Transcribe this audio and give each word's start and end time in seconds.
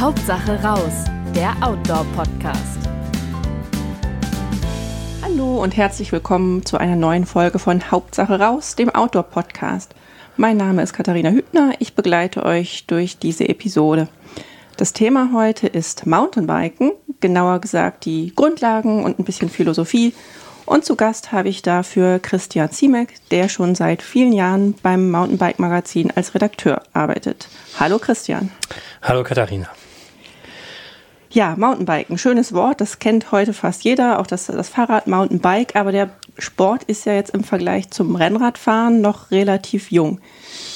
Hauptsache 0.00 0.58
raus, 0.64 1.04
der 1.34 1.54
Outdoor-Podcast. 1.60 2.78
Hallo 5.20 5.62
und 5.62 5.76
herzlich 5.76 6.10
willkommen 6.10 6.64
zu 6.64 6.78
einer 6.78 6.96
neuen 6.96 7.26
Folge 7.26 7.58
von 7.58 7.90
Hauptsache 7.90 8.40
raus, 8.40 8.76
dem 8.76 8.88
Outdoor-Podcast. 8.88 9.94
Mein 10.38 10.56
Name 10.56 10.82
ist 10.82 10.94
Katharina 10.94 11.28
Hübner, 11.28 11.74
ich 11.80 11.94
begleite 11.94 12.46
euch 12.46 12.86
durch 12.86 13.18
diese 13.18 13.46
Episode. 13.46 14.08
Das 14.78 14.94
Thema 14.94 15.32
heute 15.34 15.66
ist 15.66 16.06
Mountainbiken, 16.06 16.92
genauer 17.20 17.58
gesagt 17.58 18.06
die 18.06 18.32
Grundlagen 18.34 19.04
und 19.04 19.18
ein 19.18 19.24
bisschen 19.26 19.50
Philosophie. 19.50 20.14
Und 20.64 20.86
zu 20.86 20.96
Gast 20.96 21.30
habe 21.30 21.50
ich 21.50 21.60
dafür 21.60 22.20
Christian 22.20 22.70
Ziemek, 22.70 23.16
der 23.32 23.50
schon 23.50 23.74
seit 23.74 24.00
vielen 24.00 24.32
Jahren 24.32 24.74
beim 24.82 25.10
Mountainbike-Magazin 25.10 26.10
als 26.14 26.34
Redakteur 26.34 26.84
arbeitet. 26.94 27.48
Hallo 27.78 27.98
Christian. 27.98 28.50
Hallo 29.02 29.22
Katharina. 29.24 29.68
Ja, 31.32 31.54
Mountainbiken, 31.56 32.18
schönes 32.18 32.52
Wort, 32.52 32.80
das 32.80 32.98
kennt 32.98 33.30
heute 33.30 33.52
fast 33.52 33.84
jeder, 33.84 34.18
auch 34.18 34.26
das, 34.26 34.46
das 34.46 34.68
Fahrrad 34.68 35.06
Mountainbike, 35.06 35.76
aber 35.76 35.92
der 35.92 36.10
Sport 36.38 36.82
ist 36.84 37.06
ja 37.06 37.12
jetzt 37.12 37.30
im 37.30 37.44
Vergleich 37.44 37.88
zum 37.90 38.16
Rennradfahren 38.16 39.00
noch 39.00 39.30
relativ 39.30 39.92
jung. 39.92 40.20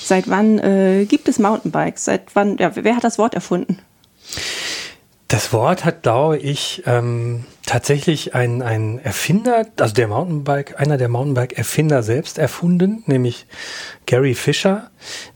Seit 0.05 0.31
wann 0.31 0.61
äh, 0.61 1.07
gibt 1.07 1.27
es 1.27 1.41
Mountainbikes? 1.41 2.05
Seit 2.05 2.37
wann, 2.37 2.57
ja, 2.59 2.71
wer 2.77 2.95
hat 2.95 3.03
das 3.03 3.19
Wort 3.19 3.35
erfunden? 3.35 3.81
Das 5.27 5.53
Wort 5.53 5.85
hat, 5.85 6.05
glaube 6.05 6.39
ich, 6.39 6.85
ähm, 6.87 7.47
tatsächlich 7.67 8.37
ein, 8.37 8.63
ein 8.63 9.01
Erfinder, 9.01 9.67
also 9.81 9.93
der 9.93 10.07
Mountainbike, 10.07 10.79
einer 10.79 10.99
der 10.99 11.09
Mountainbike-Erfinder 11.09 12.05
selbst 12.05 12.39
erfunden, 12.39 13.03
nämlich 13.07 13.47
Gary 14.07 14.35
Fisher. 14.35 14.91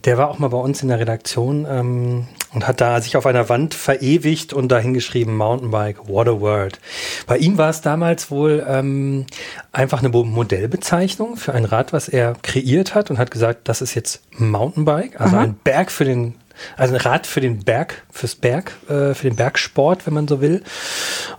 Der 0.05 0.17
war 0.17 0.29
auch 0.29 0.39
mal 0.39 0.47
bei 0.47 0.57
uns 0.57 0.81
in 0.81 0.87
der 0.87 0.99
Redaktion 0.99 1.67
ähm, 1.69 2.27
und 2.53 2.67
hat 2.67 2.81
da 2.81 2.99
sich 3.01 3.15
auf 3.15 3.25
einer 3.25 3.49
Wand 3.49 3.73
verewigt 3.73 4.53
und 4.53 4.69
dahin 4.69 4.93
geschrieben 4.93 5.37
Mountainbike, 5.37 6.07
what 6.07 6.27
a 6.27 6.39
word. 6.39 6.79
Bei 7.27 7.37
ihm 7.37 7.57
war 7.57 7.69
es 7.69 7.81
damals 7.81 8.31
wohl 8.31 8.65
ähm, 8.67 9.25
einfach 9.71 9.99
eine 9.99 10.09
Modellbezeichnung 10.09 11.37
für 11.37 11.53
ein 11.53 11.65
Rad, 11.65 11.93
was 11.93 12.09
er 12.09 12.33
kreiert 12.41 12.95
hat 12.95 13.11
und 13.11 13.19
hat 13.19 13.31
gesagt, 13.31 13.67
das 13.67 13.81
ist 13.81 13.93
jetzt 13.93 14.23
Mountainbike, 14.37 15.19
also 15.19 15.35
Aha. 15.35 15.43
ein 15.43 15.59
Berg 15.63 15.91
für 15.91 16.05
den 16.05 16.35
also 16.75 16.95
ein 16.95 16.99
Rad 16.99 17.25
für 17.25 17.39
den 17.39 17.63
Berg, 17.63 18.03
fürs 18.11 18.35
Berg, 18.35 18.73
äh, 18.89 19.13
für 19.13 19.29
den 19.29 19.37
Bergsport, 19.37 20.05
wenn 20.05 20.13
man 20.13 20.27
so 20.27 20.41
will. 20.41 20.61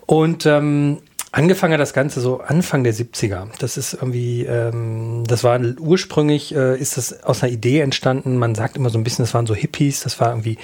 Und 0.07 0.47
ähm, 0.47 1.03
Angefangen 1.33 1.75
hat 1.75 1.81
das 1.81 1.93
Ganze 1.93 2.21
so 2.21 2.41
Anfang 2.41 2.83
der 2.83 2.93
70er. 2.93 3.47
Das 3.61 3.77
ist 3.77 3.95
irgendwie, 3.95 4.45
ähm, 4.47 5.23
das 5.29 5.45
war 5.45 5.61
ursprünglich, 5.79 6.53
äh, 6.55 6.77
ist 6.77 6.97
das 6.97 7.23
aus 7.23 7.43
einer 7.43 7.53
Idee 7.53 7.81
entstanden. 7.81 8.37
Man 8.37 8.57
sagt 8.57 8.77
immer 8.77 8.91
so 8.91 8.99
ein 8.99 9.05
bisschen, 9.05 9.25
das 9.25 9.33
waren 9.33 9.47
so 9.47 9.55
Hippies. 9.55 10.01
Das 10.01 10.19
war 10.19 10.31
irgendwie 10.31 10.59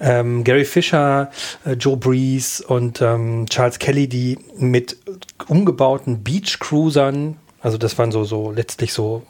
ähm, 0.00 0.44
Gary 0.44 0.64
Fisher, 0.64 1.30
äh, 1.64 1.72
Joe 1.72 1.96
Breeze 1.96 2.64
und 2.64 3.02
ähm, 3.02 3.46
Charles 3.50 3.80
Kelly, 3.80 4.06
die 4.06 4.38
mit 4.56 4.96
umgebauten 5.48 6.22
Beach 6.22 6.60
Cruisern 6.60 7.36
also 7.62 7.78
das 7.78 7.98
waren 7.98 8.12
so, 8.12 8.24
so 8.24 8.50
letztlich 8.50 8.92
so 8.92 9.22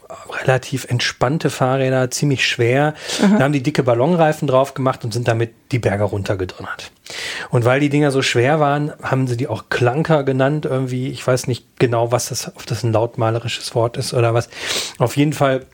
relativ 0.43 0.85
entspannte 0.87 1.49
Fahrräder, 1.49 2.11
ziemlich 2.11 2.47
schwer. 2.47 2.95
Mhm. 3.23 3.39
Da 3.39 3.45
haben 3.45 3.53
die 3.53 3.63
dicke 3.63 3.83
Ballonreifen 3.83 4.49
drauf 4.49 4.75
gemacht 4.75 5.05
und 5.05 5.13
sind 5.13 5.29
damit 5.29 5.53
die 5.73 5.79
Berge 5.79 6.05
runtergedonnert. 6.05 6.91
Und 7.51 7.65
weil 7.65 7.81
die 7.81 7.89
Dinger 7.89 8.11
so 8.11 8.23
schwer 8.23 8.61
waren, 8.61 8.93
haben 9.03 9.27
sie 9.27 9.37
die 9.37 9.49
auch 9.49 9.65
Klanker 9.71 10.25
genannt. 10.25 10.65
Irgendwie, 10.65 11.09
ich 11.09 11.27
weiß 11.27 11.47
nicht 11.47 11.79
genau, 11.79 12.13
was 12.13 12.29
das, 12.29 12.49
ob 12.49 12.67
das 12.67 12.83
ein 12.83 12.93
lautmalerisches 12.93 13.75
Wort 13.75 13.97
ist 13.97 14.13
oder 14.13 14.35
was. 14.35 14.49
Auf 14.99 15.17
jeden 15.17 15.33
Fall 15.33 15.65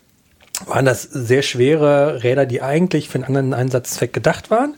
waren 0.67 0.85
das 0.85 1.03
sehr 1.03 1.43
schwere 1.43 2.23
Räder, 2.23 2.47
die 2.47 2.63
eigentlich 2.63 3.09
für 3.09 3.17
einen 3.17 3.25
anderen 3.25 3.55
Einsatzzweck 3.55 4.13
gedacht 4.13 4.51
waren. 4.51 4.75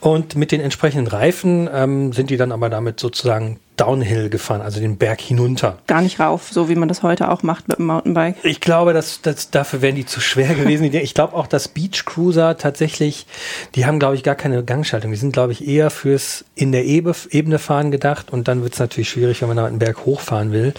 Und 0.00 0.36
mit 0.36 0.52
den 0.52 0.60
entsprechenden 0.60 1.06
Reifen 1.06 1.68
ähm, 1.72 2.12
sind 2.12 2.30
die 2.30 2.36
dann 2.36 2.52
aber 2.52 2.70
damit 2.70 3.00
sozusagen 3.00 3.58
Downhill 3.80 4.28
gefahren, 4.28 4.60
also 4.60 4.78
den 4.78 4.98
Berg 4.98 5.22
hinunter. 5.22 5.78
Gar 5.86 6.02
nicht 6.02 6.20
rauf, 6.20 6.50
so 6.50 6.68
wie 6.68 6.74
man 6.74 6.88
das 6.88 7.02
heute 7.02 7.30
auch 7.30 7.42
macht 7.42 7.68
mit 7.68 7.78
dem 7.78 7.86
Mountainbike. 7.86 8.36
Ich 8.42 8.60
glaube, 8.60 8.92
dass, 8.92 9.22
dass 9.22 9.50
dafür 9.50 9.80
wären 9.80 9.94
die 9.94 10.04
zu 10.04 10.20
schwer 10.20 10.54
gewesen. 10.54 10.84
ich 10.84 11.14
glaube 11.14 11.34
auch, 11.34 11.46
dass 11.46 11.68
Beach 11.68 12.04
Cruiser 12.04 12.58
tatsächlich, 12.58 13.26
die 13.74 13.86
haben, 13.86 13.98
glaube 13.98 14.16
ich, 14.16 14.22
gar 14.22 14.34
keine 14.34 14.62
Gangschaltung. 14.62 15.12
Die 15.12 15.16
sind, 15.16 15.32
glaube 15.32 15.52
ich, 15.52 15.66
eher 15.66 15.88
fürs 15.88 16.44
in 16.54 16.72
der 16.72 16.84
Ebene 16.84 17.58
fahren 17.58 17.90
gedacht 17.90 18.30
und 18.32 18.48
dann 18.48 18.62
wird 18.62 18.74
es 18.74 18.78
natürlich 18.78 19.08
schwierig, 19.08 19.40
wenn 19.40 19.48
man 19.48 19.56
da 19.56 19.64
einen 19.64 19.78
Berg 19.78 20.04
hochfahren 20.04 20.52
will. 20.52 20.74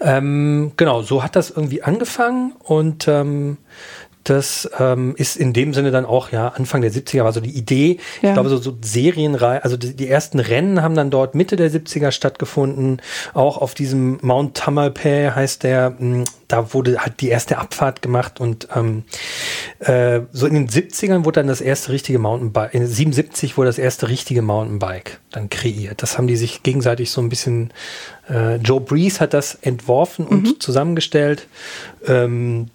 Ähm, 0.00 0.72
genau, 0.76 1.02
so 1.02 1.22
hat 1.22 1.36
das 1.36 1.50
irgendwie 1.50 1.84
angefangen 1.84 2.54
und 2.58 3.06
ähm, 3.06 3.58
das 4.24 4.70
ähm, 4.78 5.14
ist 5.16 5.36
in 5.36 5.52
dem 5.52 5.74
Sinne 5.74 5.90
dann 5.90 6.04
auch, 6.04 6.30
ja, 6.30 6.48
Anfang 6.48 6.80
der 6.80 6.92
70er 6.92 7.24
war 7.24 7.32
so 7.32 7.40
die 7.40 7.50
Idee. 7.50 7.98
Ja. 8.20 8.30
Ich 8.30 8.34
glaube, 8.34 8.48
so, 8.48 8.58
so 8.58 8.76
Serienreihe, 8.80 9.62
also 9.64 9.76
die, 9.76 9.94
die, 9.94 10.08
ersten 10.08 10.38
Rennen 10.38 10.82
haben 10.82 10.94
dann 10.94 11.10
dort 11.10 11.34
Mitte 11.34 11.56
der 11.56 11.70
70er 11.70 12.12
stattgefunden. 12.12 13.00
Auch 13.34 13.58
auf 13.58 13.74
diesem 13.74 14.18
Mount 14.22 14.56
Tamalpais 14.56 15.34
heißt 15.34 15.62
der, 15.62 15.90
mh, 15.90 15.98
hm, 15.98 16.24
da 16.48 16.74
wurde 16.74 16.98
halt 16.98 17.20
die 17.20 17.28
erste 17.28 17.58
Abfahrt 17.58 18.02
gemacht 18.02 18.38
und 18.38 18.68
ähm, 18.76 19.04
äh, 19.78 20.20
so 20.32 20.46
in 20.46 20.54
den 20.54 20.68
70ern 20.68 21.24
wurde 21.24 21.40
dann 21.40 21.46
das 21.46 21.62
erste 21.62 21.92
richtige 21.92 22.18
Mountainbike, 22.18 22.74
in 22.74 22.86
77 22.86 23.56
wurde 23.56 23.68
das 23.68 23.78
erste 23.78 24.08
richtige 24.08 24.42
Mountainbike 24.42 25.18
dann 25.30 25.48
kreiert. 25.48 26.02
Das 26.02 26.18
haben 26.18 26.26
die 26.26 26.36
sich 26.36 26.62
gegenseitig 26.62 27.10
so 27.10 27.22
ein 27.22 27.30
bisschen, 27.30 27.72
äh, 28.28 28.56
Joe 28.56 28.82
Breeze 28.82 29.20
hat 29.20 29.32
das 29.32 29.54
entworfen 29.54 30.26
und 30.26 30.42
mhm. 30.42 30.60
zusammengestellt. 30.60 31.48
Ähm, 32.06 32.68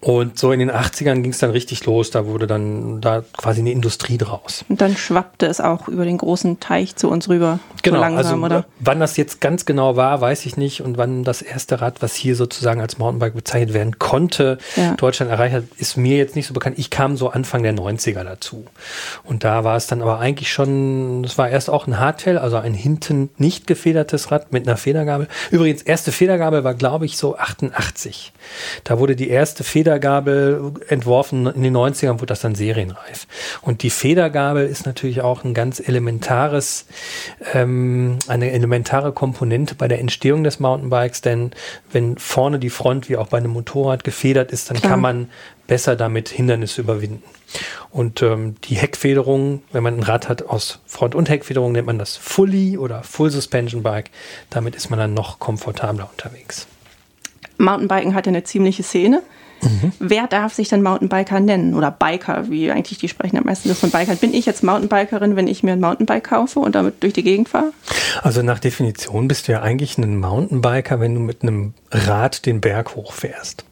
und 0.00 0.38
so 0.38 0.52
in 0.52 0.60
den 0.60 0.70
80ern 0.70 1.22
ging 1.22 1.32
es 1.32 1.38
dann 1.38 1.50
richtig 1.50 1.84
los, 1.84 2.12
da 2.12 2.24
wurde 2.24 2.46
dann 2.46 3.00
da 3.00 3.24
quasi 3.36 3.60
eine 3.60 3.72
Industrie 3.72 4.16
draus. 4.16 4.64
Und 4.68 4.80
dann 4.80 4.96
schwappte 4.96 5.46
es 5.46 5.60
auch 5.60 5.88
über 5.88 6.04
den 6.04 6.18
großen 6.18 6.60
Teich 6.60 6.94
zu 6.94 7.08
uns 7.08 7.28
rüber. 7.28 7.58
Genau, 7.82 7.96
so 7.96 8.00
langsam, 8.02 8.44
also 8.44 8.56
oder? 8.56 8.64
wann 8.78 9.00
das 9.00 9.16
jetzt 9.16 9.40
ganz 9.40 9.66
genau 9.66 9.96
war, 9.96 10.20
weiß 10.20 10.46
ich 10.46 10.56
nicht. 10.56 10.82
Und 10.82 10.98
wann 10.98 11.24
das 11.24 11.42
erste 11.42 11.80
Rad, 11.80 12.00
was 12.00 12.14
hier 12.14 12.36
sozusagen 12.36 12.80
als 12.80 12.98
Mountainbike 12.98 13.34
bezeichnet 13.34 13.74
werden 13.74 13.98
konnte, 13.98 14.58
ja. 14.76 14.94
Deutschland 14.94 15.32
erreicht 15.32 15.56
hat, 15.56 15.64
ist 15.78 15.96
mir 15.96 16.16
jetzt 16.16 16.36
nicht 16.36 16.46
so 16.46 16.54
bekannt. 16.54 16.78
Ich 16.78 16.90
kam 16.90 17.16
so 17.16 17.30
Anfang 17.30 17.64
der 17.64 17.74
90er 17.74 18.22
dazu. 18.22 18.66
Und 19.24 19.42
da 19.42 19.64
war 19.64 19.76
es 19.76 19.88
dann 19.88 20.00
aber 20.00 20.20
eigentlich 20.20 20.52
schon, 20.52 21.24
es 21.24 21.38
war 21.38 21.48
erst 21.48 21.70
auch 21.70 21.88
ein 21.88 21.98
Hardtail, 21.98 22.38
also 22.38 22.56
ein 22.56 22.74
hinten 22.74 23.30
nicht 23.36 23.66
gefedertes 23.66 24.30
Rad 24.30 24.52
mit 24.52 24.68
einer 24.68 24.76
Federgabel. 24.76 25.26
Übrigens, 25.50 25.82
erste 25.82 26.12
Federgabel 26.12 26.62
war, 26.62 26.74
glaube 26.74 27.04
ich, 27.04 27.16
so 27.16 27.36
88. 27.36 28.32
Da 28.84 29.00
wurde 29.00 29.16
die 29.16 29.28
erste 29.28 29.64
Federgabel 29.64 29.87
Federgabel 29.88 30.74
entworfen. 30.88 31.46
In 31.46 31.62
den 31.62 31.74
90ern 31.74 32.14
wurde 32.14 32.26
das 32.26 32.40
dann 32.40 32.54
serienreif. 32.54 33.26
Und 33.62 33.82
die 33.82 33.88
Federgabel 33.88 34.66
ist 34.66 34.84
natürlich 34.84 35.22
auch 35.22 35.44
ein 35.44 35.54
ganz 35.54 35.80
elementares, 35.80 36.84
ähm, 37.54 38.18
eine 38.28 38.50
elementare 38.50 39.12
Komponente 39.12 39.74
bei 39.74 39.88
der 39.88 39.98
Entstehung 40.00 40.44
des 40.44 40.60
Mountainbikes, 40.60 41.22
denn 41.22 41.52
wenn 41.90 42.18
vorne 42.18 42.58
die 42.58 42.68
Front 42.68 43.08
wie 43.08 43.16
auch 43.16 43.28
bei 43.28 43.38
einem 43.38 43.52
Motorrad 43.52 44.04
gefedert 44.04 44.52
ist, 44.52 44.68
dann 44.68 44.76
Klar. 44.76 44.92
kann 44.92 45.00
man 45.00 45.30
besser 45.66 45.96
damit 45.96 46.28
Hindernisse 46.28 46.82
überwinden. 46.82 47.22
Und 47.90 48.20
ähm, 48.20 48.56
die 48.64 48.74
Heckfederung, 48.74 49.62
wenn 49.72 49.82
man 49.82 49.94
ein 49.94 50.02
Rad 50.02 50.28
hat 50.28 50.42
aus 50.42 50.80
Front- 50.86 51.14
und 51.14 51.30
Heckfederung, 51.30 51.72
nennt 51.72 51.86
man 51.86 51.98
das 51.98 52.18
Fully 52.18 52.76
oder 52.76 53.02
Full 53.04 53.30
Suspension 53.30 53.82
Bike. 53.82 54.10
Damit 54.50 54.76
ist 54.76 54.90
man 54.90 54.98
dann 54.98 55.14
noch 55.14 55.38
komfortabler 55.38 56.10
unterwegs. 56.10 56.66
Mountainbiken 57.56 58.14
hat 58.14 58.26
ja 58.26 58.32
eine 58.32 58.44
ziemliche 58.44 58.82
Szene. 58.82 59.22
Mhm. 59.62 59.92
Wer 59.98 60.26
darf 60.26 60.54
sich 60.54 60.68
denn 60.68 60.82
Mountainbiker 60.82 61.40
nennen? 61.40 61.74
Oder 61.74 61.90
Biker, 61.90 62.48
wie 62.48 62.70
eigentlich 62.70 62.98
die 62.98 63.08
sprechen 63.08 63.38
am 63.38 63.44
meisten 63.44 63.74
von 63.74 63.90
Bikern. 63.90 64.16
Bin 64.16 64.34
ich 64.34 64.46
jetzt 64.46 64.62
Mountainbikerin, 64.62 65.36
wenn 65.36 65.46
ich 65.46 65.62
mir 65.62 65.72
ein 65.72 65.80
Mountainbike 65.80 66.24
kaufe 66.24 66.60
und 66.60 66.74
damit 66.74 67.02
durch 67.02 67.12
die 67.12 67.22
Gegend 67.22 67.48
fahre? 67.48 67.72
Also 68.22 68.42
nach 68.42 68.58
Definition 68.58 69.28
bist 69.28 69.48
du 69.48 69.52
ja 69.52 69.62
eigentlich 69.62 69.98
ein 69.98 70.18
Mountainbiker, 70.18 71.00
wenn 71.00 71.14
du 71.14 71.20
mit 71.20 71.42
einem 71.42 71.74
Rad 71.90 72.46
den 72.46 72.60
Berg 72.60 72.94
hochfährst. 72.96 73.64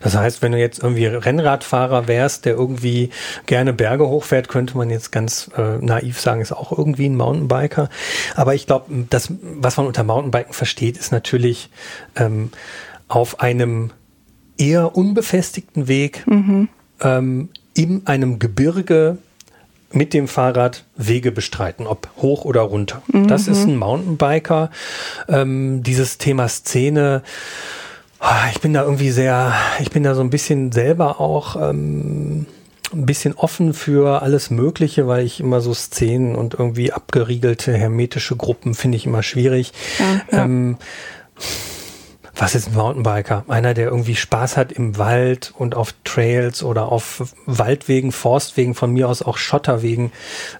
Das 0.00 0.16
heißt, 0.16 0.40
wenn 0.40 0.52
du 0.52 0.58
jetzt 0.58 0.82
irgendwie 0.82 1.06
Rennradfahrer 1.06 2.06
wärst, 2.06 2.44
der 2.44 2.54
irgendwie 2.54 3.10
gerne 3.46 3.72
Berge 3.72 4.08
hochfährt, 4.08 4.48
könnte 4.48 4.76
man 4.76 4.88
jetzt 4.88 5.10
ganz 5.10 5.50
äh, 5.56 5.78
naiv 5.78 6.20
sagen, 6.20 6.40
ist 6.40 6.52
auch 6.52 6.76
irgendwie 6.76 7.08
ein 7.08 7.16
Mountainbiker. 7.16 7.88
Aber 8.36 8.54
ich 8.54 8.66
glaube, 8.66 9.06
das, 9.10 9.32
was 9.42 9.76
man 9.76 9.86
unter 9.86 10.04
Mountainbiken 10.04 10.52
versteht, 10.52 10.96
ist 10.96 11.12
natürlich 11.12 11.70
ähm, 12.16 12.50
auf 13.08 13.40
einem 13.40 13.90
eher 14.58 14.96
unbefestigten 14.96 15.88
Weg 15.88 16.26
mhm. 16.26 16.68
ähm, 17.00 17.48
in 17.74 18.06
einem 18.06 18.38
Gebirge 18.38 19.18
mit 19.90 20.12
dem 20.12 20.28
Fahrrad 20.28 20.84
Wege 20.96 21.32
bestreiten, 21.32 21.86
ob 21.86 22.08
hoch 22.18 22.44
oder 22.44 22.60
runter. 22.60 23.02
Mhm. 23.12 23.28
Das 23.28 23.48
ist 23.48 23.64
ein 23.64 23.76
Mountainbiker. 23.76 24.70
Ähm, 25.28 25.82
dieses 25.82 26.18
Thema 26.18 26.48
Szene, 26.48 27.22
ah, 28.18 28.48
ich 28.52 28.60
bin 28.60 28.74
da 28.74 28.82
irgendwie 28.82 29.10
sehr, 29.10 29.54
ich 29.80 29.90
bin 29.90 30.02
da 30.02 30.14
so 30.14 30.20
ein 30.20 30.30
bisschen 30.30 30.72
selber 30.72 31.20
auch 31.20 31.56
ähm, 31.56 32.46
ein 32.92 33.06
bisschen 33.06 33.34
offen 33.34 33.74
für 33.74 34.22
alles 34.22 34.50
Mögliche, 34.50 35.06
weil 35.06 35.24
ich 35.24 35.40
immer 35.40 35.60
so 35.60 35.72
Szenen 35.74 36.34
und 36.34 36.54
irgendwie 36.54 36.92
abgeriegelte 36.92 37.72
hermetische 37.72 38.36
Gruppen 38.36 38.74
finde 38.74 38.96
ich 38.96 39.06
immer 39.06 39.22
schwierig. 39.22 39.72
Ja, 39.98 40.20
ja. 40.36 40.44
Ähm, 40.44 40.76
was 42.38 42.54
ist 42.54 42.68
ein 42.68 42.74
Mountainbiker? 42.74 43.44
Einer, 43.48 43.74
der 43.74 43.88
irgendwie 43.88 44.14
Spaß 44.14 44.56
hat 44.56 44.70
im 44.72 44.96
Wald 44.96 45.52
und 45.58 45.74
auf 45.74 45.92
Trails 46.04 46.62
oder 46.62 46.90
auf 46.90 47.34
Waldwegen, 47.46 48.12
Forstwegen, 48.12 48.74
von 48.74 48.92
mir 48.92 49.08
aus 49.08 49.22
auch 49.22 49.36
Schotterwegen, 49.36 50.12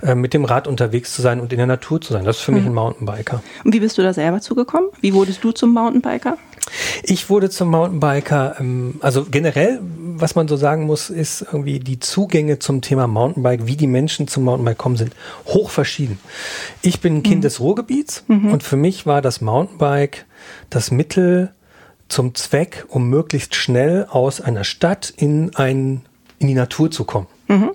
äh, 0.02 0.14
mit 0.14 0.34
dem 0.34 0.44
Rad 0.44 0.66
unterwegs 0.66 1.14
zu 1.14 1.22
sein 1.22 1.40
und 1.40 1.52
in 1.52 1.58
der 1.58 1.66
Natur 1.66 2.00
zu 2.00 2.12
sein. 2.12 2.24
Das 2.24 2.38
ist 2.38 2.42
für 2.42 2.50
mhm. 2.50 2.58
mich 2.58 2.66
ein 2.66 2.74
Mountainbiker. 2.74 3.42
Und 3.64 3.72
wie 3.72 3.80
bist 3.80 3.96
du 3.96 4.02
da 4.02 4.12
selber 4.12 4.40
zugekommen? 4.40 4.90
Wie 5.00 5.14
wurdest 5.14 5.44
du 5.44 5.52
zum 5.52 5.72
Mountainbiker? 5.72 6.36
Ich 7.04 7.30
wurde 7.30 7.48
zum 7.48 7.70
Mountainbiker, 7.70 8.56
ähm, 8.58 8.96
also 9.00 9.24
generell, 9.24 9.80
was 9.82 10.34
man 10.34 10.48
so 10.48 10.56
sagen 10.56 10.84
muss, 10.84 11.10
ist 11.10 11.42
irgendwie 11.42 11.78
die 11.78 12.00
Zugänge 12.00 12.58
zum 12.58 12.82
Thema 12.82 13.06
Mountainbike, 13.06 13.66
wie 13.66 13.76
die 13.76 13.86
Menschen 13.86 14.26
zum 14.26 14.44
Mountainbike 14.44 14.78
kommen, 14.78 14.96
sind 14.96 15.14
hoch 15.46 15.70
verschieden. 15.70 16.18
Ich 16.82 17.00
bin 17.00 17.18
ein 17.18 17.22
Kind 17.22 17.36
mhm. 17.38 17.42
des 17.42 17.60
Ruhrgebiets 17.60 18.24
mhm. 18.26 18.52
und 18.52 18.62
für 18.64 18.76
mich 18.76 19.06
war 19.06 19.22
das 19.22 19.40
Mountainbike 19.40 20.26
das 20.70 20.90
Mittel, 20.90 21.52
zum 22.08 22.34
Zweck, 22.34 22.86
um 22.88 23.08
möglichst 23.08 23.54
schnell 23.54 24.06
aus 24.10 24.40
einer 24.40 24.64
Stadt 24.64 25.12
in, 25.16 25.54
ein, 25.54 26.02
in 26.38 26.48
die 26.48 26.54
Natur 26.54 26.90
zu 26.90 27.04
kommen. 27.04 27.26
Mhm. 27.48 27.70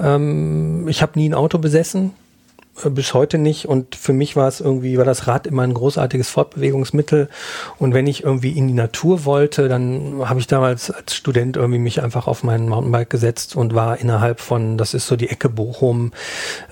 Ähm, 0.00 0.88
ich 0.88 1.02
habe 1.02 1.18
nie 1.18 1.28
ein 1.28 1.34
Auto 1.34 1.58
besessen, 1.58 2.12
bis 2.84 3.14
heute 3.14 3.38
nicht. 3.38 3.66
Und 3.66 3.94
für 3.94 4.12
mich 4.12 4.36
war 4.36 4.48
es 4.48 4.60
irgendwie, 4.60 4.98
war 4.98 5.04
das 5.04 5.26
Rad 5.26 5.46
immer 5.46 5.62
ein 5.62 5.74
großartiges 5.74 6.28
Fortbewegungsmittel. 6.28 7.28
Und 7.78 7.94
wenn 7.94 8.06
ich 8.06 8.24
irgendwie 8.24 8.52
in 8.52 8.68
die 8.68 8.74
Natur 8.74 9.24
wollte, 9.24 9.68
dann 9.68 10.20
habe 10.24 10.40
ich 10.40 10.46
damals 10.46 10.90
als 10.90 11.14
Student 11.14 11.56
irgendwie 11.56 11.78
mich 11.78 12.02
einfach 12.02 12.26
auf 12.26 12.44
meinen 12.44 12.68
Mountainbike 12.68 13.10
gesetzt 13.10 13.56
und 13.56 13.74
war 13.74 13.98
innerhalb 13.98 14.40
von, 14.40 14.78
das 14.78 14.94
ist 14.94 15.06
so 15.06 15.16
die 15.16 15.28
Ecke 15.28 15.48
Bochum, 15.48 16.12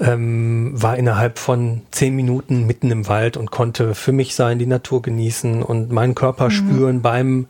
ähm, 0.01 0.71
war 0.75 0.97
innerhalb 0.97 1.39
von 1.39 1.83
zehn 1.91 2.15
Minuten 2.15 2.67
mitten 2.67 2.91
im 2.91 3.09
Wald 3.09 3.37
und 3.37 3.51
konnte 3.51 3.95
für 3.95 4.13
mich 4.13 4.35
sein, 4.35 4.59
die 4.59 4.67
Natur 4.67 5.03
genießen 5.03 5.63
und 5.63 5.91
meinen 5.91 6.15
Körper 6.15 6.47
mhm. 6.47 6.51
spüren 6.51 7.03
beim 7.03 7.47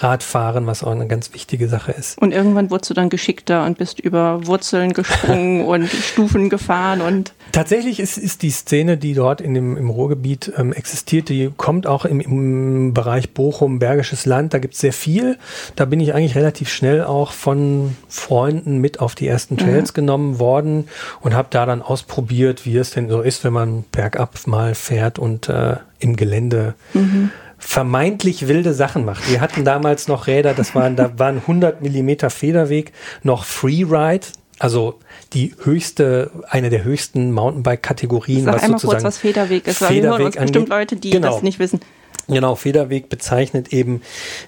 Radfahren, 0.00 0.66
was 0.66 0.82
auch 0.84 0.92
eine 0.92 1.06
ganz 1.06 1.34
wichtige 1.34 1.68
Sache 1.68 1.92
ist. 1.92 2.18
Und 2.18 2.32
irgendwann 2.32 2.70
wurdest 2.70 2.90
du 2.90 2.94
dann 2.94 3.08
geschickter 3.08 3.66
und 3.66 3.78
bist 3.78 3.98
über 3.98 4.46
Wurzeln 4.46 4.92
gesprungen 4.92 5.64
und 5.66 5.88
Stufen 5.88 6.48
gefahren 6.50 7.00
und. 7.00 7.32
Tatsächlich 7.52 7.98
ist, 7.98 8.18
ist 8.18 8.42
die 8.42 8.50
Szene, 8.50 8.96
die 8.96 9.14
dort 9.14 9.40
in 9.40 9.54
dem, 9.54 9.76
im 9.76 9.90
Ruhrgebiet 9.90 10.52
ähm, 10.56 10.72
existiert, 10.72 11.28
die 11.28 11.50
kommt 11.56 11.86
auch 11.86 12.04
im, 12.04 12.20
im 12.20 12.94
Bereich 12.94 13.30
Bochum, 13.30 13.78
Bergisches 13.78 14.26
Land, 14.26 14.54
da 14.54 14.58
gibt 14.58 14.74
es 14.74 14.80
sehr 14.80 14.92
viel. 14.92 15.38
Da 15.74 15.84
bin 15.84 15.98
ich 16.00 16.14
eigentlich 16.14 16.36
relativ 16.36 16.68
schnell 16.68 17.04
auch 17.04 17.32
von 17.32 17.96
Freunden 18.08 18.78
mit 18.78 19.00
auf 19.00 19.14
die 19.14 19.26
ersten 19.26 19.56
Trails 19.56 19.92
mhm. 19.92 19.94
genommen 19.94 20.38
worden 20.38 20.88
und 21.20 21.34
habe 21.34 21.48
da 21.50 21.66
dann 21.66 21.82
ausprobiert, 21.82 22.66
wie 22.66 22.76
es 22.76 22.90
denn 22.90 23.08
so 23.08 23.22
ist, 23.22 23.44
wenn 23.44 23.52
man 23.52 23.84
bergab 23.90 24.46
mal 24.46 24.74
fährt 24.74 25.18
und 25.18 25.48
äh, 25.48 25.76
im 25.98 26.16
Gelände 26.16 26.74
mhm 26.94 27.30
vermeintlich 27.58 28.48
wilde 28.48 28.72
Sachen 28.72 29.04
macht. 29.04 29.30
Wir 29.30 29.40
hatten 29.40 29.64
damals 29.64 30.08
noch 30.08 30.26
Räder, 30.26 30.54
das 30.54 30.74
waren, 30.74 30.96
da 30.96 31.18
waren 31.18 31.38
100 31.38 31.82
Millimeter 31.82 32.30
Federweg, 32.30 32.92
noch 33.22 33.44
Freeride, 33.44 34.26
also 34.58 34.98
die 35.32 35.54
höchste, 35.62 36.30
eine 36.48 36.70
der 36.70 36.84
höchsten 36.84 37.32
Mountainbike-Kategorien. 37.32 38.44
Sag 38.44 38.54
was 38.54 38.62
einmal 38.62 38.78
sozusagen 38.78 39.02
kurz, 39.02 39.04
was 39.04 39.18
Federweg 39.18 39.66
ist, 39.66 39.80
weil 39.80 39.88
Federweg 39.88 40.02
wir 40.02 40.18
hören 40.18 40.26
uns 40.26 40.36
bestimmt 40.36 40.68
Leute, 40.68 40.96
die 40.96 41.10
genau. 41.10 41.32
das 41.32 41.42
nicht 41.42 41.58
wissen. 41.58 41.80
Genau, 42.28 42.54
Federweg 42.56 43.08
bezeichnet 43.08 43.72
eben 43.72 44.02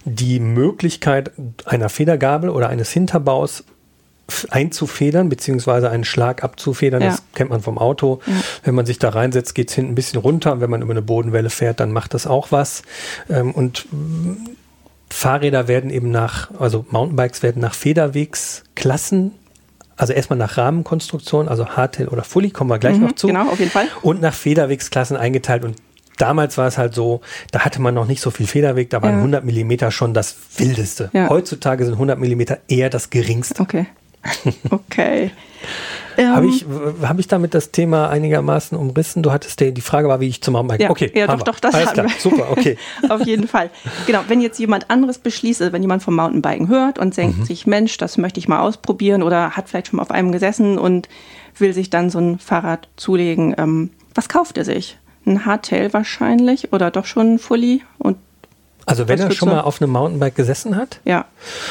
die 0.04 0.38
Möglichkeit 0.38 1.32
einer 1.64 1.88
Federgabel 1.88 2.50
oder 2.50 2.68
eines 2.68 2.90
Hinterbaus 2.90 3.64
einzufedern, 4.50 5.28
beziehungsweise 5.28 5.90
einen 5.90 6.04
Schlag 6.04 6.42
abzufedern. 6.44 7.02
Ja. 7.02 7.10
Das 7.10 7.22
kennt 7.34 7.50
man 7.50 7.60
vom 7.60 7.78
Auto. 7.78 8.20
Ja. 8.26 8.32
Wenn 8.64 8.74
man 8.74 8.86
sich 8.86 8.98
da 8.98 9.10
reinsetzt, 9.10 9.54
geht 9.54 9.70
es 9.70 9.74
hinten 9.74 9.92
ein 9.92 9.94
bisschen 9.94 10.20
runter. 10.20 10.52
Und 10.52 10.60
wenn 10.60 10.70
man 10.70 10.82
über 10.82 10.92
eine 10.92 11.02
Bodenwelle 11.02 11.50
fährt, 11.50 11.80
dann 11.80 11.92
macht 11.92 12.14
das 12.14 12.26
auch 12.26 12.52
was. 12.52 12.82
Ähm, 13.28 13.52
und 13.52 13.86
Fahrräder 15.10 15.68
werden 15.68 15.90
eben 15.90 16.10
nach, 16.10 16.50
also 16.58 16.86
Mountainbikes 16.90 17.42
werden 17.42 17.60
nach 17.60 17.74
Federwegsklassen 17.74 19.32
also 20.00 20.14
erstmal 20.14 20.38
nach 20.38 20.56
Rahmenkonstruktion, 20.56 21.46
also 21.46 21.66
Hardtail 21.66 22.08
oder 22.08 22.24
Fully, 22.24 22.50
kommen 22.50 22.70
wir 22.70 22.78
gleich 22.78 22.96
mhm, 22.96 23.04
noch 23.04 23.12
zu. 23.12 23.26
Genau, 23.26 23.50
auf 23.50 23.58
jeden 23.58 23.70
Fall. 23.70 23.86
Und 24.00 24.22
nach 24.22 24.32
Federwegsklassen 24.32 25.14
eingeteilt. 25.14 25.62
Und 25.62 25.76
damals 26.16 26.56
war 26.56 26.66
es 26.66 26.78
halt 26.78 26.94
so, 26.94 27.20
da 27.52 27.60
hatte 27.60 27.82
man 27.82 27.94
noch 27.94 28.06
nicht 28.06 28.22
so 28.22 28.30
viel 28.30 28.46
Federweg, 28.46 28.88
da 28.88 29.02
waren 29.02 29.12
ja. 29.12 29.16
100 29.18 29.44
Millimeter 29.44 29.90
schon 29.90 30.14
das 30.14 30.36
Wildeste. 30.56 31.10
Ja. 31.12 31.28
Heutzutage 31.28 31.84
sind 31.84 31.94
100 31.94 32.18
Millimeter 32.18 32.58
eher 32.66 32.88
das 32.88 33.10
Geringste. 33.10 33.60
Okay. 33.60 33.86
Okay. 34.70 35.30
Ähm, 36.16 36.34
habe 36.34 36.46
ich, 36.48 36.66
hab 37.02 37.18
ich 37.18 37.28
damit 37.28 37.54
das 37.54 37.70
Thema 37.70 38.10
einigermaßen 38.10 38.76
umrissen? 38.76 39.22
Du 39.22 39.32
hattest 39.32 39.60
die, 39.60 39.72
die 39.72 39.80
Frage 39.80 40.08
war, 40.08 40.20
wie 40.20 40.28
ich 40.28 40.42
zum 40.42 40.52
Mountainbike. 40.52 40.80
Ja, 40.80 40.90
okay, 40.90 41.10
ja, 41.14 41.26
doch, 41.26 41.42
doch, 41.42 41.60
das 41.60 41.74
Alles 41.74 41.92
klar. 41.92 42.06
Wir. 42.06 42.14
Super, 42.18 42.50
okay. 42.50 42.76
Auf 43.08 43.24
jeden 43.24 43.48
Fall. 43.48 43.70
Genau, 44.06 44.20
wenn 44.28 44.40
jetzt 44.40 44.58
jemand 44.58 44.90
anderes 44.90 45.18
beschließt, 45.18 45.62
also 45.62 45.72
wenn 45.72 45.82
jemand 45.82 46.02
vom 46.02 46.16
Mountainbiken 46.16 46.68
hört 46.68 46.98
und 46.98 47.16
denkt 47.16 47.38
mhm. 47.38 47.44
sich, 47.44 47.66
Mensch, 47.66 47.96
das 47.96 48.18
möchte 48.18 48.40
ich 48.40 48.48
mal 48.48 48.60
ausprobieren 48.60 49.22
oder 49.22 49.52
hat 49.52 49.68
vielleicht 49.68 49.88
schon 49.88 49.98
mal 49.98 50.02
auf 50.02 50.10
einem 50.10 50.32
gesessen 50.32 50.78
und 50.78 51.08
will 51.56 51.72
sich 51.72 51.90
dann 51.90 52.10
so 52.10 52.18
ein 52.18 52.38
Fahrrad 52.38 52.88
zulegen, 52.96 53.54
ähm, 53.58 53.90
was 54.14 54.28
kauft 54.28 54.58
er 54.58 54.64
sich? 54.64 54.98
Ein 55.26 55.46
Hardtail 55.46 55.92
wahrscheinlich 55.92 56.72
oder 56.72 56.90
doch 56.90 57.06
schon 57.06 57.34
ein 57.34 57.38
Fully 57.38 57.82
und 57.98 58.16
also 58.86 59.08
wenn 59.08 59.18
er 59.18 59.30
schon 59.30 59.48
mal 59.48 59.60
auf 59.60 59.80
einem 59.80 59.92
Mountainbike 59.92 60.34
gesessen 60.34 60.76
hat? 60.76 61.00
Ja. 61.04 61.26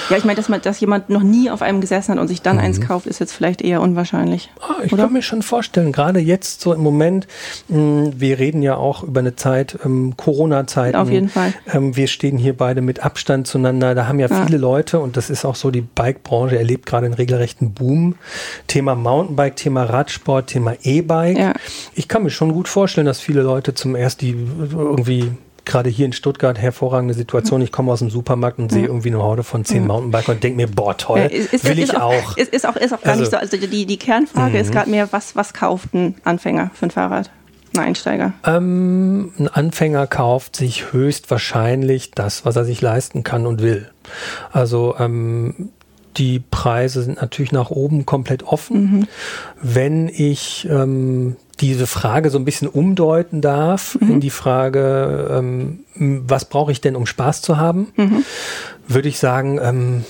Ja, 0.10 0.18
ich 0.18 0.26
meine, 0.26 0.42
dass, 0.42 0.48
dass 0.62 0.80
jemand 0.80 1.10
noch 1.10 1.24
nie 1.24 1.50
auf 1.50 1.62
einem 1.62 1.82
gesessen 1.82 2.14
hat 2.14 2.20
und 2.20 2.28
sich 2.28 2.42
dann 2.42 2.58
mhm. 2.58 2.64
eins 2.64 2.82
kauft, 2.82 3.08
ist 3.08 3.20
jetzt 3.20 3.34
vielleicht 3.34 3.62
eher 3.62 3.82
unwahrscheinlich. 3.82 4.52
Ah, 4.62 4.76
ich 4.84 4.94
oder? 4.94 5.04
kann 5.04 5.14
mir 5.14 5.22
schon 5.22 5.42
vorstellen, 5.42 5.92
gerade 5.92 6.20
jetzt 6.20 6.62
so 6.62 6.74
im 6.74 6.82
Moment, 6.82 7.28
mh, 7.68 7.78
hm, 7.78 8.20
wir 8.20 8.40
reden 8.40 8.62
ja 8.62 8.76
auch 8.76 9.04
über 9.04 9.20
eine 9.20 9.36
Zeit, 9.36 9.78
ähm, 9.84 10.16
Corona-Zeiten. 10.18 10.96
Auf 10.96 11.10
jeden 11.10 11.30
Fall. 11.30 11.54
Ähm, 11.72 11.96
wir 11.96 12.08
stehen 12.08 12.38
hier 12.38 12.56
beide 12.56 12.82
mit 12.82 13.02
Abstand 13.02 13.48
zueinander. 13.48 13.96
Da 13.96 14.08
haben 14.08 14.20
ja, 14.20 14.28
ja. 14.28 14.46
viele 14.46 14.58
Leute, 14.58 15.00
und 15.00 15.18
das 15.18 15.30
ist 15.30 15.46
auch 15.46 15.56
so, 15.56 15.72
die 15.72 15.82
Bike-Branche 15.82 16.58
erlebt 16.58 16.86
gerade 16.86 17.06
einen 17.06 17.16
regelrechten 17.16 17.74
Boom. 17.74 18.16
Thema 18.68 18.96
Mountainbike, 18.96 19.56
Thema 19.56 19.84
Radsport, 19.84 20.48
Thema 20.48 20.76
E-Bike. 20.84 21.38
Ja. 21.38 21.54
Ich 21.94 22.08
kann 22.08 22.24
mir 22.24 22.30
schon 22.30 22.54
gut 22.54 22.68
vorstellen, 22.68 23.08
dass 23.08 23.20
viele 23.20 23.42
Leute 23.42 23.74
zum 23.74 23.96
ersten 23.96 24.20
die 24.20 24.36
irgendwie 24.72 25.32
gerade 25.70 25.90
hier 25.90 26.06
in 26.06 26.14
Stuttgart 26.14 26.58
hervorragende 26.58 27.14
Situation. 27.14 27.62
Ich 27.62 27.72
komme 27.72 27.92
aus 27.92 28.00
dem 28.00 28.10
Supermarkt 28.10 28.60
und 28.60 28.72
sehe 28.72 28.88
irgendwie 28.88 29.10
eine 29.10 29.22
Horde 29.22 29.44
von 29.44 29.64
zehn 29.64 29.88
Mountainbikern 29.88 30.36
und 30.36 30.44
denke 30.44 30.58
mir, 30.58 30.68
boah, 30.68 30.98
toll, 30.98 31.20
ist, 31.20 31.64
will 31.64 31.80
ist 31.80 31.92
ich 31.92 31.98
auch. 31.98 32.14
auch. 32.14 32.38
Ist, 32.38 32.54
ist, 32.54 32.68
auch. 32.68 32.76
Ist 32.76 32.94
auch 32.94 33.02
gar 33.02 33.12
also, 33.12 33.22
nicht 33.22 33.32
so. 33.32 33.38
Also 33.38 33.58
die, 33.58 33.86
die 33.86 33.98
Kernfrage 33.98 34.58
ist 34.58 34.70
mhm. 34.70 34.74
gerade 34.74 34.90
mehr, 34.90 35.12
was, 35.12 35.36
was 35.36 35.54
kauft 35.54 35.94
ein 35.94 36.16
Anfänger 36.24 36.72
für 36.74 36.88
ein 36.88 36.92
Fahrrad? 36.92 37.30
Ein 37.76 37.80
Einsteiger? 37.82 38.34
Ähm, 38.46 39.32
ein 39.38 39.48
Anfänger 39.48 40.08
kauft 40.08 40.56
sich 40.56 40.92
höchstwahrscheinlich 40.92 42.12
das, 42.12 42.46
was 42.46 42.56
er 42.56 42.66
sich 42.66 42.82
leisten 42.82 43.24
kann 43.24 43.46
und 43.46 43.62
will. 43.62 43.90
Also 44.52 44.96
ähm, 44.98 45.70
die 46.18 46.40
Preise 46.40 47.04
sind 47.04 47.22
natürlich 47.22 47.52
nach 47.52 47.70
oben 47.70 48.06
komplett 48.06 48.44
offen. 48.44 48.82
Mhm. 48.82 49.08
Wenn 49.62 50.10
ich 50.10 50.68
ähm, 50.70 51.36
diese 51.60 51.88
Frage 51.88 52.30
so 52.30 52.38
ein 52.38 52.46
bisschen 52.46 52.68
umdeuten 52.68 53.42
darf 53.42 53.98
mhm. 54.00 54.12
in 54.12 54.20
die 54.20 54.30
Frage, 54.30 55.28
ähm, 55.32 55.86
was 55.96 56.46
brauche 56.46 56.72
ich 56.72 56.82
denn, 56.82 56.96
um 56.96 57.06
Spaß 57.06 57.42
zu 57.42 57.58
haben, 57.58 57.92
mhm. 57.96 58.24
würde 58.88 59.10
ich 59.10 59.20
sagen, 59.20 59.60
ähm, 59.62 60.06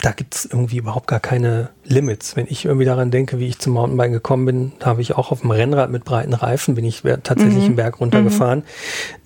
da 0.00 0.12
gibt 0.12 0.34
es 0.34 0.44
irgendwie 0.44 0.76
überhaupt 0.76 1.06
gar 1.06 1.20
keine 1.20 1.70
Limits. 1.84 2.36
Wenn 2.36 2.46
ich 2.48 2.64
irgendwie 2.66 2.84
daran 2.84 3.10
denke, 3.10 3.38
wie 3.38 3.46
ich 3.46 3.58
zum 3.58 3.72
Mountainbike 3.74 4.12
gekommen 4.12 4.44
bin, 4.44 4.72
habe 4.82 5.00
ich 5.00 5.14
auch 5.14 5.30
auf 5.30 5.40
dem 5.40 5.50
Rennrad 5.50 5.90
mit 5.90 6.04
breiten 6.04 6.34
Reifen, 6.34 6.74
bin 6.74 6.84
ich 6.84 7.02
tatsächlich 7.22 7.60
mhm. 7.60 7.64
einen 7.64 7.76
Berg 7.76 8.00
runtergefahren. 8.00 8.58
Mhm. 8.58 8.64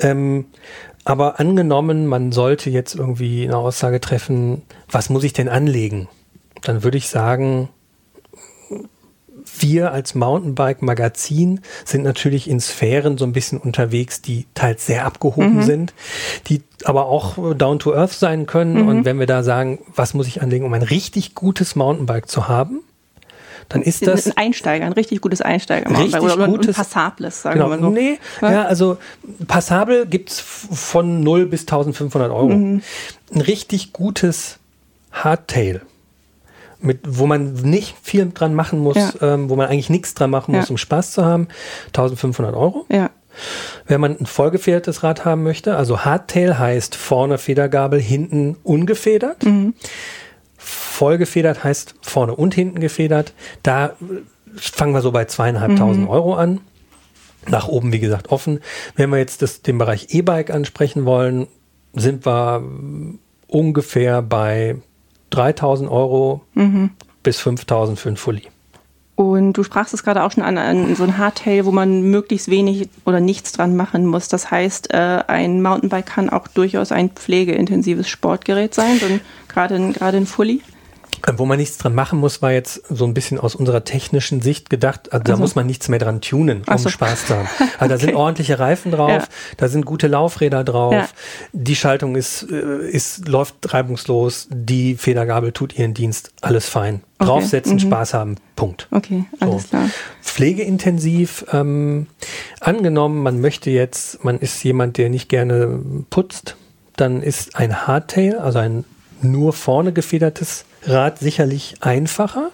Ähm, 0.00 0.44
aber 1.04 1.40
angenommen, 1.40 2.06
man 2.06 2.32
sollte 2.32 2.70
jetzt 2.70 2.94
irgendwie 2.94 3.44
eine 3.44 3.56
Aussage 3.56 4.00
treffen, 4.00 4.62
was 4.90 5.10
muss 5.10 5.24
ich 5.24 5.32
denn 5.32 5.48
anlegen? 5.48 6.08
Dann 6.62 6.84
würde 6.84 6.98
ich 6.98 7.08
sagen, 7.08 7.70
wir 9.62 9.92
als 9.92 10.14
Mountainbike-Magazin 10.14 11.60
sind 11.84 12.02
natürlich 12.02 12.48
in 12.48 12.60
Sphären 12.60 13.18
so 13.18 13.24
ein 13.24 13.32
bisschen 13.32 13.58
unterwegs, 13.58 14.22
die 14.22 14.46
teils 14.54 14.86
sehr 14.86 15.04
abgehoben 15.04 15.56
mhm. 15.56 15.62
sind, 15.62 15.94
die 16.46 16.62
aber 16.84 17.06
auch 17.06 17.54
down 17.54 17.78
to 17.78 17.94
earth 17.94 18.12
sein 18.12 18.46
können. 18.46 18.82
Mhm. 18.82 18.88
Und 18.88 19.04
wenn 19.04 19.18
wir 19.18 19.26
da 19.26 19.42
sagen, 19.42 19.80
was 19.94 20.14
muss 20.14 20.26
ich 20.26 20.42
anlegen, 20.42 20.64
um 20.64 20.74
ein 20.74 20.82
richtig 20.82 21.34
gutes 21.34 21.76
Mountainbike 21.76 22.28
zu 22.28 22.48
haben, 22.48 22.80
dann 23.68 23.82
ist 23.82 24.06
das 24.06 24.26
ein 24.26 24.36
Einsteiger, 24.36 24.86
ein 24.86 24.92
richtig 24.92 25.20
gutes 25.20 25.42
Einsteiger 25.42 25.90
richtig 25.90 26.20
oder, 26.20 26.48
gutes, 26.48 26.68
ein 26.68 26.74
passables, 26.74 27.42
sagen 27.42 27.58
genau, 27.58 27.70
wir 27.70 27.76
mal 27.76 27.82
so. 27.82 27.90
Nee, 27.90 28.18
ja, 28.40 28.52
ja 28.52 28.64
also 28.64 28.96
passabel 29.46 30.06
gibt 30.06 30.30
es 30.30 30.40
von 30.40 31.20
0 31.22 31.46
bis 31.46 31.62
1500 31.62 32.30
Euro. 32.30 32.48
Mhm. 32.48 32.82
Ein 33.34 33.40
richtig 33.42 33.92
gutes 33.92 34.58
Hardtail 35.12 35.82
mit, 36.80 37.00
wo 37.06 37.26
man 37.26 37.54
nicht 37.54 37.96
viel 38.02 38.30
dran 38.32 38.54
machen 38.54 38.78
muss, 38.78 38.96
ja. 38.96 39.34
ähm, 39.34 39.50
wo 39.50 39.56
man 39.56 39.68
eigentlich 39.68 39.90
nichts 39.90 40.14
dran 40.14 40.30
machen 40.30 40.54
muss, 40.54 40.68
ja. 40.68 40.70
um 40.70 40.78
Spaß 40.78 41.12
zu 41.12 41.24
haben, 41.24 41.48
1500 41.88 42.54
Euro. 42.54 42.86
Ja. 42.90 43.10
Wenn 43.86 44.00
man 44.00 44.18
ein 44.18 44.26
vollgefedertes 44.26 45.02
Rad 45.02 45.24
haben 45.24 45.42
möchte, 45.42 45.76
also 45.76 46.04
Hardtail 46.04 46.58
heißt 46.58 46.94
vorne 46.96 47.38
Federgabel, 47.38 48.00
hinten 48.00 48.56
ungefedert. 48.62 49.44
Mhm. 49.44 49.74
Vollgefedert 50.56 51.62
heißt 51.62 51.94
vorne 52.02 52.34
und 52.34 52.54
hinten 52.54 52.80
gefedert. 52.80 53.32
Da 53.62 53.92
fangen 54.56 54.92
wir 54.92 55.02
so 55.02 55.12
bei 55.12 55.24
zweieinhalbtausend 55.24 56.04
mhm. 56.04 56.10
Euro 56.10 56.34
an. 56.34 56.60
Nach 57.46 57.68
oben, 57.68 57.92
wie 57.92 58.00
gesagt, 58.00 58.30
offen. 58.30 58.60
Wenn 58.96 59.10
wir 59.10 59.18
jetzt 59.18 59.42
das, 59.42 59.62
den 59.62 59.78
Bereich 59.78 60.08
E-Bike 60.10 60.50
ansprechen 60.50 61.04
wollen, 61.04 61.46
sind 61.94 62.26
wir 62.26 62.62
ungefähr 63.46 64.20
bei 64.22 64.76
3000 65.30 65.90
Euro 65.90 66.42
mhm. 66.54 66.90
bis 67.22 67.38
5000 67.40 67.98
für 67.98 68.08
ein 68.08 68.16
Fully. 68.16 68.42
Und 69.18 69.54
du 69.54 69.64
sprachst 69.64 69.92
es 69.94 70.04
gerade 70.04 70.22
auch 70.22 70.30
schon 70.30 70.44
an, 70.44 70.58
an 70.58 70.94
so 70.94 71.02
ein 71.02 71.18
Hardtail, 71.18 71.64
wo 71.64 71.72
man 71.72 72.02
möglichst 72.02 72.48
wenig 72.50 72.88
oder 73.04 73.18
nichts 73.18 73.50
dran 73.50 73.74
machen 73.74 74.06
muss. 74.06 74.28
Das 74.28 74.52
heißt, 74.52 74.94
äh, 74.94 75.24
ein 75.26 75.60
Mountainbike 75.60 76.06
kann 76.06 76.30
auch 76.30 76.46
durchaus 76.46 76.92
ein 76.92 77.10
pflegeintensives 77.10 78.08
Sportgerät 78.08 78.74
sein, 78.74 79.00
so 79.00 79.06
ein, 79.06 79.20
gerade, 79.48 79.90
gerade 79.90 80.18
ein 80.18 80.26
Fully. 80.26 80.62
Wo 81.36 81.46
man 81.46 81.58
nichts 81.58 81.78
dran 81.78 81.94
machen 81.94 82.18
muss, 82.18 82.42
war 82.42 82.52
jetzt 82.52 82.82
so 82.88 83.04
ein 83.04 83.14
bisschen 83.14 83.38
aus 83.38 83.54
unserer 83.54 83.84
technischen 83.84 84.40
Sicht 84.40 84.70
gedacht, 84.70 85.12
also 85.12 85.22
da 85.24 85.32
also. 85.32 85.42
muss 85.42 85.54
man 85.54 85.66
nichts 85.66 85.88
mehr 85.88 85.98
dran 85.98 86.20
tunen, 86.20 86.62
um 86.66 86.78
so. 86.78 86.88
Spaß 86.88 87.26
zu 87.26 87.36
haben. 87.36 87.48
Also 87.58 87.64
okay. 87.78 87.88
da 87.88 87.98
sind 87.98 88.14
ordentliche 88.14 88.58
Reifen 88.58 88.92
drauf, 88.92 89.10
ja. 89.10 89.24
da 89.56 89.68
sind 89.68 89.84
gute 89.84 90.06
Laufräder 90.06 90.64
drauf, 90.64 90.92
ja. 90.92 91.08
die 91.52 91.76
Schaltung 91.76 92.16
ist, 92.16 92.46
äh, 92.50 92.88
ist, 92.88 93.28
läuft 93.28 93.72
reibungslos, 93.72 94.48
die 94.50 94.96
Federgabel 94.96 95.52
tut 95.52 95.78
ihren 95.78 95.94
Dienst, 95.94 96.32
alles 96.40 96.68
fein. 96.68 97.02
Okay. 97.18 97.30
Draufsetzen, 97.30 97.74
mhm. 97.74 97.80
Spaß 97.80 98.14
haben, 98.14 98.36
Punkt. 98.54 98.86
Okay, 98.92 99.24
alles 99.40 99.64
so. 99.64 99.68
klar. 99.70 99.90
Pflegeintensiv, 100.22 101.44
ähm, 101.52 102.06
angenommen, 102.60 103.22
man 103.22 103.40
möchte 103.40 103.70
jetzt, 103.70 104.24
man 104.24 104.38
ist 104.38 104.62
jemand, 104.62 104.98
der 104.98 105.08
nicht 105.08 105.28
gerne 105.28 105.80
putzt, 106.10 106.56
dann 106.96 107.22
ist 107.22 107.56
ein 107.56 107.86
Hardtail, 107.86 108.38
also 108.38 108.58
ein 108.60 108.84
nur 109.20 109.52
vorne 109.52 109.92
gefedertes 109.92 110.64
Rad 110.86 111.18
sicherlich 111.18 111.76
einfacher, 111.80 112.50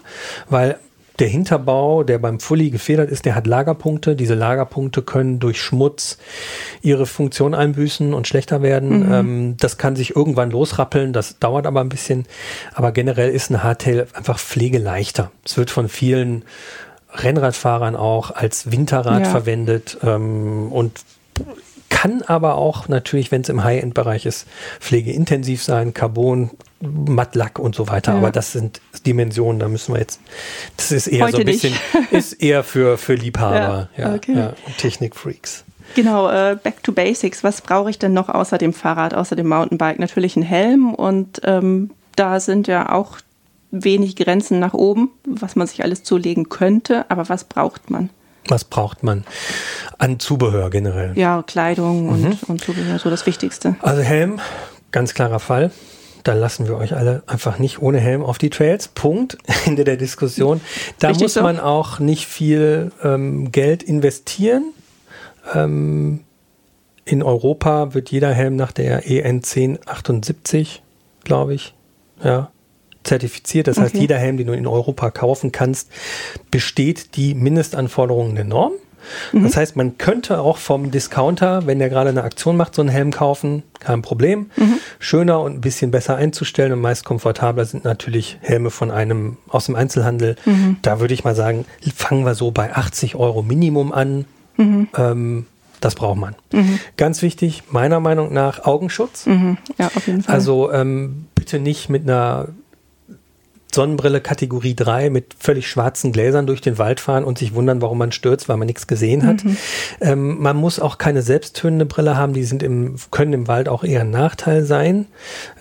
weil 0.49 0.77
der 1.19 1.27
Hinterbau, 1.27 2.03
der 2.03 2.17
beim 2.17 2.39
Fully 2.39 2.69
gefedert 2.69 3.09
ist, 3.09 3.25
der 3.25 3.35
hat 3.35 3.47
Lagerpunkte. 3.47 4.15
Diese 4.15 4.33
Lagerpunkte 4.33 5.01
können 5.01 5.39
durch 5.39 5.61
Schmutz 5.61 6.17
ihre 6.81 7.05
Funktion 7.05 7.53
einbüßen 7.53 8.13
und 8.13 8.27
schlechter 8.27 8.61
werden. 8.61 9.07
Mhm. 9.07 9.13
Ähm, 9.13 9.57
das 9.57 9.77
kann 9.77 9.95
sich 9.95 10.15
irgendwann 10.15 10.51
losrappeln, 10.51 11.13
das 11.13 11.39
dauert 11.39 11.67
aber 11.67 11.81
ein 11.81 11.89
bisschen. 11.89 12.25
Aber 12.73 12.91
generell 12.91 13.29
ist 13.29 13.49
ein 13.49 13.63
Hardtail 13.63 14.07
einfach 14.13 14.39
pflegeleichter. 14.39 15.31
Es 15.45 15.57
wird 15.57 15.69
von 15.69 15.87
vielen 15.87 16.43
Rennradfahrern 17.13 17.95
auch 17.95 18.31
als 18.31 18.71
Winterrad 18.71 19.21
ja. 19.21 19.29
verwendet 19.29 19.97
ähm, 20.03 20.69
und 20.71 20.99
kann 21.89 22.23
aber 22.23 22.55
auch 22.55 22.89
natürlich, 22.89 23.31
wenn 23.31 23.41
es 23.41 23.49
im 23.49 23.63
High-End-Bereich 23.63 24.25
ist, 24.25 24.47
pflegeintensiv 24.79 25.63
sein, 25.63 25.93
Carbon, 25.93 26.51
Mattlack 26.85 27.59
und 27.59 27.75
so 27.75 27.87
weiter. 27.87 28.13
Ja. 28.13 28.17
Aber 28.19 28.31
das 28.31 28.51
sind 28.51 28.81
Dimensionen, 29.05 29.59
da 29.59 29.67
müssen 29.67 29.93
wir 29.93 29.99
jetzt, 29.99 30.19
das 30.77 30.91
ist 30.91 31.07
eher 31.07 31.25
Heute 31.25 31.37
so 31.37 31.39
ein 31.39 31.45
bisschen, 31.45 31.73
ist 32.11 32.33
eher 32.33 32.63
für, 32.63 32.97
für 32.97 33.15
Liebhaber 33.15 33.89
ja, 33.97 34.03
ja, 34.09 34.15
okay. 34.15 34.33
ja 34.35 34.53
Technikfreaks. 34.77 35.63
Genau, 35.95 36.29
äh, 36.29 36.57
back 36.61 36.83
to 36.83 36.91
basics. 36.91 37.43
Was 37.43 37.61
brauche 37.61 37.89
ich 37.89 37.99
denn 37.99 38.13
noch 38.13 38.29
außer 38.29 38.57
dem 38.57 38.73
Fahrrad, 38.73 39.13
außer 39.13 39.35
dem 39.35 39.47
Mountainbike? 39.47 39.99
Natürlich 39.99 40.35
ein 40.35 40.43
Helm 40.43 40.93
und 40.93 41.41
ähm, 41.43 41.91
da 42.15 42.39
sind 42.39 42.67
ja 42.67 42.91
auch 42.91 43.17
wenig 43.71 44.15
Grenzen 44.15 44.59
nach 44.59 44.73
oben, 44.73 45.11
was 45.25 45.55
man 45.55 45.67
sich 45.67 45.83
alles 45.83 46.03
zulegen 46.03 46.49
könnte. 46.49 47.05
Aber 47.09 47.29
was 47.29 47.43
braucht 47.43 47.89
man? 47.89 48.09
Was 48.47 48.63
braucht 48.63 49.03
man 49.03 49.25
an 49.97 50.19
Zubehör 50.19 50.69
generell? 50.69 51.17
Ja, 51.17 51.43
Kleidung 51.43 52.09
und, 52.09 52.21
mhm. 52.21 52.37
und 52.47 52.61
Zubehör, 52.63 52.99
so 52.99 53.09
das 53.09 53.25
Wichtigste. 53.25 53.75
Also 53.81 54.01
Helm, 54.01 54.39
ganz 54.91 55.13
klarer 55.13 55.39
Fall. 55.39 55.71
Da 56.25 56.33
lassen 56.33 56.67
wir 56.67 56.75
euch 56.75 56.95
alle 56.95 57.21
einfach 57.27 57.59
nicht 57.59 57.83
ohne 57.83 57.99
Helm 57.99 58.23
auf 58.23 58.39
die 58.39 58.49
Trails. 58.49 58.87
Punkt. 58.87 59.37
Ende 59.65 59.83
der 59.83 59.95
Diskussion. 59.95 60.59
Da 60.97 61.09
Richtig 61.09 61.25
muss 61.25 61.33
so? 61.35 61.43
man 61.43 61.59
auch 61.59 61.99
nicht 61.99 62.25
viel 62.25 62.91
ähm, 63.03 63.51
Geld 63.51 63.83
investieren. 63.83 64.73
Ähm, 65.53 66.21
in 67.05 67.21
Europa 67.21 67.93
wird 67.93 68.09
jeder 68.09 68.33
Helm 68.33 68.55
nach 68.55 68.71
der 68.71 69.07
EN 69.07 69.35
1078, 69.35 70.81
glaube 71.23 71.53
ich, 71.53 71.75
ja, 72.23 72.49
zertifiziert. 73.03 73.67
Das 73.67 73.77
okay. 73.77 73.85
heißt, 73.85 73.95
jeder 73.95 74.17
Helm, 74.17 74.37
den 74.37 74.47
du 74.47 74.53
in 74.53 74.65
Europa 74.65 75.11
kaufen 75.11 75.51
kannst, 75.51 75.91
besteht 76.49 77.17
die 77.17 77.35
Mindestanforderungen 77.35 78.33
der 78.33 78.45
Norm. 78.45 78.71
Mhm. 79.31 79.43
Das 79.43 79.57
heißt, 79.57 79.75
man 79.75 79.97
könnte 79.97 80.39
auch 80.39 80.57
vom 80.57 80.91
Discounter, 80.91 81.65
wenn 81.65 81.79
der 81.79 81.89
gerade 81.89 82.09
eine 82.09 82.23
Aktion 82.23 82.57
macht, 82.57 82.75
so 82.75 82.81
einen 82.81 82.89
Helm 82.89 83.11
kaufen, 83.11 83.63
kein 83.79 84.01
Problem. 84.01 84.51
Mhm. 84.55 84.79
Schöner 84.99 85.41
und 85.41 85.53
ein 85.53 85.61
bisschen 85.61 85.91
besser 85.91 86.15
einzustellen 86.15 86.71
und 86.73 86.81
meist 86.81 87.05
komfortabler 87.05 87.65
sind 87.65 87.83
natürlich 87.83 88.37
Helme 88.41 88.69
von 88.69 88.91
einem 88.91 89.37
aus 89.47 89.65
dem 89.65 89.75
Einzelhandel. 89.75 90.35
Mhm. 90.45 90.77
Da 90.81 90.99
würde 90.99 91.13
ich 91.13 91.23
mal 91.23 91.35
sagen, 91.35 91.65
fangen 91.95 92.25
wir 92.25 92.35
so 92.35 92.51
bei 92.51 92.73
80 92.73 93.15
Euro 93.15 93.41
Minimum 93.41 93.91
an. 93.91 94.25
Mhm. 94.57 94.87
Ähm, 94.97 95.45
das 95.81 95.95
braucht 95.95 96.17
man. 96.17 96.35
Mhm. 96.51 96.79
Ganz 96.97 97.21
wichtig, 97.21 97.63
meiner 97.69 97.99
Meinung 97.99 98.33
nach, 98.33 98.65
Augenschutz. 98.65 99.25
Mhm. 99.25 99.57
Ja, 99.77 99.87
auf 99.87 100.07
jeden 100.07 100.23
Fall. 100.23 100.33
Also 100.33 100.71
ähm, 100.71 101.27
bitte 101.35 101.59
nicht 101.59 101.89
mit 101.89 102.03
einer 102.03 102.47
Sonnenbrille 103.73 104.21
Kategorie 104.21 104.75
3 104.75 105.09
mit 105.09 105.35
völlig 105.37 105.67
schwarzen 105.69 106.11
Gläsern 106.11 106.47
durch 106.47 106.61
den 106.61 106.77
Wald 106.77 106.99
fahren 106.99 107.23
und 107.23 107.37
sich 107.37 107.53
wundern, 107.53 107.81
warum 107.81 107.97
man 107.97 108.11
stürzt, 108.11 108.47
weil 108.47 108.57
man 108.57 108.67
nichts 108.67 108.87
gesehen 108.87 109.25
hat. 109.25 109.43
Mhm. 109.43 109.57
Ähm, 110.01 110.41
man 110.41 110.57
muss 110.57 110.79
auch 110.79 110.97
keine 110.97 111.21
selbsttönende 111.21 111.85
Brille 111.85 112.15
haben, 112.15 112.33
die 112.33 112.45
sind 112.45 112.63
im, 112.63 112.95
können 113.11 113.33
im 113.33 113.47
Wald 113.47 113.67
auch 113.67 113.83
eher 113.83 114.01
ein 114.01 114.11
Nachteil 114.11 114.63
sein. 114.63 115.07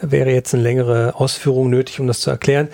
Wäre 0.01 0.31
jetzt 0.31 0.55
eine 0.55 0.63
längere 0.63 1.15
Ausführung 1.17 1.71
nötig, 1.71 2.01
um 2.01 2.07
das 2.07 2.21
zu 2.21 2.31
erklären. 2.31 2.69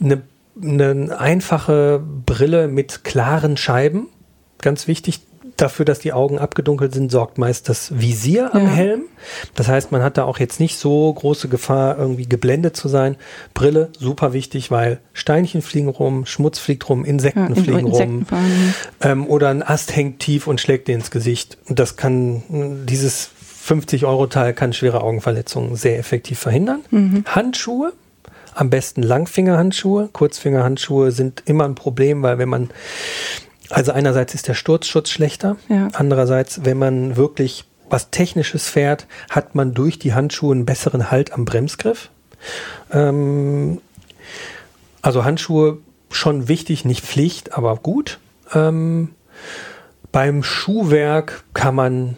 Eine, 0.00 0.22
eine 0.60 1.18
einfache 1.18 2.02
Brille 2.26 2.68
mit 2.68 3.04
klaren 3.04 3.56
Scheiben, 3.56 4.08
ganz 4.60 4.88
wichtig, 4.88 5.20
dafür, 5.60 5.84
dass 5.84 5.98
die 5.98 6.12
Augen 6.12 6.38
abgedunkelt 6.38 6.94
sind, 6.94 7.10
sorgt 7.10 7.38
meist 7.38 7.68
das 7.68 7.98
Visier 7.98 8.54
am 8.54 8.64
ja. 8.64 8.70
Helm. 8.70 9.02
Das 9.54 9.68
heißt, 9.68 9.92
man 9.92 10.02
hat 10.02 10.16
da 10.16 10.24
auch 10.24 10.38
jetzt 10.38 10.60
nicht 10.60 10.76
so 10.76 11.12
große 11.12 11.48
Gefahr, 11.48 11.98
irgendwie 11.98 12.28
geblendet 12.28 12.76
zu 12.76 12.88
sein. 12.88 13.16
Brille, 13.54 13.90
super 13.98 14.32
wichtig, 14.32 14.70
weil 14.70 15.00
Steinchen 15.12 15.62
fliegen 15.62 15.88
rum, 15.88 16.26
Schmutz 16.26 16.58
fliegt 16.58 16.88
rum, 16.88 17.04
Insekten 17.04 17.54
ja, 17.54 17.62
fliegen 17.62 17.86
Insekten 17.86 18.26
rum. 18.28 18.74
Ähm, 19.00 19.26
oder 19.26 19.48
ein 19.48 19.62
Ast 19.62 19.94
hängt 19.94 20.20
tief 20.20 20.46
und 20.46 20.60
schlägt 20.60 20.88
dir 20.88 20.94
ins 20.94 21.10
Gesicht. 21.10 21.58
Das 21.68 21.96
kann, 21.96 22.42
dieses 22.86 23.30
50-Euro-Teil 23.66 24.54
kann 24.54 24.72
schwere 24.72 25.02
Augenverletzungen 25.02 25.76
sehr 25.76 25.98
effektiv 25.98 26.38
verhindern. 26.38 26.80
Mhm. 26.90 27.24
Handschuhe, 27.26 27.92
am 28.54 28.70
besten 28.70 29.02
Langfingerhandschuhe. 29.02 30.08
Kurzfingerhandschuhe 30.12 31.12
sind 31.12 31.42
immer 31.46 31.64
ein 31.64 31.74
Problem, 31.74 32.22
weil 32.22 32.38
wenn 32.38 32.48
man 32.48 32.70
also 33.70 33.92
einerseits 33.92 34.34
ist 34.34 34.48
der 34.48 34.54
Sturzschutz 34.54 35.10
schlechter, 35.10 35.56
ja. 35.68 35.88
andererseits, 35.92 36.64
wenn 36.64 36.78
man 36.78 37.16
wirklich 37.16 37.64
was 37.88 38.10
Technisches 38.10 38.68
fährt, 38.68 39.06
hat 39.28 39.54
man 39.54 39.74
durch 39.74 39.98
die 39.98 40.14
Handschuhe 40.14 40.54
einen 40.54 40.64
besseren 40.64 41.10
Halt 41.10 41.32
am 41.32 41.44
Bremsgriff. 41.44 42.10
Ähm, 42.92 43.80
also 45.02 45.24
Handschuhe 45.24 45.78
schon 46.10 46.48
wichtig, 46.48 46.84
nicht 46.84 47.04
Pflicht, 47.04 47.56
aber 47.56 47.76
gut. 47.76 48.18
Ähm, 48.54 49.10
beim 50.12 50.42
Schuhwerk 50.42 51.44
kann 51.54 51.74
man 51.74 52.16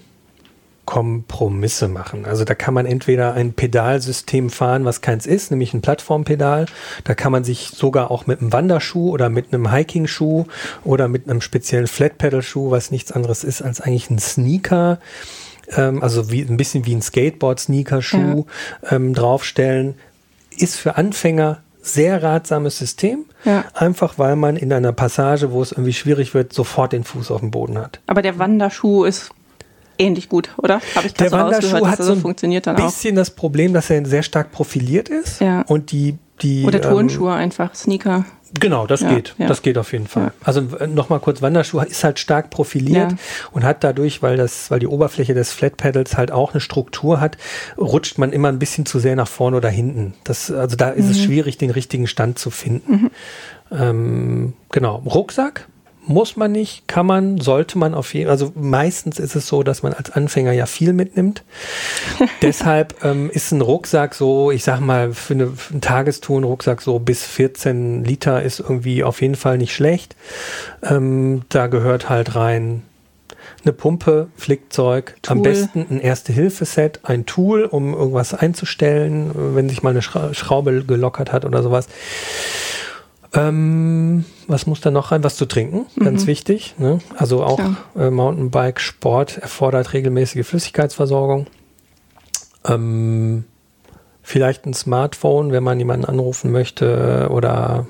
Kompromisse 0.85 1.87
machen. 1.87 2.25
Also 2.25 2.45
da 2.45 2.55
kann 2.55 2.75
man 2.75 2.87
entweder 2.87 3.35
ein 3.35 3.53
Pedalsystem 3.53 4.51
fahren, 4.51 4.85
was 4.85 5.01
keins 5.01 5.27
ist, 5.27 5.51
nämlich 5.51 5.75
ein 5.75 5.81
Plattformpedal. 5.81 6.67
Da 7.05 7.15
kann 7.15 7.31
man 7.31 7.45
sich 7.45 7.69
sogar 7.69 8.11
auch 8.11 8.27
mit 8.27 8.41
einem 8.41 8.53
Wanderschuh 8.53 9.11
oder 9.11 9.29
mit 9.29 9.53
einem 9.53 9.71
Hiking-Schuh 9.71 10.45
oder 10.85 11.07
mit 11.07 11.29
einem 11.29 11.41
speziellen 11.41 11.87
Flat-Pedal-Schuh, 11.87 12.71
was 12.71 12.91
nichts 12.91 13.13
anderes 13.13 13.45
ist 13.45 13.63
als 13.63 13.81
eigentlich 13.81 14.11
ein 14.11 14.19
Sneaker, 14.19 14.99
ähm, 15.77 16.03
also 16.03 16.31
wie, 16.33 16.43
ein 16.43 16.57
bisschen 16.57 16.85
wie 16.85 16.95
ein 16.95 17.03
Skateboard-Sneaker-Schuh 17.03 18.47
ja. 18.83 18.93
ähm, 18.93 19.15
draufstellen. 19.15 19.95
Ist 20.57 20.77
für 20.77 20.97
Anfänger 20.97 21.63
sehr 21.81 22.23
ratsames 22.23 22.79
System, 22.79 23.25
ja. 23.45 23.65
einfach 23.75 24.19
weil 24.19 24.37
man 24.37 24.57
in 24.57 24.73
einer 24.73 24.93
Passage, 24.93 25.53
wo 25.53 25.63
es 25.63 25.73
irgendwie 25.73 25.93
schwierig 25.93 26.35
wird, 26.35 26.53
sofort 26.53 26.93
den 26.93 27.05
Fuß 27.05 27.31
auf 27.31 27.41
dem 27.41 27.51
Boden 27.51 27.79
hat. 27.79 28.01
Aber 28.07 28.23
der 28.23 28.39
Wanderschuh 28.39 29.05
ist 29.05 29.31
ähnlich 30.03 30.29
gut, 30.29 30.51
oder? 30.57 30.81
Habe 30.95 31.07
ich 31.07 31.15
der 31.15 31.31
so 31.31 31.37
Wanderschuh 31.37 31.87
hat 31.87 32.03
so 32.03 32.13
ein 32.13 32.21
funktioniert 32.21 32.67
dann 32.67 32.77
bisschen 32.77 33.15
auch. 33.15 33.21
das 33.21 33.31
Problem, 33.31 33.73
dass 33.73 33.91
er 33.91 34.05
sehr 34.05 34.23
stark 34.23 34.53
profiliert 34.53 35.09
ist 35.09 35.41
ja. 35.41 35.63
und 35.63 35.93
die 35.93 36.19
die 36.43 36.65
oder 36.65 36.81
Turnschuhe 36.81 37.31
ähm, 37.33 37.39
einfach 37.39 37.75
Sneaker. 37.75 38.25
Genau, 38.61 38.87
das 38.87 39.01
ja, 39.01 39.15
geht. 39.15 39.35
Ja. 39.39 39.47
Das 39.47 39.63
geht 39.63 39.79
auf 39.79 39.93
jeden 39.93 40.07
Fall. 40.07 40.25
Ja. 40.25 40.33
Also 40.45 40.61
nochmal 40.87 41.21
kurz, 41.21 41.41
Wanderschuh 41.41 41.81
ist 41.81 42.05
halt 42.05 42.19
stark 42.19 42.51
profiliert 42.51 43.15
und 43.53 43.65
hat 43.65 43.83
dadurch, 43.83 44.23
weil 44.23 44.37
das, 44.37 44.71
weil 44.71 44.79
die 44.79 44.87
Oberfläche 44.87 45.33
des 45.33 45.53
Flat 45.53 45.79
Pedals 45.79 46.19
halt 46.19 46.31
auch 46.31 46.53
eine 46.53 46.61
Struktur 46.61 47.21
hat, 47.21 47.39
rutscht 47.79 48.19
man 48.19 48.33
immer 48.33 48.49
ein 48.49 48.59
bisschen 48.59 48.85
zu 48.85 48.99
sehr 48.99 49.17
nach 49.17 49.29
vorne 49.29 49.57
oder 49.57 49.71
hinten. 49.71 50.13
Das, 50.25 50.51
also 50.51 50.77
da 50.77 50.91
ist 50.91 51.07
mhm. 51.07 51.11
es 51.13 51.21
schwierig, 51.23 51.57
den 51.57 51.71
richtigen 51.71 52.07
Stand 52.07 52.39
zu 52.39 52.51
finden. 52.51 52.93
Mhm. 52.93 53.11
Ähm, 53.71 54.53
genau. 54.71 54.97
Rucksack 55.07 55.67
muss 56.05 56.37
man 56.37 56.53
nicht, 56.53 56.89
kann 56.89 57.07
man, 57.07 57.39
sollte 57.41 57.79
man 57.79 57.95
auf 57.95 58.13
jeden 58.15 58.27
Fall. 58.27 58.33
Also 58.33 58.53
meistens 58.55 59.19
ist 59.19 59.37
es 59.37 59.47
so, 59.47 59.63
dass 59.63 59.83
man 59.83 59.93
als 59.93 60.11
Anfänger 60.11 60.53
ja 60.53 60.67
viel 60.67 60.93
mitnimmt. 60.93 61.45
Deshalb 62.43 63.05
ähm, 63.05 63.31
ist 63.31 63.53
ein 63.53 63.61
Rucksack 63.61 64.15
so, 64.15 64.51
ich 64.51 64.65
sag 64.65 64.81
mal, 64.81 65.13
für, 65.13 65.35
eine, 65.35 65.49
für 65.49 65.73
einen 65.73 65.81
Tagestour 65.81 66.43
Rucksack 66.43 66.83
so 66.83 66.99
bis 66.99 67.25
14 67.25 68.05
Liter 68.05 68.43
ist 68.43 68.61
irgendwie 68.61 69.05
auf 69.05 69.21
jeden 69.21 69.37
Fall 69.37 69.59
nicht 69.59 69.75
schlecht. 69.75 70.17
Ähm, 70.83 71.43
da 71.49 71.69
gehört 71.69 72.09
halt 72.09 72.35
rein 72.35 72.83
eine 73.65 73.73
Pumpe, 73.73 74.29
Flickzeug, 74.37 75.15
Tool. 75.23 75.37
am 75.37 75.43
besten 75.43 75.87
ein 75.89 76.01
Erste-Hilfe-Set, 76.01 77.01
ein 77.05 77.27
Tool, 77.27 77.65
um 77.65 77.95
irgendwas 77.95 78.35
einzustellen, 78.35 79.31
wenn 79.55 79.69
sich 79.69 79.83
mal 79.83 79.91
eine 79.91 80.03
Schraube 80.03 80.85
gelockert 80.85 81.33
hat 81.33 81.45
oder 81.45 81.63
sowas. 81.63 81.89
Ähm, 83.35 84.25
was 84.47 84.67
muss 84.67 84.81
da 84.81 84.91
noch 84.91 85.11
rein? 85.11 85.25
Was 85.25 85.37
zu 85.37 85.47
trinken, 85.47 85.87
mhm. 85.97 86.05
ganz 86.05 86.27
wichtig. 86.27 86.75
Ne? 86.79 86.99
Also 87.17 87.43
auch 87.43 87.61
äh, 87.97 88.11
Mountainbike-Sport 88.11 89.39
erfordert 89.39 89.93
regelmäßige 89.93 90.47
Flüssigkeitsversorgung. 90.47 91.47
Ähm, 92.65 93.45
vielleicht 94.23 94.67
ein 94.67 94.75
Smartphone, 94.75 95.53
wenn 95.53 95.65
man 95.65 95.79
jemanden 95.79 96.05
anrufen 96.05 96.53
möchte 96.53 97.29
oder 97.31 97.87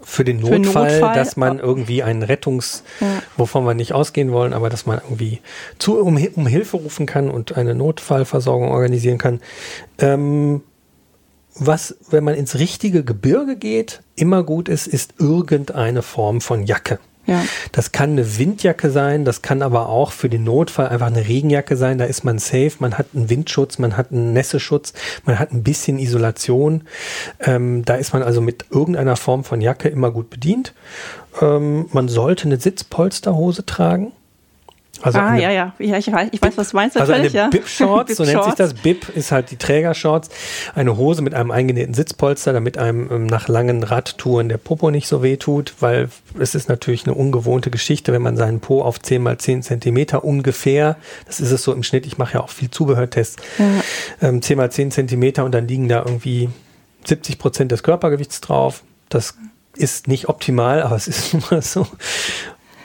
für 0.00 0.24
den 0.24 0.40
Notfall, 0.40 0.90
für 0.90 1.00
Notfall 1.00 1.14
dass 1.14 1.36
man 1.36 1.58
irgendwie 1.58 2.02
einen 2.02 2.22
Rettungs, 2.22 2.82
ja. 3.00 3.06
wovon 3.36 3.64
wir 3.64 3.74
nicht 3.74 3.92
ausgehen 3.92 4.32
wollen, 4.32 4.52
aber 4.52 4.68
dass 4.68 4.86
man 4.86 5.00
irgendwie 5.02 5.40
zu, 5.78 5.98
um, 5.98 6.16
um 6.34 6.46
Hilfe 6.46 6.76
rufen 6.76 7.06
kann 7.06 7.30
und 7.30 7.56
eine 7.56 7.74
Notfallversorgung 7.74 8.70
organisieren 8.70 9.18
kann. 9.18 9.40
Ähm, 9.98 10.62
was, 11.54 11.96
wenn 12.10 12.24
man 12.24 12.34
ins 12.34 12.58
richtige 12.58 13.04
Gebirge 13.04 13.56
geht, 13.56 14.02
immer 14.16 14.42
gut 14.42 14.68
ist, 14.68 14.86
ist 14.86 15.14
irgendeine 15.18 16.02
Form 16.02 16.40
von 16.40 16.64
Jacke. 16.64 16.98
Ja. 17.26 17.44
Das 17.70 17.92
kann 17.92 18.10
eine 18.10 18.38
Windjacke 18.38 18.90
sein, 18.90 19.24
das 19.24 19.42
kann 19.42 19.62
aber 19.62 19.88
auch 19.88 20.10
für 20.10 20.28
den 20.28 20.42
Notfall 20.42 20.88
einfach 20.88 21.06
eine 21.06 21.28
Regenjacke 21.28 21.76
sein. 21.76 21.98
Da 21.98 22.04
ist 22.04 22.24
man 22.24 22.38
safe, 22.38 22.72
man 22.80 22.98
hat 22.98 23.06
einen 23.14 23.30
Windschutz, 23.30 23.78
man 23.78 23.96
hat 23.96 24.10
einen 24.10 24.32
Nässeschutz, 24.32 24.92
man 25.24 25.38
hat 25.38 25.52
ein 25.52 25.62
bisschen 25.62 25.98
Isolation. 25.98 26.82
Ähm, 27.38 27.84
da 27.84 27.94
ist 27.94 28.12
man 28.12 28.22
also 28.22 28.40
mit 28.40 28.66
irgendeiner 28.70 29.16
Form 29.16 29.44
von 29.44 29.60
Jacke 29.60 29.88
immer 29.88 30.10
gut 30.10 30.30
bedient. 30.30 30.74
Ähm, 31.40 31.86
man 31.92 32.08
sollte 32.08 32.46
eine 32.46 32.58
Sitzpolsterhose 32.58 33.66
tragen. 33.66 34.12
Also 35.02 35.18
ah, 35.18 35.28
eine, 35.28 35.42
ja, 35.42 35.50
ja, 35.50 35.74
ja, 35.78 35.98
ich 35.98 36.10
weiß, 36.10 36.28
ich 36.32 36.40
weiß, 36.40 36.56
was 36.56 36.70
du 36.70 36.76
meinst. 36.76 36.96
Also 36.96 37.12
eine 37.12 37.28
ja. 37.28 37.48
Bib-Shorts, 37.48 38.14
so 38.16 38.24
nennt 38.24 38.44
sich 38.44 38.54
das. 38.54 38.74
Bib 38.74 39.08
ist 39.14 39.32
halt 39.32 39.50
die 39.50 39.56
Trägershorts. 39.56 40.30
Eine 40.74 40.96
Hose 40.96 41.22
mit 41.22 41.34
einem 41.34 41.50
eingenähten 41.50 41.94
Sitzpolster, 41.94 42.52
damit 42.52 42.78
einem 42.78 43.10
ähm, 43.10 43.26
nach 43.26 43.48
langen 43.48 43.82
Radtouren 43.82 44.48
der 44.48 44.58
Popo 44.58 44.90
nicht 44.90 45.08
so 45.08 45.22
weh 45.22 45.36
tut, 45.36 45.74
weil 45.80 46.08
es 46.38 46.54
ist 46.54 46.68
natürlich 46.68 47.04
eine 47.06 47.14
ungewohnte 47.14 47.70
Geschichte, 47.70 48.12
wenn 48.12 48.22
man 48.22 48.36
seinen 48.36 48.60
Po 48.60 48.82
auf 48.82 49.00
10 49.00 49.22
mal 49.22 49.38
10 49.38 49.62
Zentimeter 49.62 50.24
ungefähr, 50.24 50.96
das 51.26 51.40
ist 51.40 51.50
es 51.50 51.62
so 51.62 51.72
im 51.72 51.82
Schnitt, 51.82 52.06
ich 52.06 52.18
mache 52.18 52.34
ja 52.34 52.40
auch 52.40 52.50
viel 52.50 52.70
Zubehörtests, 52.70 53.36
ja. 53.58 54.28
ähm, 54.28 54.40
10 54.40 54.56
mal 54.56 54.70
10 54.70 54.90
Zentimeter 54.92 55.44
und 55.44 55.52
dann 55.52 55.66
liegen 55.66 55.88
da 55.88 55.98
irgendwie 55.98 56.48
70 57.04 57.38
Prozent 57.38 57.72
des 57.72 57.82
Körpergewichts 57.82 58.40
drauf. 58.40 58.84
Das 59.08 59.34
ist 59.74 60.08
nicht 60.08 60.28
optimal, 60.28 60.82
aber 60.82 60.96
es 60.96 61.08
ist 61.08 61.34
immer 61.50 61.62
so. 61.62 61.86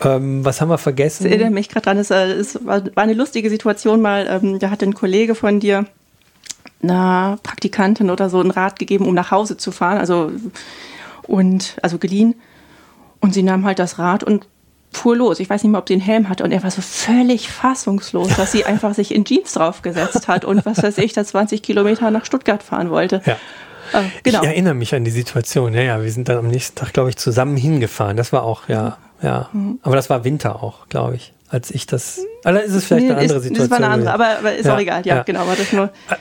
Ähm, 0.04 0.46
was 0.46 0.62
haben 0.62 0.70
wir 0.70 0.77
vergessen? 0.77 1.25
Ich 1.25 1.32
erinnere 1.32 1.51
mich 1.51 1.70
gerade 1.70 1.86
dran, 1.86 1.98
es, 1.98 2.12
äh, 2.12 2.32
es, 2.34 2.66
war 2.66 2.82
eine 2.96 3.13
lustige 3.13 3.50
Situation 3.50 4.01
mal. 4.01 4.27
Ähm, 4.30 4.60
da 4.60 4.70
hat 4.70 4.84
ein 4.84 4.94
Kollege 4.94 5.36
von 5.36 5.60
dir 5.60 5.86
einer 6.84 7.39
Praktikantin 7.44 8.10
oder 8.10 8.30
so 8.30 8.39
einen 8.39 8.51
Rat 8.51 8.77
gegeben, 8.77 9.08
um 9.08 9.16
nach 9.16 9.32
Hause 9.32 9.58
zu 9.58 9.72
fahren, 9.72 9.98
also 9.98 10.32
und 11.24 11.77
also 11.82 11.98
geliehen. 11.98 12.36
Und 13.20 13.34
sie 13.34 13.44
nahm 13.44 13.66
halt 13.66 13.80
das 13.80 13.98
Rad 13.98 14.24
und 14.24 14.48
fuhr 14.92 15.16
los. 15.16 15.39
Ich 15.39 15.50
weiß 15.50 15.63
nicht 15.63 15.72
mal, 15.72 15.80
ob 15.80 15.88
sie 15.88 15.96
einen 15.96 16.01
Helm 16.01 16.30
hatte. 16.30 16.44
Und 16.44 16.51
er 16.51 16.63
war 16.63 16.72
so 16.72 16.82
völlig 16.82 17.50
fassungslos, 17.50 18.36
dass 18.36 18.51
sie 18.51 18.66
einfach 18.66 18.94
sich 18.94 19.13
in 19.13 19.25
Jeans 19.25 19.54
draufgesetzt 19.54 20.27
hat 20.27 20.46
und 20.46 20.66
was 20.66 20.82
weiß 20.82 20.98
ich, 21.00 21.13
da 21.13 21.24
20 21.24 21.62
Kilometer 21.62 22.12
nach 22.12 22.25
Stuttgart 22.25 22.63
fahren 22.63 22.89
wollte. 22.89 23.22
Ja. 23.25 23.38
Äh, 23.94 24.04
genau. 24.24 24.42
Ich 24.42 24.48
erinnere 24.48 24.74
mich 24.74 24.94
an 24.96 25.04
die 25.04 25.12
Situation. 25.12 25.74
Ja, 25.74 25.82
ja, 25.82 26.04
wir 26.04 26.12
sind 26.12 26.30
dann 26.30 26.38
am 26.38 26.48
nächsten 26.48 26.75
Tag, 26.75 26.94
glaube 26.94 27.10
ich, 27.10 27.18
zusammen 27.18 27.58
hingefahren. 27.58 28.18
Das 28.18 28.34
war 28.34 28.44
auch, 28.44 28.68
ja, 28.68 28.98
ja. 29.21 29.50
Mhm. 29.53 29.79
Aber 29.81 29.95
das 29.95 30.09
war 30.09 30.24
Winter 30.24 30.63
auch, 30.63 30.88
glaube 30.89 31.15
ich, 31.15 31.33
als 31.50 31.71
ich 31.71 31.86
das. 31.86 32.19
Also 32.43 32.59
ist 32.59 32.74
es 32.74 32.86
vielleicht 32.86 33.05
nee, 33.05 33.12
eine 33.12 33.21
andere 33.21 33.38
ist, 33.38 33.43
Situation. 33.43 33.69
Das 33.69 33.79
war 33.79 33.86
eine 33.86 33.93
andere, 33.93 34.13
aber, 34.13 34.39
aber 34.39 34.55
ist 34.55 34.65
ja, 34.65 34.75
auch 34.75 34.79
egal. 34.79 35.05
Ja, 35.05 35.17
ja, 35.17 35.24
genau. 35.24 35.45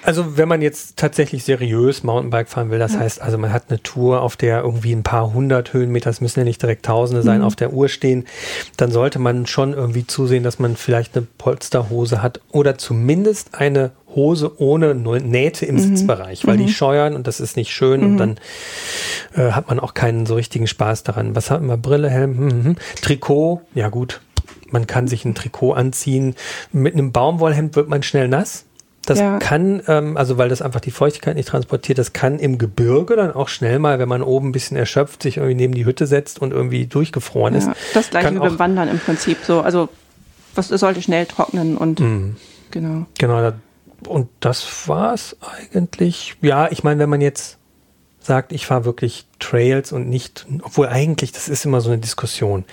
Also 0.03 0.37
wenn 0.37 0.49
man 0.49 0.63
jetzt 0.63 0.97
tatsächlich 0.97 1.45
seriös 1.45 2.03
Mountainbike 2.03 2.49
fahren 2.49 2.71
will, 2.71 2.79
das 2.79 2.95
ja. 2.95 3.01
heißt, 3.01 3.21
also 3.21 3.39
man 3.39 3.53
hat 3.53 3.65
eine 3.69 3.83
Tour, 3.83 4.23
auf 4.23 4.37
der 4.37 4.63
irgendwie 4.63 4.93
ein 4.93 5.03
paar 5.03 5.33
hundert 5.33 5.73
Höhenmeter, 5.73 6.11
es 6.11 6.21
müssen 6.21 6.41
ja 6.41 6.45
nicht 6.45 6.63
direkt 6.63 6.87
Tausende 6.87 7.23
sein, 7.23 7.41
mhm. 7.41 7.45
auf 7.45 7.57
der 7.57 7.73
Uhr 7.73 7.89
stehen, 7.89 8.25
dann 8.77 8.91
sollte 8.91 9.19
man 9.19 9.47
schon 9.47 9.73
irgendwie 9.73 10.07
zusehen, 10.07 10.43
dass 10.43 10.59
man 10.59 10.77
vielleicht 10.77 11.17
eine 11.17 11.27
Polsterhose 11.39 12.23
hat 12.23 12.41
oder 12.53 12.79
zumindest 12.79 13.55
eine 13.55 13.93
Hose 14.17 14.61
ohne 14.61 14.95
Nähte 14.95 15.67
im 15.67 15.77
mhm. 15.77 15.81
Sitzbereich, 15.81 16.47
weil 16.47 16.57
mhm. 16.57 16.67
die 16.67 16.73
scheuern 16.73 17.15
und 17.15 17.27
das 17.27 17.39
ist 17.39 17.57
nicht 17.57 17.73
schön 17.73 18.01
mhm. 18.01 18.07
und 18.07 18.17
dann 18.17 18.37
äh, 19.37 19.53
hat 19.53 19.69
man 19.69 19.79
auch 19.79 19.95
keinen 19.95 20.27
so 20.27 20.35
richtigen 20.35 20.67
Spaß 20.67 21.05
daran. 21.05 21.37
Was 21.37 21.51
haben 21.51 21.69
wir? 21.69 21.77
Brille, 21.77 22.11
Helm, 22.11 22.39
hm, 22.39 22.51
hm, 22.51 22.65
hm. 22.65 22.77
Trikot, 23.03 23.61
ja 23.75 23.89
gut. 23.89 24.21
Man 24.71 24.87
kann 24.87 25.07
sich 25.07 25.25
ein 25.25 25.35
Trikot 25.35 25.75
anziehen. 25.75 26.35
Mit 26.73 26.95
einem 26.95 27.13
Baumwollhemd 27.13 27.77
wird 27.77 27.89
man 27.89 28.03
schnell 28.03 28.27
nass. 28.27 28.65
Das 29.05 29.21
ja. 29.21 29.39
kann, 29.39 29.83
ähm, 29.87 30.17
also 30.17 30.37
weil 30.37 30.49
das 30.49 30.63
einfach 30.63 30.81
die 30.81 30.91
Feuchtigkeit 30.91 31.37
nicht 31.37 31.49
transportiert, 31.49 31.97
das 31.97 32.13
kann 32.13 32.41
im 32.41 32.59
Gebirge 32.59 33.15
dann 33.15 33.33
auch 33.33 33.47
schnell 33.47 33.79
mal, 33.79 34.01
wenn 34.01 34.09
man 34.09 34.21
oben 34.21 34.49
ein 34.49 34.53
bisschen 34.53 34.77
erschöpft, 34.77 35.23
sich 35.23 35.37
irgendwie 35.37 35.55
neben 35.55 35.75
die 35.75 35.87
Hütte 35.87 36.09
setzt 36.09 36.43
und 36.43 36.53
irgendwie 36.53 36.87
durchgefroren 36.87 37.55
ja, 37.55 37.61
ist. 37.61 37.71
Das 37.95 38.11
gleiche 38.11 38.35
wie 38.35 38.39
beim 38.41 38.59
Wandern 38.59 38.89
im 38.89 38.99
Prinzip 38.99 39.39
so. 39.47 39.61
Also 39.61 39.89
was 40.57 40.69
sollte 40.69 41.03
schnell 41.03 41.27
trocknen 41.27 41.77
und 41.77 42.01
mm. 42.01 42.37
genau. 42.73 43.07
Genau, 43.19 43.41
da 43.41 43.53
und 44.07 44.29
das 44.41 44.89
war 44.89 45.15
es 45.15 45.37
eigentlich. 45.41 46.37
Ja, 46.43 46.71
ich 46.71 46.85
meine, 46.85 47.01
wenn 47.01 47.11
man 47.11 47.21
jetzt 47.21 47.59
sagt, 48.19 48.53
ich 48.53 48.67
fahre 48.67 48.85
wirklich 48.85 49.27
Trails 49.39 49.93
und 49.93 50.09
nicht, 50.09 50.47
obwohl 50.63 50.89
eigentlich, 50.89 51.31
das 51.33 51.49
ist 51.49 51.65
immer 51.67 51.81
so 51.81 51.91
eine 51.91 51.99
Diskussion. 51.99 52.65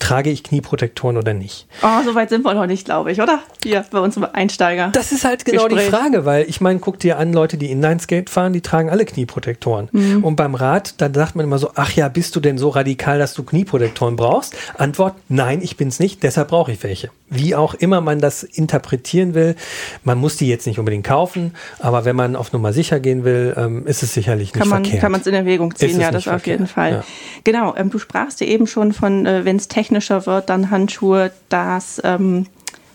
Trage 0.00 0.30
ich 0.30 0.42
Knieprotektoren 0.42 1.16
oder 1.16 1.34
nicht? 1.34 1.66
Oh, 1.82 2.02
so 2.04 2.14
weit 2.14 2.30
sind 2.30 2.44
wir 2.44 2.54
noch 2.54 2.66
nicht, 2.66 2.86
glaube 2.86 3.12
ich, 3.12 3.20
oder? 3.20 3.40
Hier 3.62 3.84
bei 3.90 4.00
uns 4.00 4.20
Einsteiger. 4.20 4.88
Das 4.92 5.12
ist 5.12 5.24
halt 5.24 5.44
genau 5.44 5.66
Gespräch. 5.66 5.86
die 5.86 5.90
Frage, 5.90 6.24
weil 6.24 6.48
ich 6.48 6.60
meine, 6.60 6.80
guck 6.80 6.98
dir 6.98 7.18
an, 7.18 7.32
Leute, 7.32 7.58
die 7.58 7.70
Inline-Skate 7.70 8.28
fahren, 8.28 8.52
die 8.52 8.60
tragen 8.60 8.90
alle 8.90 9.04
Knieprotektoren. 9.04 9.88
Mhm. 9.92 10.24
Und 10.24 10.36
beim 10.36 10.54
Rad, 10.54 10.94
da 10.98 11.10
sagt 11.12 11.36
man 11.36 11.44
immer 11.44 11.58
so, 11.58 11.70
ach 11.74 11.92
ja, 11.92 12.08
bist 12.08 12.34
du 12.34 12.40
denn 12.40 12.58
so 12.58 12.70
radikal, 12.70 13.18
dass 13.18 13.34
du 13.34 13.44
Knieprotektoren 13.44 14.16
brauchst? 14.16 14.56
Antwort, 14.78 15.14
nein, 15.28 15.60
ich 15.62 15.76
bin's 15.76 16.00
nicht, 16.00 16.22
deshalb 16.22 16.48
brauche 16.48 16.72
ich 16.72 16.82
welche. 16.82 17.10
Wie 17.28 17.54
auch 17.54 17.74
immer 17.74 18.00
man 18.00 18.18
das 18.18 18.42
interpretieren 18.42 19.34
will, 19.34 19.54
man 20.02 20.18
muss 20.18 20.36
die 20.36 20.48
jetzt 20.48 20.66
nicht 20.66 20.80
unbedingt 20.80 21.06
kaufen, 21.06 21.54
aber 21.78 22.04
wenn 22.04 22.16
man 22.16 22.34
auf 22.34 22.52
Nummer 22.52 22.72
sicher 22.72 22.98
gehen 22.98 23.22
will, 23.22 23.54
ähm, 23.56 23.86
ist 23.86 24.02
es 24.02 24.12
sicherlich 24.12 24.54
nicht 24.54 24.60
kann 24.60 24.68
man, 24.68 24.82
verkehrt. 24.82 25.02
Kann 25.02 25.12
man 25.12 25.20
es 25.20 25.26
in 25.28 25.34
Erwägung 25.34 25.74
ziehen, 25.76 25.99
ja, 26.00 26.10
das 26.10 26.28
auf 26.28 26.46
jeden 26.46 26.66
Fall. 26.66 26.92
Ja. 26.92 27.04
Genau, 27.44 27.74
ähm, 27.76 27.90
du 27.90 27.98
sprachst 27.98 28.40
ja 28.40 28.46
eben 28.46 28.66
schon 28.66 28.92
von, 28.92 29.26
äh, 29.26 29.44
wenn 29.44 29.56
es 29.56 29.68
technischer 29.68 30.26
wird, 30.26 30.48
dann 30.48 30.70
Handschuhe. 30.70 31.32
Das 31.48 32.00
ähm, 32.04 32.46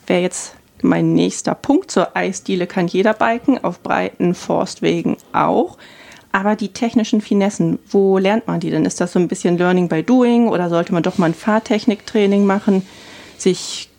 wäre 0.08 0.22
jetzt 0.22 0.56
mein 0.82 1.14
nächster 1.14 1.56
Punkt. 1.56 1.92
Zur 1.92 2.16
Eisdiele 2.16 2.68
kann 2.68 2.88
jeder 2.88 3.14
biken, 3.14 3.64
auf 3.64 3.82
breiten 3.82 4.36
Forstwegen 4.36 5.18
auch. 5.34 5.78
Aber 6.32 6.56
die 6.58 6.74
technischen 6.74 7.22
Finessen, 7.22 7.80
wo 7.90 8.18
lernt 8.18 8.48
man 8.48 8.60
die 8.60 8.70
denn? 8.70 8.86
Ist 8.86 9.00
das 9.00 9.14
so 9.14 9.20
ein 9.20 9.30
bisschen 9.30 9.58
Learning 9.58 9.88
by 9.88 10.04
Doing 10.04 10.50
oder 10.50 10.70
sollte 10.70 10.94
man 10.94 11.02
doch 11.02 11.18
mal 11.18 11.28
ein 11.28 11.34
Fahrtechniktraining 11.34 12.46
machen, 12.46 12.86
sich 13.38 13.90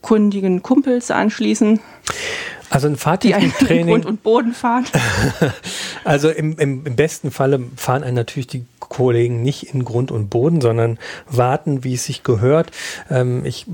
kundigen 0.00 0.62
Kumpels 0.62 1.10
anschließen? 1.10 1.80
Also 2.74 2.88
ein 2.88 2.96
Fahrtechniktraining. 2.96 3.86
Grund 3.86 4.04
und 4.04 4.24
Boden 4.24 4.52
fahren. 4.52 4.84
also 6.04 6.28
im, 6.28 6.58
im, 6.58 6.84
im 6.84 6.96
besten 6.96 7.30
Falle 7.30 7.60
fahren 7.76 8.02
einen 8.02 8.16
natürlich 8.16 8.48
die 8.48 8.66
Kollegen 8.80 9.42
nicht 9.42 9.72
in 9.72 9.84
Grund 9.84 10.10
und 10.10 10.28
Boden, 10.28 10.60
sondern 10.60 10.98
warten, 11.28 11.84
wie 11.84 11.94
es 11.94 12.04
sich 12.04 12.24
gehört. 12.24 12.72
Ähm, 13.08 13.44
ich 13.44 13.66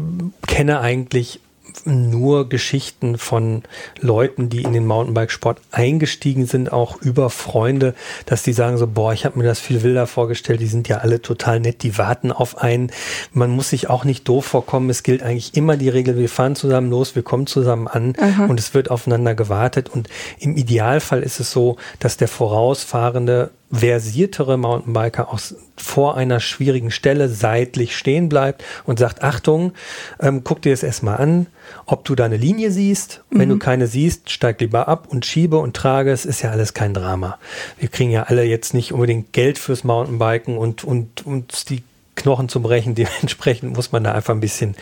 kenne 0.47 0.81
eigentlich 0.81 1.41
nur 1.85 2.49
Geschichten 2.49 3.19
von 3.19 3.63
Leuten, 4.01 4.49
die 4.49 4.63
in 4.63 4.73
den 4.73 4.87
Mountainbikesport 4.87 5.61
eingestiegen 5.71 6.47
sind, 6.47 6.73
auch 6.73 7.01
über 7.01 7.31
Freunde, 7.31 7.95
dass 8.27 8.43
die 8.43 8.53
sagen 8.53 8.79
so, 8.79 8.87
boah, 8.87 9.13
ich 9.13 9.25
habe 9.25 9.39
mir 9.39 9.45
das 9.45 9.61
viel 9.61 9.83
wilder 9.83 10.07
vorgestellt, 10.07 10.61
die 10.61 10.67
sind 10.67 10.89
ja 10.89 10.99
alle 10.99 11.23
total 11.23 11.61
nett, 11.61 11.83
die 11.83 11.99
warten 11.99 12.33
auf 12.33 12.59
einen. 12.59 12.91
Man 13.33 13.51
muss 13.51 13.71
sich 13.71 13.91
auch 13.91 14.05
nicht 14.05 14.29
doof 14.29 14.47
vorkommen. 14.47 14.91
Es 14.91 15.03
gilt 15.03 15.23
eigentlich 15.23 15.57
immer 15.57 15.77
die 15.77 15.89
Regel, 15.89 16.17
wir 16.17 16.29
fahren 16.29 16.57
zusammen 16.57 16.91
los, 16.91 17.15
wir 17.15 17.23
kommen 17.23 17.47
zusammen 17.47 17.89
an 17.89 18.15
Aha. 18.19 18.47
und 18.47 18.59
es 18.59 18.75
wird 18.75 18.91
aufeinander 18.91 19.35
gewartet. 19.35 19.89
Und 19.89 20.09
im 20.39 20.57
Idealfall 20.57 21.23
ist 21.23 21.41
es 21.41 21.51
so, 21.51 21.77
dass 21.99 22.17
der 22.17 22.29
Vorausfahrende 22.29 23.51
versiertere 23.73 24.57
Mountainbiker 24.57 25.33
auch 25.33 25.41
vor 25.77 26.17
einer 26.17 26.41
schwierigen 26.41 26.91
Stelle 26.91 27.29
seitlich 27.29 27.97
stehen 27.97 28.29
bleibt 28.29 28.65
und 28.85 28.99
sagt, 28.99 29.23
Achtung, 29.23 29.73
ähm, 30.19 30.43
guck 30.45 30.63
dir 30.63 30.73
das 30.73 30.83
erstmal 30.83 31.19
an, 31.19 31.47
ob 31.87 32.05
du 32.05 32.15
da 32.15 32.25
eine 32.25 32.37
Linie 32.37 32.71
siehst. 32.73 33.23
Wenn 33.31 33.49
mhm. 33.49 33.53
du 33.53 33.59
keine 33.59 33.87
siehst, 33.87 34.31
steig 34.31 34.61
lieber 34.61 34.89
ab 34.89 35.07
und 35.09 35.25
schiebe 35.25 35.59
und 35.59 35.77
trage. 35.77 36.11
Es 36.11 36.25
ist 36.25 36.43
ja 36.43 36.51
alles 36.51 36.75
kein 36.75 36.95
Drama. 36.95 37.39
Wir 37.79 37.89
kriegen 37.89 38.11
ja 38.11 38.25
alle 38.25 38.45
jetzt 38.45 38.75
nicht 38.75 38.93
unbedingt 38.93 39.33
Geld 39.33 39.59
fürs 39.59 39.85
Mountainbiken 39.85 40.59
und, 40.59 40.85
und 40.85 41.25
uns 41.25 41.65
die 41.65 41.83
Knochen 42.21 42.49
zu 42.49 42.61
brechen. 42.63 42.95
Dementsprechend 42.97 43.77
muss 43.77 43.93
man 43.93 44.05
da 44.05 44.13
einfach 44.13 44.35
ein 44.35 44.41
bisschen 44.41 44.77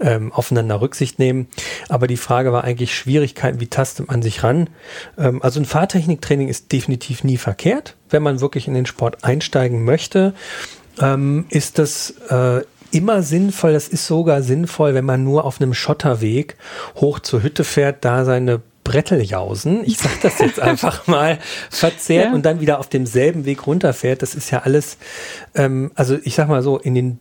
ähm, 0.00 0.32
aufeinander 0.32 0.80
Rücksicht 0.80 1.18
nehmen. 1.18 1.48
Aber 1.88 2.06
die 2.06 2.16
Frage 2.16 2.52
war 2.52 2.64
eigentlich 2.64 2.94
Schwierigkeiten, 2.94 3.60
wie 3.60 3.68
tastet 3.68 4.08
man 4.08 4.22
sich 4.22 4.42
ran? 4.42 4.68
Ähm, 5.18 5.42
also 5.42 5.60
ein 5.60 5.66
Fahrtechniktraining 5.66 6.48
ist 6.48 6.72
definitiv 6.72 7.24
nie 7.24 7.36
verkehrt, 7.36 7.96
wenn 8.08 8.22
man 8.22 8.40
wirklich 8.40 8.68
in 8.68 8.74
den 8.74 8.86
Sport 8.86 9.24
einsteigen 9.24 9.84
möchte. 9.84 10.34
Ähm, 11.00 11.46
ist 11.50 11.78
das 11.78 12.14
äh, 12.28 12.62
immer 12.90 13.22
sinnvoll, 13.22 13.72
das 13.72 13.88
ist 13.88 14.06
sogar 14.06 14.42
sinnvoll, 14.42 14.94
wenn 14.94 15.04
man 15.04 15.24
nur 15.24 15.44
auf 15.44 15.60
einem 15.60 15.74
Schotterweg 15.74 16.56
hoch 16.96 17.20
zur 17.20 17.42
Hütte 17.42 17.64
fährt, 17.64 18.04
da 18.04 18.24
seine 18.24 18.60
Bretteljausen, 18.84 19.84
ich 19.84 19.98
sag 19.98 20.20
das 20.22 20.38
jetzt 20.38 20.60
einfach 20.60 21.06
mal, 21.06 21.38
verzehrt 21.70 22.26
ja. 22.26 22.34
und 22.34 22.44
dann 22.44 22.60
wieder 22.60 22.78
auf 22.78 22.88
demselben 22.88 23.44
Weg 23.44 23.66
runterfährt. 23.66 24.22
Das 24.22 24.34
ist 24.34 24.50
ja 24.50 24.60
alles, 24.60 24.98
ähm, 25.54 25.92
also 25.94 26.18
ich 26.22 26.34
sag 26.34 26.48
mal 26.48 26.62
so, 26.62 26.78
in 26.78 26.94
den 26.94 27.18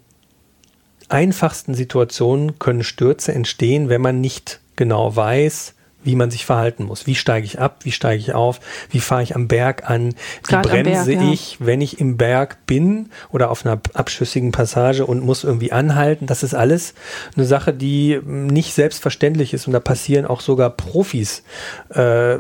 einfachsten 1.10 1.74
Situationen 1.74 2.60
können 2.60 2.84
Stürze 2.84 3.34
entstehen, 3.34 3.90
wenn 3.90 4.02
man 4.02 4.22
nicht 4.22 4.60
genau 4.76 5.16
weiß, 5.16 5.74
wie 6.04 6.16
man 6.16 6.32
sich 6.32 6.46
verhalten 6.46 6.86
muss. 6.86 7.08
Wie 7.08 7.16
steige 7.16 7.46
ich 7.46 7.60
ab? 7.60 7.80
Wie 7.84 7.92
steige 7.92 8.20
ich 8.20 8.34
auf? 8.34 8.60
Wie 8.90 9.00
fahre 9.00 9.24
ich 9.24 9.36
am 9.36 9.48
Berg 9.48 9.90
an? 9.90 10.16
Wie 10.48 10.56
bremse 10.56 11.12
Berg, 11.12 11.34
ich, 11.34 11.60
ja. 11.60 11.66
wenn 11.66 11.82
ich 11.82 12.00
im 12.00 12.18
Berg 12.18 12.66
bin 12.66 13.10
oder 13.32 13.52
auf 13.52 13.66
einer 13.66 13.80
abschüssigen 13.94 14.52
Passage 14.52 15.06
und 15.06 15.24
muss 15.24 15.44
irgendwie 15.44 15.72
anhalten? 15.72 16.26
Das 16.26 16.44
ist 16.44 16.54
alles 16.54 16.94
eine 17.36 17.46
Sache, 17.46 17.74
die 17.74 18.20
nicht 18.24 18.74
selbstverständlich 18.74 19.54
ist 19.54 19.68
und 19.68 19.74
da 19.74 19.80
passieren 19.80 20.26
auch 20.26 20.42
sogar 20.42 20.70
Profis 20.70 21.44
äh, 21.90 22.38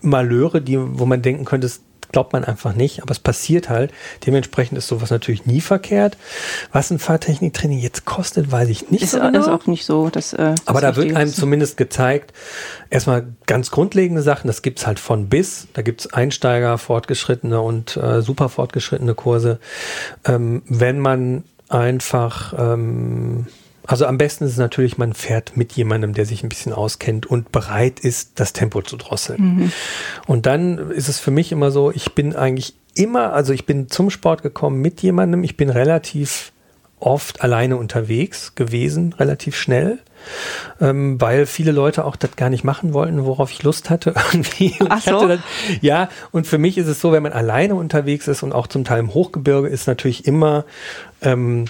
Malheure, 0.00 0.60
die, 0.60 0.78
wo 0.78 1.06
man 1.06 1.22
denken 1.22 1.44
könnte, 1.44 1.70
glaubt 2.12 2.32
man 2.32 2.44
einfach 2.44 2.74
nicht, 2.74 3.02
aber 3.02 3.12
es 3.12 3.18
passiert 3.18 3.68
halt. 3.68 3.92
Dementsprechend 4.26 4.78
ist 4.78 4.88
sowas 4.88 5.10
natürlich 5.10 5.46
nie 5.46 5.60
verkehrt. 5.60 6.16
Was 6.72 6.90
ein 6.90 6.98
Fahrtechniktraining 6.98 7.78
jetzt 7.78 8.04
kostet, 8.04 8.50
weiß 8.50 8.68
ich 8.68 8.90
nicht. 8.90 9.02
Ist, 9.02 9.12
so 9.12 9.20
genau. 9.20 9.38
ist 9.38 9.48
auch 9.48 9.66
nicht 9.66 9.84
so. 9.84 10.08
Dass, 10.08 10.32
äh, 10.32 10.54
aber 10.66 10.80
da 10.80 10.96
wird 10.96 11.14
einem 11.14 11.32
zumindest 11.32 11.76
gezeigt, 11.76 12.32
erstmal 12.90 13.26
ganz 13.46 13.70
grundlegende 13.70 14.22
Sachen, 14.22 14.46
das 14.46 14.62
gibt 14.62 14.78
es 14.80 14.86
halt 14.86 14.98
von 14.98 15.28
bis. 15.28 15.68
Da 15.74 15.82
gibt 15.82 16.00
es 16.00 16.12
Einsteiger, 16.12 16.78
fortgeschrittene 16.78 17.60
und 17.60 17.96
äh, 17.96 18.22
super 18.22 18.48
fortgeschrittene 18.48 19.14
Kurse. 19.14 19.58
Ähm, 20.24 20.62
wenn 20.68 20.98
man 20.98 21.44
einfach 21.68 22.54
ähm, 22.56 23.46
also 23.88 24.04
am 24.04 24.18
besten 24.18 24.44
ist 24.44 24.52
es 24.52 24.58
natürlich, 24.58 24.98
man 24.98 25.14
fährt 25.14 25.56
mit 25.56 25.72
jemandem, 25.72 26.12
der 26.12 26.26
sich 26.26 26.42
ein 26.42 26.50
bisschen 26.50 26.74
auskennt 26.74 27.24
und 27.24 27.50
bereit 27.52 28.00
ist, 28.00 28.38
das 28.38 28.52
Tempo 28.52 28.82
zu 28.82 28.98
drosseln. 28.98 29.42
Mhm. 29.42 29.72
Und 30.26 30.44
dann 30.44 30.90
ist 30.90 31.08
es 31.08 31.18
für 31.18 31.30
mich 31.30 31.52
immer 31.52 31.70
so, 31.70 31.90
ich 31.90 32.12
bin 32.12 32.36
eigentlich 32.36 32.74
immer, 32.94 33.32
also 33.32 33.54
ich 33.54 33.64
bin 33.64 33.88
zum 33.88 34.10
Sport 34.10 34.42
gekommen 34.42 34.82
mit 34.82 35.00
jemandem, 35.00 35.42
ich 35.42 35.56
bin 35.56 35.70
relativ 35.70 36.52
oft 37.00 37.40
alleine 37.40 37.78
unterwegs 37.78 38.54
gewesen, 38.54 39.14
relativ 39.14 39.56
schnell. 39.56 39.98
Ähm, 40.80 41.18
weil 41.20 41.46
viele 41.46 41.70
Leute 41.72 42.04
auch 42.04 42.16
das 42.16 42.34
gar 42.36 42.50
nicht 42.50 42.64
machen 42.64 42.92
wollten, 42.92 43.24
worauf 43.24 43.52
ich 43.52 43.62
Lust 43.62 43.88
hatte. 43.88 44.14
Irgendwie. 44.32 44.74
Ach 44.90 45.00
so. 45.00 45.26
Dann, 45.26 45.42
ja, 45.80 46.10
und 46.32 46.46
für 46.46 46.58
mich 46.58 46.76
ist 46.76 46.88
es 46.88 47.00
so, 47.00 47.12
wenn 47.12 47.22
man 47.22 47.32
alleine 47.32 47.76
unterwegs 47.76 48.28
ist 48.28 48.42
und 48.42 48.52
auch 48.52 48.66
zum 48.66 48.84
Teil 48.84 48.98
im 48.98 49.14
Hochgebirge, 49.14 49.68
ist 49.68 49.86
natürlich 49.86 50.26
immer 50.26 50.66
ähm, 51.22 51.66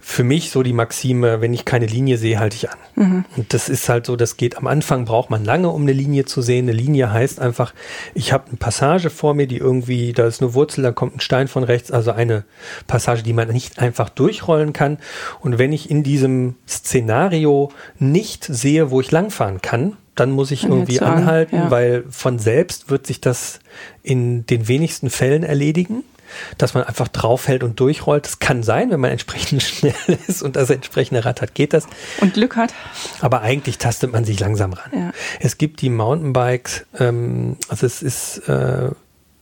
für 0.00 0.22
mich 0.24 0.50
so 0.50 0.62
die 0.62 0.72
Maxime, 0.72 1.40
wenn 1.40 1.52
ich 1.52 1.64
keine 1.64 1.86
Linie 1.86 2.18
sehe, 2.18 2.38
halte 2.38 2.56
ich 2.56 2.70
an. 2.70 2.78
Mhm. 2.94 3.24
Und 3.36 3.52
das 3.52 3.68
ist 3.68 3.88
halt 3.88 4.06
so, 4.06 4.16
das 4.16 4.36
geht 4.36 4.56
am 4.56 4.66
Anfang, 4.66 5.04
braucht 5.04 5.28
man 5.28 5.44
lange, 5.44 5.68
um 5.70 5.82
eine 5.82 5.92
Linie 5.92 6.24
zu 6.24 6.40
sehen. 6.40 6.66
Eine 6.66 6.72
Linie 6.72 7.12
heißt 7.12 7.40
einfach, 7.40 7.74
ich 8.14 8.32
habe 8.32 8.48
eine 8.48 8.56
Passage 8.56 9.10
vor 9.10 9.34
mir, 9.34 9.46
die 9.46 9.58
irgendwie, 9.58 10.12
da 10.12 10.26
ist 10.26 10.40
eine 10.40 10.54
Wurzel, 10.54 10.82
da 10.82 10.92
kommt 10.92 11.16
ein 11.16 11.20
Stein 11.20 11.48
von 11.48 11.64
rechts, 11.64 11.90
also 11.90 12.12
eine 12.12 12.44
Passage, 12.86 13.22
die 13.22 13.32
man 13.32 13.48
nicht 13.48 13.80
einfach 13.80 14.08
durchrollen 14.08 14.72
kann. 14.72 14.98
Und 15.40 15.58
wenn 15.58 15.72
ich 15.72 15.90
in 15.90 16.02
diesem 16.02 16.54
Szenario 16.68 17.70
nicht 17.98 18.44
sehe, 18.44 18.90
wo 18.90 19.00
ich 19.00 19.10
langfahren 19.10 19.60
kann, 19.60 19.96
dann 20.14 20.30
muss 20.30 20.50
ich 20.50 20.64
irgendwie 20.64 21.00
anhalten, 21.00 21.56
ja. 21.56 21.70
weil 21.70 22.04
von 22.10 22.38
selbst 22.38 22.90
wird 22.90 23.06
sich 23.06 23.20
das 23.20 23.60
in 24.02 24.46
den 24.46 24.68
wenigsten 24.68 25.10
Fällen 25.10 25.44
erledigen 25.44 26.02
dass 26.56 26.74
man 26.74 26.84
einfach 26.84 27.08
draufhält 27.08 27.62
und 27.62 27.78
durchrollt. 27.80 28.24
Das 28.24 28.38
kann 28.38 28.62
sein, 28.62 28.90
wenn 28.90 29.00
man 29.00 29.10
entsprechend 29.10 29.62
schnell 29.64 29.94
ist 30.26 30.42
und 30.42 30.56
das 30.56 30.70
entsprechende 30.70 31.24
Rad 31.24 31.42
hat, 31.42 31.54
geht 31.54 31.72
das. 31.72 31.86
Und 32.20 32.34
Glück 32.34 32.56
hat. 32.56 32.74
Aber 33.20 33.42
eigentlich 33.42 33.78
tastet 33.78 34.12
man 34.12 34.24
sich 34.24 34.40
langsam 34.40 34.72
ran. 34.72 34.90
Ja. 34.92 35.12
Es 35.40 35.58
gibt 35.58 35.80
die 35.80 35.90
Mountainbikes, 35.90 36.86
ähm, 36.98 37.56
also 37.68 37.86
es 37.86 38.02
ist 38.02 38.38
äh, 38.48 38.90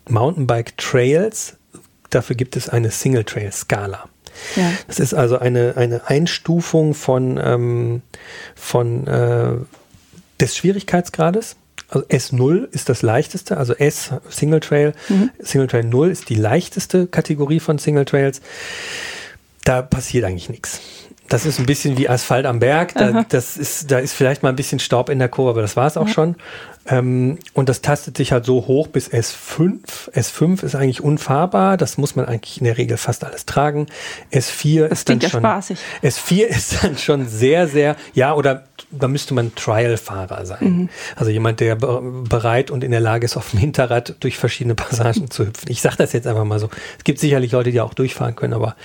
Mountainbike 0.09 0.77
Trails, 0.77 1.57
dafür 2.11 2.37
gibt 2.37 2.57
es 2.57 2.69
eine 2.69 2.91
Single 2.91 3.25
Trail 3.25 3.53
Skala. 3.53 4.05
Ja. 4.55 4.71
Das 4.87 5.01
ist 5.01 5.15
also 5.15 5.39
eine, 5.39 5.75
eine 5.77 6.09
Einstufung 6.09 6.95
von, 6.95 7.41
ähm, 7.43 8.03
von 8.55 9.07
äh, 9.07 9.53
des 10.41 10.57
Schwierigkeitsgrades. 10.57 11.57
Also 11.89 12.07
S0 12.07 12.73
ist 12.73 12.89
das 12.89 13.03
leichteste, 13.03 13.57
also 13.57 13.75
S 13.75 14.11
Single 14.29 14.61
Trail. 14.61 14.93
Mhm. 15.09 15.31
Single 15.41 15.69
Trail 15.69 15.85
0 15.85 16.11
ist 16.11 16.29
die 16.29 16.35
leichteste 16.35 17.07
Kategorie 17.07 17.61
von 17.61 17.79
Single 17.79 18.05
Trails. 18.05 18.41
Da 19.65 19.83
passiert 19.83 20.25
eigentlich 20.25 20.49
nichts. 20.49 20.81
Das 21.29 21.45
ist 21.45 21.59
ein 21.59 21.67
bisschen 21.67 21.99
wie 21.99 22.09
Asphalt 22.09 22.47
am 22.47 22.61
Berg. 22.61 22.95
Da, 22.95 23.25
das 23.29 23.57
ist, 23.57 23.91
da 23.91 23.99
ist 23.99 24.13
vielleicht 24.13 24.43
mal 24.43 24.51
ein 24.51 24.57
bisschen 24.57 24.79
Staub 24.79 25.09
in 25.09 25.19
der 25.19 25.29
Kurve, 25.29 25.51
aber 25.51 25.63
das 25.63 25.77
war 25.77 25.87
es 25.87 25.97
auch 25.97 26.07
ja. 26.07 26.13
schon. 26.13 26.37
Ähm, 26.89 27.39
und 27.53 27.69
das 27.69 27.83
tastet 27.83 28.17
sich 28.17 28.31
halt 28.31 28.45
so 28.45 28.67
hoch 28.67 28.87
bis 28.87 29.11
S5. 29.11 30.11
S5 30.13 30.63
ist 30.63 30.75
eigentlich 30.77 31.03
unfahrbar. 31.03 31.77
Das 31.77 31.99
muss 31.99 32.15
man 32.15 32.27
eigentlich 32.27 32.59
in 32.59 32.65
der 32.65 32.79
Regel 32.79 32.97
fast 32.97 33.25
alles 33.25 33.45
tragen. 33.45 33.87
S4 34.33 34.89
das 34.89 35.01
ist 35.01 35.09
dann 35.09 35.21
schon. 35.21 35.41
Spaßig. 35.41 35.79
S4 36.03 36.43
ist 36.45 36.85
dann 36.85 36.97
schon 36.97 37.29
sehr, 37.29 37.67
sehr, 37.67 37.97
ja, 38.15 38.35
oder 38.35 38.65
da 38.99 39.09
müsste 39.09 39.35
man 39.35 39.55
Trial-Fahrer 39.55 40.47
sein. 40.47 40.59
Mhm. 40.61 40.89
Also 41.15 41.31
jemand, 41.31 41.61
der 41.61 41.77
bereit 41.77 42.71
und 42.71 42.85
in 42.85 42.91
der 42.91 43.01
Lage 43.01 43.25
ist, 43.25 43.37
auf 43.37 43.51
dem 43.51 43.61
Hinterrad 43.61 44.17
durch 44.21 44.37
verschiedene 44.37 44.75
Passagen 44.75 45.31
zu 45.31 45.47
hüpfen. 45.47 45.71
Ich 45.71 45.81
sage 45.81 45.97
das 45.99 46.13
jetzt 46.13 46.27
einfach 46.27 46.45
mal 46.45 46.59
so. 46.59 46.69
Es 46.99 47.05
gibt 47.05 47.19
sicherlich 47.19 47.53
Leute, 47.53 47.71
die 47.71 47.81
auch 47.81 47.95
durchfahren 47.95 48.37
können, 48.37 48.55
aber 48.55 48.77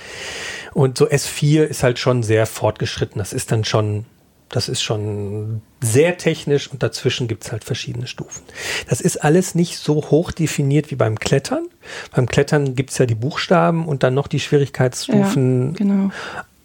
und 0.72 0.96
so 0.96 1.06
S4 1.06 1.64
ist 1.64 1.82
halt 1.82 1.98
schon 1.98 2.22
sehr 2.22 2.46
fortgeschritten. 2.46 3.18
Das 3.18 3.32
ist 3.32 3.52
dann 3.52 3.64
schon 3.64 4.06
das 4.52 4.68
ist 4.68 4.82
schon 4.82 5.62
sehr 5.80 6.18
technisch 6.18 6.70
und 6.70 6.82
dazwischen 6.82 7.26
gibt 7.26 7.44
es 7.44 7.52
halt 7.52 7.64
verschiedene 7.64 8.06
Stufen. 8.06 8.42
Das 8.88 9.00
ist 9.00 9.16
alles 9.16 9.54
nicht 9.54 9.78
so 9.78 10.10
hoch 10.10 10.30
definiert 10.30 10.90
wie 10.90 10.94
beim 10.94 11.18
Klettern. 11.18 11.66
Beim 12.14 12.26
Klettern 12.26 12.76
gibt 12.76 12.90
es 12.90 12.98
ja 12.98 13.06
die 13.06 13.14
Buchstaben 13.14 13.86
und 13.86 14.02
dann 14.02 14.12
noch 14.12 14.28
die 14.28 14.40
Schwierigkeitsstufen. 14.40 15.72
Ja, 15.72 15.78
genau. 15.78 16.10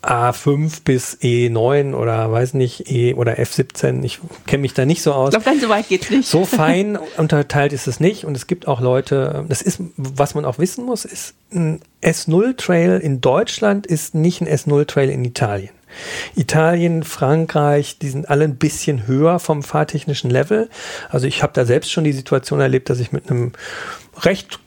A5 0.03 0.83
bis 0.83 1.17
E9 1.21 1.93
oder 1.93 2.31
weiß 2.31 2.53
nicht, 2.53 2.89
E 2.91 3.13
oder 3.13 3.39
F17. 3.39 4.03
Ich 4.03 4.19
kenne 4.45 4.61
mich 4.61 4.73
da 4.73 4.85
nicht 4.85 5.01
so 5.01 5.13
aus. 5.13 5.29
Ich 5.29 5.31
glaube, 5.31 5.45
dann 5.45 5.59
so 5.59 5.69
weit 5.69 5.89
geht's 5.89 6.09
nicht. 6.09 6.27
So 6.27 6.45
fein 6.45 6.97
unterteilt 7.17 7.73
ist 7.73 7.87
es 7.87 7.99
nicht. 7.99 8.23
Und 8.23 8.37
es 8.37 8.47
gibt 8.47 8.67
auch 8.67 8.79
Leute, 8.79 9.45
das 9.49 9.61
ist, 9.61 9.81
was 9.97 10.35
man 10.35 10.45
auch 10.45 10.59
wissen 10.59 10.85
muss, 10.85 11.05
ist 11.05 11.33
ein 11.51 11.81
S0-Trail 12.01 12.99
in 12.99 13.21
Deutschland 13.21 13.87
ist 13.87 14.15
nicht 14.15 14.41
ein 14.41 14.47
S0-Trail 14.47 15.09
in 15.09 15.25
Italien. 15.25 15.71
Italien, 16.35 17.03
Frankreich, 17.03 17.97
die 17.99 18.09
sind 18.09 18.29
alle 18.29 18.43
ein 18.43 18.57
bisschen 18.57 19.07
höher 19.07 19.39
vom 19.39 19.63
fahrtechnischen 19.63 20.29
Level. 20.29 20.69
Also 21.09 21.27
ich 21.27 21.41
habe 21.43 21.53
da 21.53 21.65
selbst 21.65 21.91
schon 21.91 22.03
die 22.03 22.13
Situation 22.13 22.59
erlebt, 22.59 22.89
dass 22.89 22.99
ich 22.99 23.11
mit 23.11 23.29
einem 23.29 23.53
recht 24.21 24.59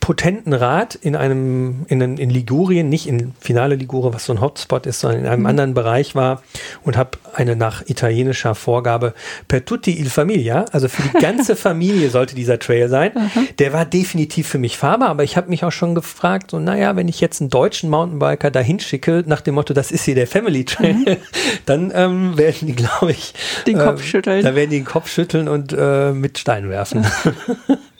potenten 0.00 0.52
Rad 0.52 0.94
in 0.94 1.16
einem, 1.16 1.86
in, 1.88 2.00
in 2.00 2.30
Ligurien, 2.30 2.88
nicht 2.88 3.06
in 3.06 3.34
Finale 3.40 3.76
Ligure, 3.76 4.12
was 4.12 4.26
so 4.26 4.32
ein 4.32 4.40
Hotspot 4.40 4.86
ist, 4.86 5.00
sondern 5.00 5.20
in 5.20 5.26
einem 5.26 5.40
mhm. 5.40 5.46
anderen 5.46 5.74
Bereich 5.74 6.14
war 6.14 6.42
und 6.82 6.96
habe 6.96 7.18
eine 7.34 7.56
nach 7.56 7.82
italienischer 7.86 8.54
Vorgabe 8.54 9.14
per 9.48 9.64
tutti 9.64 9.98
il 9.98 10.10
famiglia, 10.10 10.66
also 10.72 10.88
für 10.88 11.02
die 11.02 11.18
ganze 11.20 11.56
Familie 11.56 12.10
sollte 12.10 12.34
dieser 12.34 12.58
Trail 12.58 12.88
sein. 12.88 13.12
Mhm. 13.14 13.48
Der 13.58 13.72
war 13.72 13.84
definitiv 13.84 14.48
für 14.48 14.58
mich 14.58 14.76
fahrbar, 14.76 15.08
aber 15.08 15.24
ich 15.24 15.36
habe 15.36 15.48
mich 15.48 15.64
auch 15.64 15.72
schon 15.72 15.94
gefragt, 15.94 16.50
so 16.50 16.58
naja, 16.58 16.96
wenn 16.96 17.08
ich 17.08 17.20
jetzt 17.20 17.40
einen 17.40 17.50
deutschen 17.50 17.90
Mountainbiker 17.90 18.50
dahin 18.50 18.80
schicke, 18.80 19.24
nach 19.26 19.40
dem 19.40 19.54
Motto, 19.54 19.74
das 19.74 19.90
ist 19.90 20.04
hier 20.04 20.14
der 20.14 20.26
Family 20.26 20.64
Trail, 20.64 20.94
mhm. 20.94 21.16
dann 21.66 21.92
ähm, 21.94 22.36
werden 22.36 22.66
die, 22.66 22.76
glaube 22.76 23.12
ich, 23.12 23.34
den 23.66 23.78
Kopf 23.78 24.02
äh, 24.02 24.06
schütteln. 24.06 24.44
Da 24.44 24.54
werden 24.54 24.70
die 24.70 24.78
den 24.78 24.84
Kopf 24.84 25.08
schütteln 25.08 25.48
und 25.48 25.74
äh, 25.76 26.12
mit 26.12 26.38
Stein 26.38 26.68
werfen. 26.68 27.04
Ja, 27.68 27.76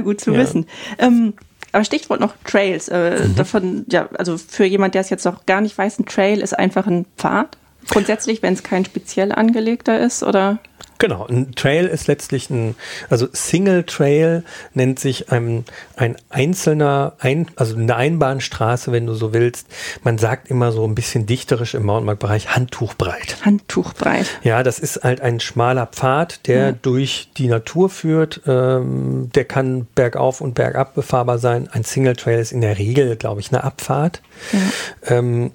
gut 0.00 0.20
zu 0.20 0.32
ja. 0.32 0.38
wissen. 0.38 0.66
Ähm, 0.98 1.34
aber 1.72 1.84
Stichwort 1.84 2.20
noch 2.20 2.34
Trails. 2.44 2.88
Äh, 2.88 3.28
mhm. 3.28 3.36
Davon, 3.36 3.84
ja, 3.90 4.08
also 4.14 4.36
für 4.36 4.64
jemand, 4.64 4.94
der 4.94 5.00
es 5.00 5.10
jetzt 5.10 5.24
noch 5.24 5.46
gar 5.46 5.60
nicht 5.60 5.76
weiß, 5.76 5.98
ein 5.98 6.06
Trail 6.06 6.40
ist 6.40 6.58
einfach 6.58 6.86
ein 6.86 7.06
Pfad. 7.16 7.56
Grundsätzlich, 7.88 8.42
wenn 8.42 8.54
es 8.54 8.62
kein 8.62 8.84
speziell 8.84 9.32
angelegter 9.32 10.00
ist, 10.00 10.22
oder? 10.22 10.58
Genau, 11.02 11.26
ein 11.26 11.52
Trail 11.56 11.86
ist 11.86 12.06
letztlich 12.06 12.48
ein, 12.48 12.76
also 13.10 13.26
Single 13.32 13.82
Trail 13.82 14.44
nennt 14.72 15.00
sich 15.00 15.32
ein, 15.32 15.64
ein 15.96 16.16
einzelner, 16.30 17.14
ein, 17.18 17.48
also 17.56 17.74
eine 17.74 17.96
Einbahnstraße, 17.96 18.92
wenn 18.92 19.06
du 19.06 19.14
so 19.14 19.32
willst. 19.32 19.66
Man 20.04 20.18
sagt 20.18 20.48
immer 20.48 20.70
so 20.70 20.86
ein 20.86 20.94
bisschen 20.94 21.26
dichterisch 21.26 21.74
im 21.74 21.86
Mountainbike-Bereich 21.86 22.54
Handtuchbreit. 22.54 23.38
Handtuchbreit. 23.44 24.26
Ja, 24.44 24.62
das 24.62 24.78
ist 24.78 25.02
halt 25.02 25.20
ein 25.22 25.40
schmaler 25.40 25.86
Pfad, 25.86 26.46
der 26.46 26.66
ja. 26.66 26.72
durch 26.80 27.30
die 27.36 27.48
Natur 27.48 27.90
führt. 27.90 28.42
Ähm, 28.46 29.28
der 29.34 29.44
kann 29.44 29.88
bergauf 29.96 30.40
und 30.40 30.54
bergab 30.54 30.94
befahrbar 30.94 31.38
sein. 31.38 31.68
Ein 31.72 31.82
Single 31.82 32.14
Trail 32.14 32.38
ist 32.38 32.52
in 32.52 32.60
der 32.60 32.78
Regel, 32.78 33.16
glaube 33.16 33.40
ich, 33.40 33.50
eine 33.50 33.64
Abfahrt. 33.64 34.22
Ja. 34.52 35.16
Ähm, 35.16 35.50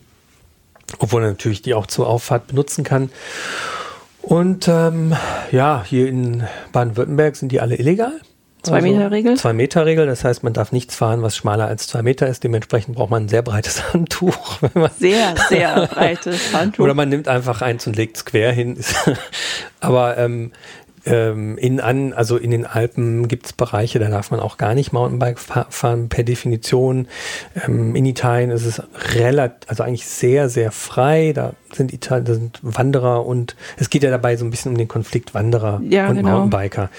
obwohl 1.00 1.24
er 1.24 1.30
natürlich 1.30 1.62
die 1.62 1.74
auch 1.74 1.88
zur 1.88 2.08
Auffahrt 2.08 2.48
benutzen 2.48 2.84
kann. 2.84 3.10
Und 4.22 4.68
ähm, 4.68 5.16
ja, 5.52 5.84
hier 5.88 6.10
in 6.10 6.44
Baden-Württemberg 6.74 7.36
sind 7.36 7.52
die 7.52 7.62
alle 7.62 7.76
illegal. 7.76 8.12
Zwei 8.64 8.82
Meter 8.82 9.12
Regel? 9.12 9.38
Zwei 9.38 9.54
Meter 9.54 9.86
Regel, 9.86 10.08
das 10.08 10.24
heißt, 10.26 10.44
man 10.44 10.52
darf 10.52 10.72
nichts 10.74 10.96
fahren, 10.96 11.22
was 11.22 11.38
schmaler 11.38 11.68
als 11.68 11.88
zwei 11.88 12.02
Meter 12.02 12.28
ist. 12.28 12.44
Dementsprechend 12.44 12.96
braucht 12.96 13.12
man 13.12 13.26
ein 13.26 13.30
sehr 13.30 13.42
breites 13.42 13.82
Handtuch. 13.94 14.60
sehr, 15.00 15.36
sehr 15.48 15.88
breites 15.88 16.54
Handtuch. 16.54 16.84
Oder 16.84 16.94
man 16.94 17.08
nimmt 17.08 17.28
einfach 17.28 17.62
eins 17.62 17.88
und 17.88 17.96
legt 17.96 18.18
es 18.18 18.26
quer 18.26 18.52
hin. 18.52 18.78
Aber 19.80 20.18
ähm, 20.18 20.52
ähm, 21.08 21.58
in, 21.58 21.80
an, 21.80 22.14
also 22.14 22.38
in 22.38 22.52
den 22.52 22.66
Alpen 22.66 23.28
gibt 23.28 23.46
es 23.46 23.54
Bereiche, 23.54 23.98
da 24.00 24.10
darf 24.10 24.30
man 24.30 24.40
auch 24.40 24.58
gar 24.58 24.76
nicht 24.76 24.92
Mountainbike 24.92 25.40
fahren 25.40 26.10
per 26.10 26.24
Definition. 26.24 27.08
Ähm, 27.66 27.96
in 27.96 28.06
Italien 28.06 28.52
ist 28.52 28.66
es 28.66 28.82
relativ, 29.16 29.70
also 29.70 29.84
eigentlich 29.84 30.06
sehr, 30.06 30.50
sehr 30.50 30.72
frei. 30.72 31.32
Da 31.34 31.54
sind 31.74 31.94
Italien, 31.94 32.26
da 32.26 32.34
sind 32.34 32.60
Wanderer 32.62 33.26
und 33.26 33.56
es 33.78 33.90
geht 33.90 34.04
ja 34.04 34.10
dabei 34.10 34.36
so 34.36 34.46
ein 34.46 34.52
bisschen 34.52 34.74
um 34.74 34.78
den 34.78 34.88
Konflikt 34.88 35.34
Wanderer 35.34 35.82
ja, 35.88 36.10
und 36.10 36.18
genau. 36.18 36.42
Mountainbiker. 36.42 36.90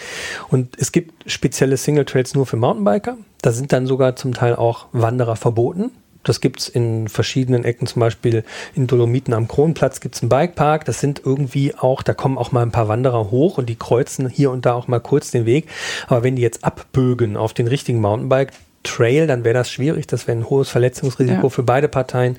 Und 0.49 0.77
es 0.79 0.93
gibt 0.93 1.31
spezielle 1.31 1.77
Single 1.77 2.07
Trails 2.07 2.35
nur 2.35 2.47
für 2.47 2.57
Mountainbiker. 2.57 3.19
Da 3.43 3.53
sind 3.53 3.73
dann 3.73 3.87
sogar 3.87 4.17
zum 4.17 4.33
Teil 4.33 4.57
auch 4.57 4.87
Wanderer 4.93 5.37
verboten. 5.37 5.91
Das 6.29 6.41
gibt 6.41 6.61
es 6.61 6.69
in 6.69 7.09
verschiedenen 7.09 7.65
Ecken, 7.65 7.87
zum 7.87 8.01
Beispiel 8.01 8.45
in 8.75 8.87
Dolomiten 8.87 9.33
am 9.33 9.49
Kronplatz 9.49 10.01
gibt 10.01 10.15
es 10.15 10.23
einen 10.23 10.29
Bikepark. 10.29 10.85
Das 10.85 11.01
sind 11.01 11.23
irgendwie 11.25 11.75
auch, 11.75 12.03
da 12.03 12.15
kommen 12.15 12.37
auch 12.37 12.53
mal 12.53 12.63
ein 12.63 12.71
paar 12.71 12.89
Wanderer 12.89 13.31
hoch 13.31 13.59
und 13.59 13.69
die 13.69 13.77
kreuzen 13.77 14.29
hier 14.29 14.51
und 14.51 14.67
da 14.67 14.75
auch 14.75 14.89
mal 14.89 15.01
kurz 15.01 15.31
den 15.31 15.47
Weg. 15.47 15.69
Aber 16.07 16.23
wenn 16.23 16.37
die 16.37 16.43
jetzt 16.43 16.65
abbögen 16.65 17.37
auf 17.37 17.55
den 17.55 17.67
richtigen 17.67 18.01
Mountainbike, 18.01 18.53
Trail, 18.85 19.27
dann 19.27 19.45
wäre 19.45 19.55
das 19.55 19.71
schwierig. 19.71 20.07
Das 20.07 20.27
wäre 20.27 20.39
ein 20.39 20.49
hohes 20.49 20.69
Verletzungsrisiko 20.69 21.47
ja. 21.47 21.49
für 21.49 21.63
beide 21.63 21.89
Parteien. 21.89 22.37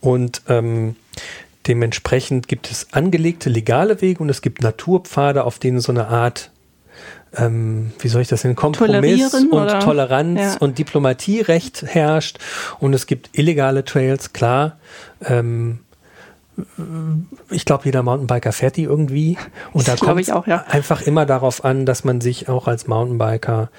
Und 0.00 0.42
ähm, 0.48 0.96
dementsprechend 1.66 2.48
gibt 2.48 2.70
es 2.70 2.92
angelegte 2.92 3.50
legale 3.50 4.00
Wege 4.00 4.22
und 4.22 4.28
es 4.28 4.42
gibt 4.42 4.62
Naturpfade, 4.62 5.44
auf 5.44 5.58
denen 5.58 5.80
so 5.80 5.92
eine 5.92 6.08
Art 6.08 6.50
ähm, 7.36 7.92
wie 7.98 8.08
soll 8.08 8.22
ich 8.22 8.28
das 8.28 8.44
nennen, 8.44 8.56
Kompromiss 8.56 9.34
und 9.34 9.52
oder? 9.52 9.80
Toleranz 9.80 10.40
ja. 10.40 10.56
und 10.60 10.78
Diplomatierecht 10.78 11.82
herrscht 11.82 12.38
und 12.80 12.94
es 12.94 13.06
gibt 13.06 13.30
illegale 13.38 13.84
Trails, 13.84 14.32
klar. 14.32 14.78
Ähm, 15.24 15.80
ich 17.50 17.64
glaube, 17.64 17.84
jeder 17.84 18.02
Mountainbiker 18.02 18.52
fährt 18.52 18.76
die 18.76 18.84
irgendwie. 18.84 19.38
Und 19.72 19.86
da 19.86 19.96
kommt 20.00 20.20
es 20.20 20.26
ja. 20.26 20.64
einfach 20.68 21.02
immer 21.02 21.24
darauf 21.24 21.64
an, 21.64 21.86
dass 21.86 22.04
man 22.04 22.20
sich 22.20 22.48
auch 22.48 22.66
als 22.66 22.86
Mountainbiker 22.86 23.70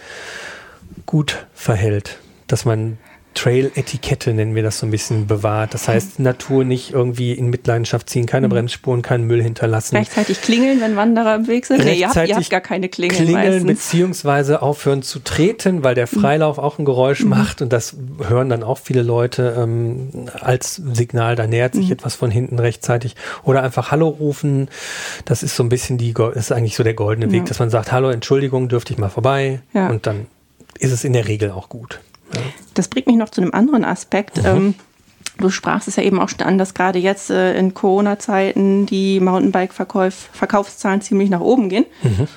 gut 1.05 1.45
verhält. 1.53 2.19
Dass 2.47 2.65
man 2.65 2.97
Trail-Etikette, 3.39 4.33
nennen 4.33 4.53
wir 4.53 4.63
das 4.63 4.79
so 4.79 4.85
ein 4.85 4.91
bisschen, 4.91 5.25
bewahrt. 5.25 5.73
Das 5.73 5.87
heißt, 5.87 6.19
Natur 6.19 6.65
nicht 6.65 6.91
irgendwie 6.91 7.31
in 7.31 7.49
Mitleidenschaft 7.49 8.09
ziehen, 8.09 8.25
keine 8.25 8.47
mhm. 8.47 8.51
Bremsspuren, 8.51 9.01
keinen 9.01 9.27
Müll 9.27 9.41
hinterlassen. 9.41 9.95
Rechtzeitig 9.95 10.41
klingeln, 10.41 10.81
wenn 10.81 10.97
Wanderer 10.97 11.35
im 11.35 11.47
Weg 11.47 11.65
sind? 11.65 11.85
Nee, 11.85 11.99
ihr 11.99 12.09
habt, 12.09 12.27
ihr 12.27 12.35
habt 12.35 12.49
gar 12.49 12.59
keine 12.59 12.89
Klingeln 12.89 13.23
Klingeln 13.23 13.63
meistens. 13.63 13.65
beziehungsweise 13.65 14.61
aufhören 14.61 15.03
zu 15.03 15.19
treten, 15.19 15.83
weil 15.83 15.95
der 15.95 16.07
mhm. 16.11 16.19
Freilauf 16.19 16.57
mhm. 16.57 16.63
auch 16.63 16.79
ein 16.79 16.85
Geräusch 16.85 17.23
mhm. 17.23 17.29
macht 17.29 17.61
und 17.61 17.71
das 17.71 17.95
hören 18.27 18.49
dann 18.49 18.61
auch 18.61 18.77
viele 18.77 19.03
Leute 19.03 19.55
ähm, 19.57 20.27
als 20.41 20.75
Signal, 20.75 21.37
da 21.37 21.47
nähert 21.47 21.75
sich 21.75 21.87
mhm. 21.87 21.93
etwas 21.93 22.15
von 22.15 22.31
hinten 22.31 22.59
rechtzeitig. 22.59 23.15
Oder 23.43 23.63
einfach 23.63 23.91
Hallo 23.91 24.09
rufen. 24.09 24.67
Das 25.23 25.43
ist 25.43 25.55
so 25.55 25.63
ein 25.63 25.69
bisschen 25.69 25.97
die, 25.97 26.13
das 26.13 26.35
ist 26.35 26.51
eigentlich 26.51 26.75
so 26.75 26.83
der 26.83 26.93
goldene 26.93 27.31
Weg, 27.31 27.45
dass 27.45 27.59
man 27.59 27.69
sagt, 27.69 27.93
Hallo, 27.93 28.09
Entschuldigung, 28.09 28.67
dürfte 28.67 28.91
ich 28.91 28.99
mal 28.99 29.09
vorbei? 29.09 29.61
Ja. 29.73 29.87
Und 29.87 30.07
dann 30.07 30.25
ist 30.77 30.91
es 30.91 31.05
in 31.05 31.13
der 31.13 31.27
Regel 31.27 31.51
auch 31.51 31.69
gut. 31.69 32.01
Das 32.73 32.87
bringt 32.87 33.07
mich 33.07 33.17
noch 33.17 33.29
zu 33.29 33.41
einem 33.41 33.53
anderen 33.53 33.85
Aspekt. 33.85 34.37
Mhm. 34.37 34.45
Ähm, 34.45 34.75
du 35.37 35.49
sprachst 35.49 35.87
es 35.87 35.95
ja 35.95 36.03
eben 36.03 36.19
auch 36.19 36.29
schon 36.29 36.41
an, 36.41 36.57
dass 36.57 36.73
gerade 36.73 36.99
jetzt 36.99 37.29
äh, 37.29 37.57
in 37.57 37.73
Corona-Zeiten 37.73 38.85
die 38.85 39.19
Mountainbike-Verkaufszahlen 39.19 41.01
ziemlich 41.01 41.29
nach 41.29 41.41
oben 41.41 41.69
gehen. 41.69 41.85
Mhm. 42.03 42.27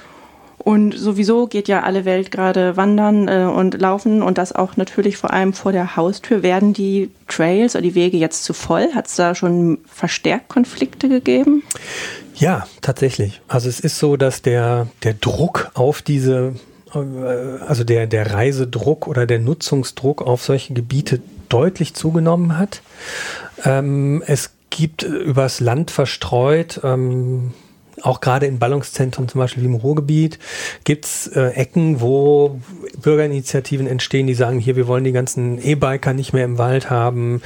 Und 0.58 0.96
sowieso 0.96 1.48
geht 1.48 1.66
ja 1.66 1.82
alle 1.82 2.04
Welt 2.04 2.30
gerade 2.30 2.76
wandern 2.76 3.26
äh, 3.26 3.50
und 3.52 3.80
laufen 3.80 4.22
und 4.22 4.38
das 4.38 4.54
auch 4.54 4.76
natürlich 4.76 5.16
vor 5.16 5.32
allem 5.32 5.54
vor 5.54 5.72
der 5.72 5.96
Haustür. 5.96 6.44
Werden 6.44 6.72
die 6.72 7.10
Trails 7.26 7.74
oder 7.74 7.82
die 7.82 7.96
Wege 7.96 8.16
jetzt 8.16 8.44
zu 8.44 8.52
voll? 8.52 8.88
Hat 8.94 9.08
es 9.08 9.16
da 9.16 9.34
schon 9.34 9.78
verstärkt 9.86 10.48
Konflikte 10.48 11.08
gegeben? 11.08 11.64
Ja, 12.36 12.66
tatsächlich. 12.80 13.40
Also 13.48 13.68
es 13.68 13.80
ist 13.80 13.98
so, 13.98 14.16
dass 14.16 14.42
der, 14.42 14.86
der 15.02 15.14
Druck 15.14 15.72
auf 15.74 16.00
diese 16.00 16.54
also 16.94 17.84
der, 17.84 18.06
der 18.06 18.32
Reisedruck 18.32 19.06
oder 19.06 19.26
der 19.26 19.38
Nutzungsdruck 19.38 20.22
auf 20.22 20.42
solche 20.44 20.74
Gebiete 20.74 21.20
deutlich 21.48 21.94
zugenommen 21.94 22.58
hat. 22.58 22.82
Ähm, 23.64 24.22
es 24.26 24.50
gibt 24.70 25.02
übers 25.02 25.60
Land 25.60 25.90
verstreut, 25.90 26.80
ähm, 26.82 27.52
auch 28.00 28.20
gerade 28.20 28.46
in 28.46 28.58
Ballungszentren, 28.58 29.28
zum 29.28 29.38
Beispiel 29.38 29.62
wie 29.62 29.66
im 29.66 29.74
Ruhrgebiet, 29.74 30.38
gibt 30.84 31.04
es 31.04 31.28
äh, 31.28 31.50
Ecken, 31.50 32.00
wo 32.00 32.60
Bürgerinitiativen 33.00 33.86
entstehen, 33.86 34.26
die 34.26 34.34
sagen, 34.34 34.58
hier, 34.58 34.76
wir 34.76 34.86
wollen 34.86 35.04
die 35.04 35.12
ganzen 35.12 35.62
E-Biker 35.62 36.12
nicht 36.12 36.32
mehr 36.32 36.44
im 36.44 36.58
Wald 36.58 36.90
haben. 36.90 37.42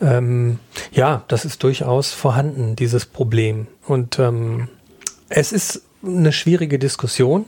Ähm, 0.00 0.58
ja, 0.92 1.24
das 1.28 1.44
ist 1.44 1.62
durchaus 1.62 2.12
vorhanden, 2.12 2.76
dieses 2.76 3.06
Problem. 3.06 3.66
Und 3.86 4.18
ähm, 4.18 4.68
es 5.28 5.52
ist 5.52 5.82
eine 6.04 6.32
schwierige 6.32 6.78
Diskussion. 6.78 7.46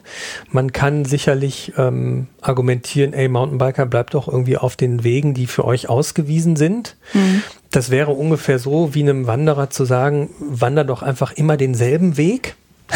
Man 0.51 0.73
kann 0.73 1.05
sicherlich 1.05 1.73
ähm, 1.77 2.29
argumentieren, 2.41 3.13
ey, 3.13 3.29
Mountainbiker, 3.29 3.87
bleibt 3.87 4.15
doch 4.15 4.29
irgendwie 4.29 4.57
auf 4.57 4.77
den 4.77 5.05
Wegen, 5.05 5.35
die 5.35 5.47
für 5.47 5.65
euch 5.65 5.89
ausgewiesen 5.89 6.57
sind. 6.57 6.97
Mhm. 7.13 7.43
Das 7.71 7.91
wäre 7.91 8.13
ungefähr 8.13 8.59
so, 8.59 8.95
wie 8.95 9.03
einem 9.03 9.27
Wanderer 9.27 9.71
zu 9.71 9.85
sagen, 9.85 10.31
wander 10.39 10.85
doch 10.85 11.03
einfach 11.03 11.33
immer 11.33 11.57
denselben 11.57 12.17
Weg. 12.17 12.55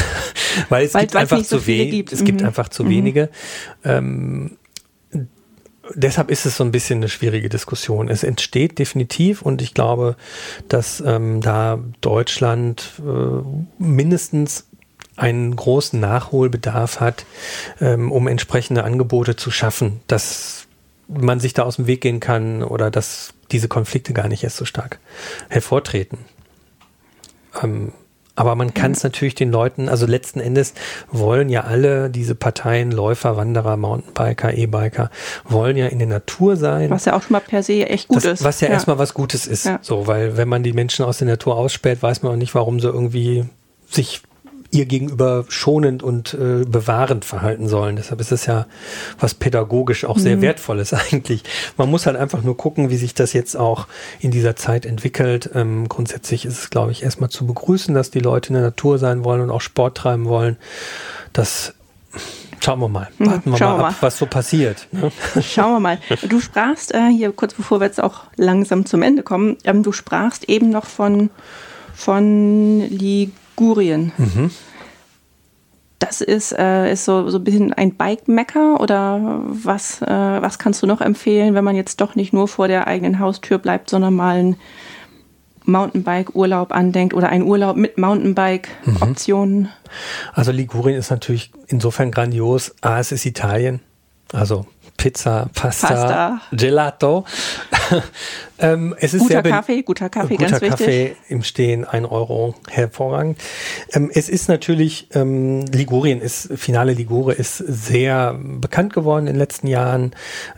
Weil 0.69 0.87
es 0.87 0.95
Weil, 0.95 1.03
gibt 1.03 1.17
einfach 1.17 1.43
zu 1.43 1.59
so 1.59 1.67
wenig. 1.67 2.13
Es 2.13 2.21
mhm. 2.21 2.25
gibt 2.25 2.43
einfach 2.43 2.69
zu 2.69 2.85
mhm. 2.85 2.91
wenige. 2.91 3.29
Ähm, 3.85 4.59
deshalb 5.95 6.31
ist 6.31 6.47
es 6.47 6.57
so 6.57 6.65
ein 6.65 6.73
bisschen 6.73 6.99
eine 6.99 7.09
schwierige 7.09 7.49
Diskussion. 7.49 8.09
Es 8.09 8.23
entsteht 8.23 8.79
definitiv 8.79 9.43
und 9.43 9.63
ich 9.63 9.75
glaube, 9.75 10.17
dass 10.69 11.03
ähm, 11.05 11.41
da 11.41 11.79
Deutschland 12.01 12.93
äh, 13.01 13.83
mindestens 13.83 14.68
einen 15.19 15.55
großen 15.55 15.99
Nachholbedarf 15.99 17.01
hat, 17.01 17.27
ähm, 17.81 18.13
um 18.13 18.29
entsprechende 18.29 18.85
Angebote 18.85 19.37
zu 19.37 19.51
schaffen, 19.51 20.01
dass 20.07 20.67
man 21.09 21.41
sich 21.41 21.55
da 21.55 21.65
aus 21.65 21.77
dem 21.77 21.87
Weg 21.87 22.03
gehen 22.03 22.21
kann 22.21 22.63
oder 22.63 22.91
dass 22.91 23.35
diese 23.51 23.69
Konflikte 23.69 24.13
gar 24.13 24.29
nicht 24.29 24.45
erst 24.45 24.57
so 24.57 24.65
stark 24.65 25.01
hervortreten. 25.49 26.19
Ähm, 27.63 27.93
aber 28.37 28.55
man 28.55 28.73
kann 28.73 28.93
es 28.93 29.03
natürlich 29.03 29.35
den 29.35 29.51
Leuten, 29.51 29.89
also 29.89 30.07
letzten 30.07 30.39
Endes 30.39 30.75
wollen 31.11 31.49
ja 31.49 31.63
alle 31.63 32.09
diese 32.09 32.37
Parteien, 32.37 32.93
Läufer, 32.93 33.37
Wanderer, 33.37 33.77
Mountainbiker, 33.77 34.55
E-Biker, 34.55 35.11
wollen 35.43 35.77
ja 35.77 35.89
in 35.89 35.99
der 35.99 36.07
Natur 36.07 36.57
sein. 36.57 36.89
Was 36.91 37.07
ja 37.07 37.17
auch 37.17 37.23
schon 37.23 37.33
mal 37.33 37.41
per 37.41 37.65
se 37.65 37.85
echt 37.89 38.07
gut 38.07 38.19
das, 38.19 38.25
ist. 38.25 38.45
Was 38.45 38.61
ja, 38.61 38.69
ja. 38.69 38.75
erstmal 38.75 38.97
was 38.97 39.13
Gutes 39.13 39.49
ist. 39.49 39.65
Ja. 39.65 39.81
So, 39.83 40.07
weil 40.07 40.37
wenn 40.37 40.47
man 40.47 40.63
die 40.63 40.73
Menschen 40.73 41.05
aus 41.05 41.19
der 41.19 41.27
Natur 41.27 41.57
ausspäht, 41.57 42.01
weiß 42.01 42.23
man 42.23 42.31
auch 42.31 42.37
nicht, 42.37 42.55
warum 42.55 42.79
sie 42.79 42.87
irgendwie 42.87 43.45
sich 43.91 44.23
ihr 44.71 44.87
gegenüber 44.87 45.45
schonend 45.49 46.03
und 46.03 46.35
äh, 46.35 46.65
bewahrend 46.67 47.25
verhalten 47.25 47.69
sollen. 47.69 47.97
Deshalb 47.97 48.21
ist 48.21 48.33
es 48.33 48.47
ja 48.47 48.67
was 49.19 49.35
pädagogisch 49.35 50.05
auch 50.05 50.19
sehr 50.19 50.37
mhm. 50.37 50.43
wertvolles 50.43 50.93
eigentlich. 51.13 51.43
Man 51.77 51.91
muss 51.91 52.07
halt 52.07 52.17
einfach 52.17 52.43
nur 52.43 52.57
gucken, 52.57 52.91
wie 52.91 52.97
sich 52.97 53.15
das 53.15 53.33
jetzt 53.33 53.57
auch 53.57 53.87
in 54.21 54.31
dieser 54.31 54.57
Zeit 54.57 54.85
entwickelt. 54.85 55.51
Ähm, 55.55 55.89
grundsätzlich 55.89 56.45
ist 56.45 56.59
es, 56.59 56.71
glaube 56.71 56.93
ich, 56.93 57.03
erstmal 57.03 57.31
zu 57.31 57.47
begrüßen, 57.47 57.95
dass 57.95 58.11
die 58.11 58.21
Leute 58.21 58.49
in 58.51 58.55
der 58.55 58.63
Natur 58.63 58.99
sein 58.99 59.25
wollen 59.25 59.41
und 59.41 59.51
auch 59.51 59.63
Sport 59.63 59.97
treiben 59.97 60.27
wollen. 60.27 60.57
Das 61.33 61.75
Schauen 62.61 62.81
wir 62.81 62.89
mal. 62.89 63.09
Mhm. 63.19 63.27
Warten 63.27 63.53
wir 63.53 63.59
mal, 63.59 63.71
ab, 63.71 63.79
mal, 63.79 63.95
was 64.01 64.19
so 64.19 64.27
passiert. 64.27 64.89
Ne? 64.91 65.13
Schauen 65.43 65.75
wir 65.75 65.81
mal. 65.81 65.99
Du 66.29 66.41
sprachst 66.41 66.93
äh, 66.93 67.09
hier 67.09 67.33
kurz 67.33 67.55
bevor 67.55 67.81
wir 67.81 67.87
jetzt 67.87 68.03
auch 68.03 68.25
langsam 68.37 68.85
zum 68.85 69.03
Ende 69.03 69.23
kommen, 69.23 69.57
ähm, 69.65 69.83
du 69.83 69.93
sprachst 69.93 70.49
eben 70.49 70.71
noch 70.71 70.87
von, 70.87 71.31
von 71.95 72.81
Lig 72.81 73.31
Ligurien. 73.59 74.13
Mhm. 74.17 74.51
Das 75.99 76.21
ist, 76.21 76.53
äh, 76.53 76.93
ist 76.93 77.05
so, 77.05 77.29
so 77.29 77.39
ein 77.39 77.45
bisschen 77.45 77.73
ein 77.73 77.95
Bike-Mecker 77.95 78.81
oder 78.81 79.43
was, 79.47 80.01
äh, 80.01 80.07
was 80.07 80.59
kannst 80.59 80.83
du 80.83 80.87
noch 80.87 81.01
empfehlen, 81.01 81.55
wenn 81.55 81.65
man 81.65 81.75
jetzt 81.75 82.01
doch 82.01 82.15
nicht 82.15 82.33
nur 82.33 82.47
vor 82.47 82.69
der 82.69 82.87
eigenen 82.87 83.19
Haustür 83.19 83.59
bleibt, 83.59 83.91
sondern 83.91 84.15
mal 84.15 84.37
einen 84.37 84.57
Mountainbike-Urlaub 85.65 86.73
andenkt 86.73 87.15
oder 87.15 87.31
einen 87.31 87.45
Urlaub 87.45 87.77
mit 87.77 87.99
Mountainbike-Optionen? 87.99 89.63
Mhm. 89.63 89.69
Also 90.33 90.53
Ligurien 90.53 90.97
ist 90.97 91.11
natürlich 91.11 91.51
insofern 91.67 92.13
grandios. 92.13 92.77
A, 92.81 93.01
es 93.01 93.11
ist 93.11 93.27
Italien. 93.27 93.81
Also 94.33 94.67
Pizza, 94.99 95.49
Pasta, 95.55 95.89
Pasta. 95.89 96.41
Gelato. 96.53 97.25
ähm, 98.59 98.95
es 98.99 99.15
ist 99.15 99.23
guter 99.23 99.43
Kaffee, 99.43 99.83
guter 99.83 100.11
Kaffee, 100.11 100.37
guter 100.37 100.51
ganz 100.51 100.61
Kaffee 100.61 101.05
wichtig. 101.11 101.17
im 101.29 101.43
Stehen, 101.45 101.85
ein 101.85 102.05
Euro, 102.05 102.57
hervorragend. 102.69 103.39
Ähm, 103.93 104.11
es 104.13 104.29
ist 104.29 104.49
natürlich, 104.49 105.09
ähm, 105.15 105.65
Ligurien 105.67 106.21
ist, 106.21 106.51
Finale 106.57 106.93
Ligure 106.93 107.33
ist 107.33 107.57
sehr 107.59 108.35
bekannt 108.39 108.93
geworden 108.93 109.29
in 109.29 109.35
den 109.35 109.39
letzten 109.39 109.69
Jahren, 109.69 110.13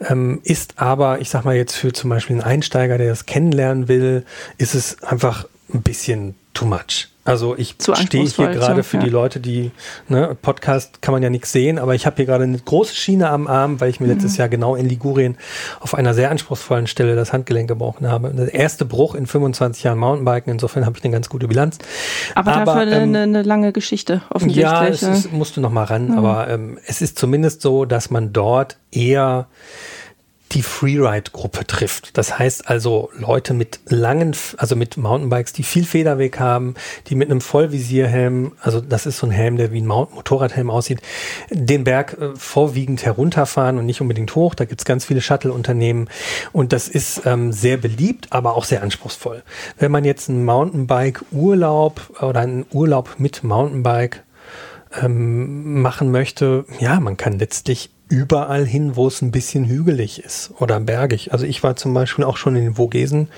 ähm, 0.09 0.41
ist 0.43 0.81
aber, 0.81 1.21
ich 1.21 1.29
sag 1.29 1.45
mal 1.45 1.55
jetzt 1.55 1.77
für 1.77 1.93
zum 1.93 2.09
Beispiel 2.09 2.37
einen 2.37 2.45
Einsteiger, 2.45 2.97
der 2.97 3.11
das 3.11 3.27
kennenlernen 3.27 3.89
will, 3.89 4.25
ist 4.57 4.75
es 4.75 5.03
einfach 5.03 5.47
ein 5.73 5.83
bisschen 5.83 6.35
too 6.55 6.65
much. 6.65 7.10
Also 7.25 7.55
ich 7.57 7.77
stehe 7.79 8.25
hier 8.25 8.49
gerade 8.49 8.83
für 8.83 8.97
ja. 8.97 9.03
die 9.03 9.11
Leute, 9.11 9.41
die, 9.41 9.73
ne, 10.09 10.37
Podcast 10.41 11.03
kann 11.03 11.13
man 11.13 11.23
ja 11.23 11.29
nichts 11.29 11.53
sehen, 11.53 11.79
aber 11.79 11.95
ich 11.95 12.07
habe 12.07 12.17
hier 12.17 12.25
gerade 12.25 12.45
eine 12.45 12.59
große 12.59 12.95
Schiene 12.95 13.29
am 13.29 13.47
Arm, 13.47 13.79
weil 13.81 13.91
ich 13.91 14.01
mir 14.01 14.07
Mhm. 14.07 14.15
letztes 14.15 14.39
Jahr 14.39 14.49
genau 14.49 14.75
in 14.75 14.89
Ligurien 14.89 15.37
auf 15.81 15.95
einer 15.95 16.15
sehr 16.15 16.31
anspruchsvollen 16.31 16.87
Stelle 16.87 17.17
das 17.17 17.33
Handgelenk 17.33 17.69
gebrochen 17.69 18.09
habe. 18.09 18.31
Der 18.31 18.55
erste 18.55 18.85
Bruch 18.87 19.15
in 19.15 19.27
25 19.27 19.85
Jahren 19.85 19.99
Mountainbiken, 19.99 20.51
insofern 20.51 20.87
habe 20.87 20.97
ich 20.97 21.05
eine 21.05 21.13
ganz 21.13 21.29
gute 21.29 21.47
Bilanz. 21.47 21.79
Aber, 22.35 22.53
Aber, 22.53 22.65
dafür 22.65 22.81
eine, 22.83 22.97
ähm, 22.97 23.03
eine, 23.03 23.23
eine 23.23 23.43
lange 23.43 23.73
Geschichte, 23.73 24.23
offensichtlich. 24.31 24.63
Ja, 24.63 24.87
es 24.87 25.03
ist, 25.03 25.33
musste 25.33 25.61
noch 25.61 25.71
mal 25.73 25.85
ran, 25.85 26.17
aber 26.17 26.49
ähm, 26.49 26.79
es 26.87 27.03
ist 27.03 27.19
zumindest 27.19 27.61
so, 27.61 27.85
dass 27.85 28.11
man 28.11 28.33
dort 28.33 28.79
eher 28.91 29.47
die 30.53 30.63
Freeride-Gruppe 30.63 31.67
trifft. 31.67 32.19
Das 32.19 32.39
heißt 32.39 32.69
also 32.69 33.11
Leute 33.17 33.55
mit 33.55 33.81
langen, 33.87 34.35
also 34.57 34.75
mit 34.75 34.97
Mountainbikes, 34.97 35.53
die 35.53 35.63
viel 35.63 35.85
Federweg 35.85 36.41
haben, 36.41 36.75
die 37.07 37.15
mit 37.15 37.31
einem 37.31 37.41
Vollvisierhelm, 37.41 38.53
also 38.61 38.81
das 38.81 39.07
ist 39.07 39.19
so 39.19 39.27
ein 39.27 39.31
Helm, 39.31 39.57
der 39.57 39.73
wie 39.73 39.81
ein 39.81 39.87
Motorradhelm 39.87 40.71
aussieht, 40.71 41.01
den 41.51 41.85
Berg 41.85 42.17
äh, 42.21 42.35
vorwiegend 42.35 43.05
herunterfahren 43.05 43.79
und 43.79 43.87
nicht 43.87 44.01
unbedingt 44.01 44.35
hoch. 44.35 44.55
Da 44.55 44.65
gibt's 44.65 44.85
ganz 44.85 45.05
viele 45.05 45.21
Shuttle-Unternehmen 45.21 46.09
und 46.53 46.73
das 46.73 46.89
ist 46.89 47.23
ähm, 47.27 47.53
sehr 47.53 47.77
beliebt, 47.77 48.29
aber 48.31 48.57
auch 48.57 48.65
sehr 48.65 48.83
anspruchsvoll. 48.83 49.43
Wenn 49.79 49.93
man 49.93 50.05
jetzt 50.05 50.29
einen 50.29 50.45
Mountainbike-Urlaub 50.45 52.23
oder 52.23 52.41
einen 52.41 52.67
Urlaub 52.73 53.17
mit 53.19 53.45
Mountainbike 53.45 54.25
ähm, 55.01 55.81
machen 55.81 56.11
möchte, 56.11 56.65
ja, 56.81 56.99
man 56.99 57.17
kann 57.17 57.39
letztlich 57.39 57.91
überall 58.11 58.67
hin, 58.67 58.97
wo 58.97 59.07
es 59.07 59.23
ein 59.23 59.31
bisschen 59.31 59.65
hügelig 59.65 60.23
ist 60.23 60.53
oder 60.59 60.79
bergig. 60.81 61.33
Also 61.33 61.47
ich 61.47 61.63
war 61.63 61.77
zum 61.77 61.95
Beispiel 61.95 62.25
auch 62.25 62.37
schon 62.37 62.57
in 62.57 62.65
den 62.65 62.75
Vogesen 62.75 63.29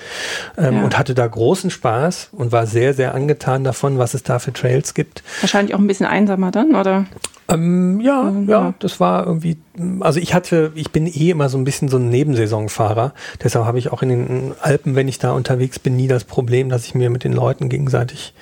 ähm, 0.57 0.77
Ja. 0.77 0.83
und 0.83 0.97
hatte 0.97 1.13
da 1.13 1.25
großen 1.25 1.69
Spaß 1.69 2.29
und 2.33 2.51
war 2.51 2.65
sehr, 2.67 2.93
sehr 2.93 3.13
angetan 3.15 3.63
davon, 3.63 3.99
was 3.99 4.13
es 4.15 4.23
da 4.23 4.39
für 4.39 4.51
Trails 4.51 4.93
gibt. 4.95 5.23
Wahrscheinlich 5.41 5.75
auch 5.75 5.79
ein 5.79 5.87
bisschen 5.87 6.07
einsamer 6.07 6.49
dann, 6.51 6.75
oder? 6.75 7.05
Ähm, 7.49 7.99
ja, 8.01 8.29
ja, 8.31 8.41
ja. 8.47 8.73
das 8.79 8.99
war 8.99 9.27
irgendwie, 9.27 9.57
also 9.99 10.19
ich 10.19 10.33
hatte, 10.33 10.71
ich 10.75 10.91
bin 10.91 11.05
eh 11.05 11.29
immer 11.29 11.49
so 11.49 11.57
ein 11.57 11.65
bisschen 11.65 11.87
so 11.89 11.97
ein 11.97 12.09
Nebensaisonfahrer. 12.09 13.13
Deshalb 13.43 13.65
habe 13.65 13.77
ich 13.77 13.91
auch 13.91 14.01
in 14.01 14.09
den 14.09 14.51
Alpen, 14.61 14.95
wenn 14.95 15.07
ich 15.07 15.19
da 15.19 15.33
unterwegs 15.33 15.77
bin, 15.77 15.95
nie 15.95 16.07
das 16.07 16.23
Problem, 16.23 16.69
dass 16.69 16.85
ich 16.85 16.95
mir 16.95 17.09
mit 17.11 17.23
den 17.23 17.33
Leuten 17.33 17.69
gegenseitig 17.69 18.33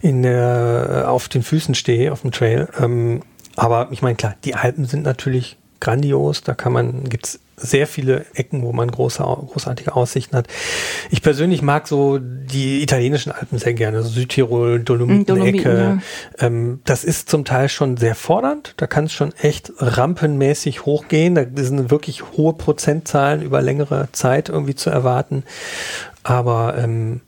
in 0.00 0.22
der, 0.22 1.06
auf 1.08 1.28
den 1.28 1.42
Füßen 1.42 1.74
stehe, 1.74 2.12
auf 2.12 2.22
dem 2.22 2.30
Trail. 2.32 2.68
Ähm, 2.80 3.20
aber 3.56 3.88
ich 3.90 4.00
meine, 4.00 4.16
klar, 4.16 4.36
die 4.44 4.54
Alpen 4.54 4.84
sind 4.84 5.02
natürlich 5.02 5.56
grandios. 5.80 6.42
Da 6.42 6.54
kann 6.54 6.72
man, 6.72 7.04
gibt's 7.04 7.40
sehr 7.56 7.86
viele 7.86 8.26
Ecken, 8.34 8.62
wo 8.62 8.72
man 8.72 8.90
große, 8.90 9.22
großartige 9.22 9.96
Aussichten 9.96 10.36
hat. 10.36 10.46
Ich 11.10 11.22
persönlich 11.22 11.62
mag 11.62 11.88
so 11.88 12.18
die 12.18 12.82
italienischen 12.82 13.32
Alpen 13.32 13.58
sehr 13.58 13.72
gerne, 13.72 14.02
so 14.02 14.10
Südtirol, 14.10 14.80
Dolomiten-Ecke. 14.80 15.62
Dolomiten, 15.62 16.02
ähm, 16.38 16.80
das 16.84 17.04
ist 17.04 17.30
zum 17.30 17.44
Teil 17.44 17.68
schon 17.68 17.96
sehr 17.96 18.14
fordernd. 18.14 18.74
Da 18.76 18.86
kann 18.86 19.06
es 19.06 19.12
schon 19.12 19.32
echt 19.40 19.72
rampenmäßig 19.78 20.84
hochgehen. 20.84 21.34
Da 21.34 21.44
sind 21.54 21.90
wirklich 21.90 22.22
hohe 22.36 22.52
Prozentzahlen 22.52 23.42
über 23.42 23.62
längere 23.62 24.08
Zeit 24.12 24.48
irgendwie 24.50 24.74
zu 24.74 24.90
erwarten. 24.90 25.44
Aber 26.22 26.76
ähm, 26.76 27.22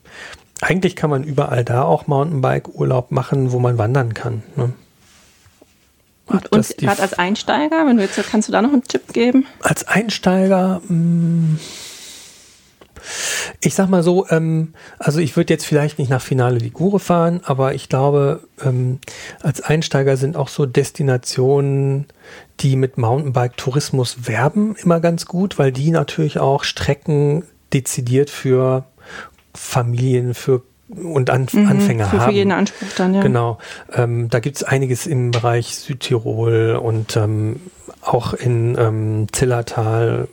eigentlich 0.61 0.95
kann 0.95 1.09
man 1.09 1.23
überall 1.23 1.63
da 1.63 1.83
auch 1.83 2.07
Mountainbike-Urlaub 2.07 3.11
machen, 3.11 3.51
wo 3.51 3.59
man 3.59 3.77
wandern 3.77 4.13
kann. 4.13 4.43
Ne? 4.55 4.73
Und, 6.29 6.51
und 6.51 6.77
gerade 6.77 7.01
als 7.01 7.13
Einsteiger, 7.13 7.85
wenn 7.85 7.97
du 7.97 8.03
jetzt, 8.03 8.17
kannst 8.29 8.47
du 8.47 8.51
da 8.51 8.61
noch 8.61 8.71
einen 8.71 8.83
Tipp 8.83 9.13
geben? 9.13 9.45
als 9.61 9.87
Einsteiger, 9.87 10.81
mh, 10.87 11.57
ich 13.61 13.75
sag 13.75 13.89
mal 13.89 14.03
so, 14.03 14.27
ähm, 14.29 14.73
also 14.97 15.19
ich 15.19 15.35
würde 15.35 15.53
jetzt 15.53 15.65
vielleicht 15.65 15.99
nicht 15.99 16.09
nach 16.09 16.21
Finale 16.21 16.57
Ligure 16.57 16.99
fahren, 16.99 17.41
aber 17.43 17.73
ich 17.73 17.89
glaube, 17.89 18.41
ähm, 18.63 18.99
als 19.41 19.61
Einsteiger 19.61 20.17
sind 20.17 20.37
auch 20.37 20.47
so 20.47 20.65
Destinationen, 20.65 22.05
die 22.59 22.75
mit 22.75 22.97
Mountainbike-Tourismus 22.97 24.27
werben, 24.27 24.75
immer 24.83 24.99
ganz 24.99 25.25
gut, 25.25 25.57
weil 25.57 25.71
die 25.71 25.91
natürlich 25.91 26.39
auch 26.39 26.63
Strecken 26.63 27.45
dezidiert 27.73 28.29
für 28.29 28.85
Familien, 29.53 30.33
für 30.33 30.61
und 30.89 31.29
An 31.29 31.47
Anfänger 31.53 32.05
Mhm, 32.05 32.09
für, 32.09 32.19
haben. 32.19 32.29
für 32.31 32.35
jeden 32.35 32.51
Anspruch 32.51 32.87
dann, 32.97 33.13
ja. 33.13 33.21
Genau. 33.21 33.57
Ähm, 33.93 34.29
da 34.29 34.39
gibt's 34.39 34.63
einiges 34.63 35.05
im 35.07 35.31
Bereich 35.31 35.75
Südtirol 35.75 36.79
und 36.81 37.15
ähm, 37.15 37.59
auch 38.01 38.33
in 38.33 38.75
ähm, 38.77 39.27
Zillertal. 39.31 40.27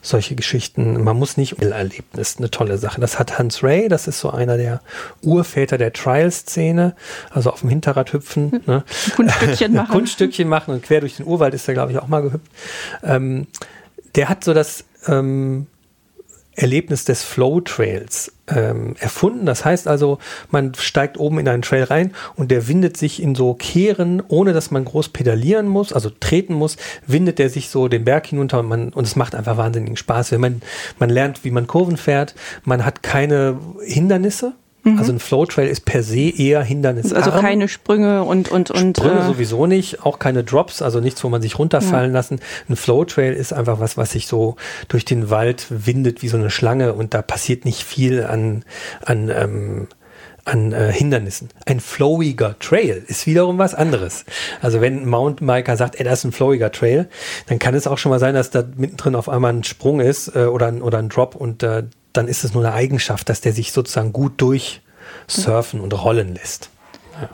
Solche 0.00 0.36
Geschichten. 0.36 1.04
Man 1.04 1.18
muss 1.18 1.36
nicht 1.36 1.60
Erlebnis, 1.60 2.36
eine 2.38 2.50
tolle 2.50 2.78
Sache. 2.78 2.98
Das 2.98 3.18
hat 3.18 3.38
Hans 3.38 3.62
Ray, 3.62 3.88
das 3.88 4.08
ist 4.08 4.18
so 4.18 4.30
einer 4.30 4.56
der 4.56 4.80
Urväter 5.20 5.76
der 5.76 5.92
Trial-Szene, 5.92 6.96
also 7.30 7.50
auf 7.50 7.60
dem 7.60 7.68
Hinterrad 7.68 8.10
hüpfen. 8.14 8.62
Ne? 8.64 8.84
Kunststückchen 9.14 9.72
machen. 9.74 9.92
Kunststückchen 9.92 10.48
machen 10.48 10.72
und 10.72 10.82
quer 10.82 11.00
durch 11.00 11.16
den 11.18 11.26
Urwald 11.26 11.52
ist 11.52 11.68
er, 11.68 11.74
glaube 11.74 11.92
ich, 11.92 11.98
auch 11.98 12.08
mal 12.08 12.22
gehüpft. 12.22 12.46
Ähm, 13.02 13.48
der 14.14 14.30
hat 14.30 14.44
so 14.44 14.54
das 14.54 14.84
ähm, 15.06 15.66
Erlebnis 16.60 17.06
des 17.06 17.22
Flow 17.22 17.60
Trails 17.62 18.32
ähm, 18.46 18.94
erfunden. 18.98 19.46
Das 19.46 19.64
heißt 19.64 19.88
also, 19.88 20.18
man 20.50 20.74
steigt 20.74 21.18
oben 21.18 21.38
in 21.38 21.48
einen 21.48 21.62
Trail 21.62 21.84
rein 21.84 22.12
und 22.36 22.50
der 22.50 22.68
windet 22.68 22.98
sich 22.98 23.22
in 23.22 23.34
so 23.34 23.54
Kehren, 23.54 24.22
ohne 24.28 24.52
dass 24.52 24.70
man 24.70 24.84
groß 24.84 25.08
pedalieren 25.08 25.68
muss, 25.68 25.92
also 25.92 26.10
treten 26.10 26.52
muss, 26.52 26.76
windet 27.06 27.38
der 27.38 27.48
sich 27.48 27.70
so 27.70 27.88
den 27.88 28.04
Berg 28.04 28.26
hinunter 28.26 28.60
und 28.60 28.68
man, 28.68 28.90
und 28.90 29.06
es 29.06 29.16
macht 29.16 29.34
einfach 29.34 29.56
wahnsinnigen 29.56 29.96
Spaß. 29.96 30.32
Wenn 30.32 30.40
man, 30.42 30.62
man 30.98 31.08
lernt, 31.08 31.44
wie 31.44 31.50
man 31.50 31.66
Kurven 31.66 31.96
fährt, 31.96 32.34
man 32.64 32.84
hat 32.84 33.02
keine 33.02 33.58
Hindernisse. 33.82 34.52
Also 34.96 35.12
ein 35.12 35.18
Flow 35.18 35.44
Trail 35.44 35.68
ist 35.68 35.84
per 35.84 36.02
se 36.02 36.30
eher 36.30 36.62
Hindernis. 36.62 37.12
Also 37.12 37.30
keine 37.30 37.68
Sprünge 37.68 38.24
und 38.24 38.50
und 38.50 38.70
und 38.70 38.96
Sprünge 38.96 39.20
äh, 39.20 39.26
sowieso 39.26 39.66
nicht, 39.66 40.04
auch 40.06 40.18
keine 40.18 40.42
Drops, 40.42 40.80
also 40.80 41.00
nichts, 41.00 41.22
wo 41.22 41.28
man 41.28 41.42
sich 41.42 41.58
runterfallen 41.58 42.12
lassen. 42.12 42.40
Ein 42.68 42.76
Flow 42.76 43.04
Trail 43.04 43.34
ist 43.34 43.52
einfach 43.52 43.78
was, 43.78 43.98
was 43.98 44.12
sich 44.12 44.26
so 44.26 44.56
durch 44.88 45.04
den 45.04 45.28
Wald 45.28 45.66
windet 45.68 46.22
wie 46.22 46.28
so 46.28 46.38
eine 46.38 46.50
Schlange 46.50 46.94
und 46.94 47.12
da 47.12 47.20
passiert 47.20 47.66
nicht 47.66 47.82
viel 47.82 48.24
an, 48.24 48.64
an, 49.04 49.28
ähm, 49.28 49.88
an 50.46 50.72
äh, 50.72 50.90
Hindernissen. 50.92 51.50
Ein 51.66 51.80
flowiger 51.80 52.58
Trail 52.58 53.04
ist 53.06 53.26
wiederum 53.26 53.58
was 53.58 53.74
anderes. 53.74 54.24
Also 54.62 54.80
wenn 54.80 55.02
ein 55.02 55.08
Mountainbiker 55.08 55.76
sagt, 55.76 55.96
ey, 55.96 56.04
das 56.04 56.20
ist 56.20 56.24
ein 56.24 56.32
flowiger 56.32 56.72
Trail, 56.72 57.08
dann 57.46 57.58
kann 57.58 57.74
es 57.74 57.86
auch 57.86 57.98
schon 57.98 58.10
mal 58.10 58.18
sein, 58.18 58.34
dass 58.34 58.50
da 58.50 58.64
mittendrin 58.76 59.14
auf 59.14 59.28
einmal 59.28 59.52
ein 59.52 59.64
Sprung 59.64 60.00
ist 60.00 60.34
äh, 60.34 60.44
oder, 60.44 60.68
ein, 60.68 60.80
oder 60.80 60.98
ein 60.98 61.10
Drop 61.10 61.34
und 61.34 61.62
äh, 61.62 61.84
dann 62.12 62.28
ist 62.28 62.44
es 62.44 62.54
nur 62.54 62.64
eine 62.64 62.74
Eigenschaft, 62.74 63.28
dass 63.28 63.40
der 63.40 63.52
sich 63.52 63.72
sozusagen 63.72 64.12
gut 64.12 64.40
durchsurfen 64.40 65.80
und 65.80 65.92
rollen 65.92 66.34
lässt. 66.34 66.70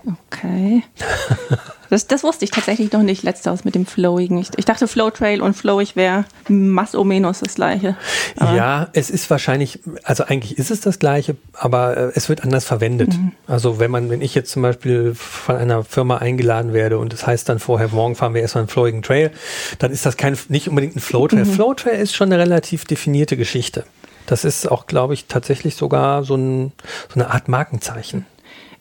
Okay. 0.07 0.83
Das, 1.89 2.07
das 2.09 2.25
wusste 2.25 2.45
ich 2.45 2.51
tatsächlich 2.51 2.91
noch 2.93 3.03
nicht, 3.03 3.23
letzteres 3.23 3.65
mit 3.65 3.75
dem 3.75 3.87
Flowigen. 3.87 4.39
Ich, 4.39 4.49
ich 4.57 4.65
dachte, 4.65 4.89
Flow 4.89 5.11
Trail 5.11 5.41
und 5.41 5.55
Flowig 5.55 5.95
wäre 5.95 6.25
más 6.49 6.97
o 6.97 7.05
menos 7.05 7.41
das 7.41 7.55
gleiche. 7.55 7.97
Aber 8.37 8.57
ja, 8.57 8.89
es 8.93 9.11
ist 9.11 9.31
wahrscheinlich, 9.31 9.81
also 10.03 10.25
eigentlich 10.25 10.59
ist 10.59 10.71
es 10.71 10.81
das 10.81 10.99
gleiche, 10.99 11.37
aber 11.53 11.97
äh, 11.97 12.13
es 12.15 12.29
wird 12.29 12.43
anders 12.43 12.65
verwendet. 12.65 13.15
Also 13.47 13.79
wenn 13.79 13.91
man, 13.93 14.11
wenn 14.11 14.21
ich 14.21 14.35
jetzt 14.35 14.51
zum 14.51 14.63
Beispiel 14.63 15.15
von 15.15 15.57
einer 15.57 15.85
Firma 15.85 16.17
eingeladen 16.17 16.73
werde 16.73 16.99
und 16.99 17.13
das 17.13 17.27
heißt 17.27 17.49
dann 17.49 17.59
vorher, 17.61 17.89
morgen 17.89 18.17
fahren 18.17 18.35
wir 18.35 18.43
erstmal 18.43 18.63
einen 18.63 18.69
Flowigen 18.69 19.03
Trail, 19.03 19.31
dann 19.79 19.93
ist 19.93 20.05
das 20.05 20.17
kein, 20.17 20.37
nicht 20.49 20.69
unbedingt 20.69 20.97
ein 20.97 21.01
Flow 21.01 21.29
Trail. 21.29 21.45
Flow 21.45 21.75
Trail 21.75 22.01
ist 22.01 22.15
schon 22.15 22.33
eine 22.33 22.43
relativ 22.43 22.85
definierte 22.85 23.37
Geschichte. 23.37 23.85
Das 24.27 24.45
ist 24.45 24.71
auch, 24.71 24.87
glaube 24.87 25.15
ich, 25.15 25.27
tatsächlich 25.27 25.77
sogar 25.77 26.25
so, 26.25 26.35
ein, 26.37 26.73
so 27.09 27.21
eine 27.21 27.31
Art 27.31 27.49
Markenzeichen. 27.49 28.27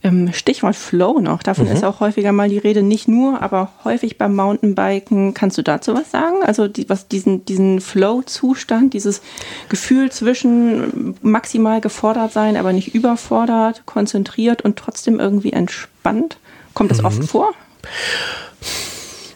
Ähm, 0.06 0.34
Stichwort 0.34 0.76
Flow 0.76 1.20
noch, 1.20 1.42
davon 1.42 1.66
ist 1.66 1.84
auch 1.84 2.00
häufiger 2.00 2.32
mal 2.32 2.48
die 2.48 2.60
Rede, 2.60 2.84
nicht 2.84 3.08
nur, 3.08 3.42
aber 3.42 3.72
häufig 3.84 4.20
beim 4.20 4.36
Mountainbiken. 4.36 5.34
Kannst 5.34 5.58
du 5.58 5.64
dazu 5.64 5.96
was 5.96 6.12
sagen? 6.12 6.44
Also 6.44 6.68
die, 6.68 6.88
was 6.90 7.08
diesen, 7.08 7.44
diesen 7.46 7.82
Flow-Zustand, 7.82 8.94
dieses 8.94 9.22
Gefühl 9.68 10.12
zwischen 10.12 11.16
maximal 11.24 11.82
gefordert 11.82 12.34
sein, 12.34 12.56
aber 12.56 12.72
nicht 12.72 12.94
überfordert, 12.94 13.88
konzentriert 13.88 14.62
und 14.62 14.78
trotzdem 14.78 15.20
irgendwie 15.20 15.54
entspannt. 15.54 16.38
Kommt 16.76 16.92
das 16.92 17.04
oft 17.04 17.24
vor? 17.24 17.54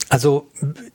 Also 0.10 0.48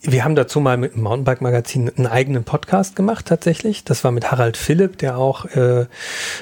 wir 0.03 0.25
haben 0.25 0.35
dazu 0.35 0.59
mal 0.59 0.77
mit 0.77 0.97
dem 0.97 1.03
Mountainbike-Magazin 1.03 1.93
einen 1.97 2.09
eigenen 2.09 2.43
Podcast 2.43 2.97
gemacht 2.97 3.27
tatsächlich. 3.27 3.85
Das 3.85 4.03
war 4.03 4.11
mit 4.11 4.33
Harald 4.33 4.57
Philipp, 4.57 4.99
der 4.99 5.19
auch 5.19 5.45
äh, 5.47 5.87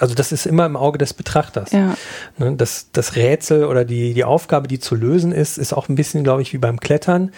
also 0.00 0.14
das 0.14 0.32
ist 0.32 0.46
immer 0.46 0.66
im 0.66 0.76
Auge 0.76 0.98
des 0.98 1.14
Betrachters. 1.14 1.72
Ja. 1.72 1.96
Ne, 2.38 2.54
das, 2.56 2.88
das 2.92 3.16
Rätsel 3.16 3.64
oder 3.64 3.84
die, 3.84 4.14
die 4.14 4.24
Aufgabe, 4.24 4.68
die 4.68 4.78
zu 4.78 4.94
lösen 4.94 5.32
ist, 5.32 5.58
ist 5.58 5.72
auch 5.72 5.88
ein 5.88 5.94
bisschen, 5.94 6.24
glaube 6.24 6.42
ich, 6.42 6.52
wie 6.52 6.58
beim 6.58 6.80
Klettern. 6.80 7.32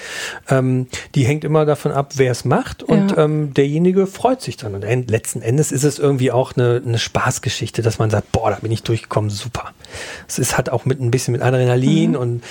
Ähm, 0.48 0.86
die 1.14 1.24
hängt 1.24 1.44
immer 1.44 1.64
davon 1.64 1.92
ab, 1.92 2.12
wer 2.16 2.30
es 2.30 2.44
macht 2.44 2.82
und 2.82 3.12
ja. 3.12 3.24
ähm, 3.24 3.54
derjenige 3.54 4.06
freut 4.06 4.40
sich 4.40 4.56
dann. 4.56 4.74
Und 4.74 4.82
letzten 5.10 5.42
Endes 5.42 5.72
ist 5.72 5.84
es 5.84 5.98
irgendwie 5.98 6.30
auch 6.30 6.56
eine, 6.56 6.82
eine 6.84 6.98
Spaßgeschichte, 6.98 7.82
dass 7.82 7.98
man 7.98 8.10
sagt, 8.10 8.32
boah, 8.32 8.50
da 8.50 8.56
bin 8.56 8.72
ich 8.72 8.82
durchgekommen, 8.82 9.30
super. 9.30 9.72
Es 10.26 10.38
ist, 10.38 10.58
hat 10.58 10.70
auch 10.70 10.84
mit 10.84 11.00
ein 11.00 11.10
bisschen 11.10 11.32
mit 11.32 11.42
Adrenalin 11.42 12.10
mhm. 12.12 12.16
und 12.16 12.44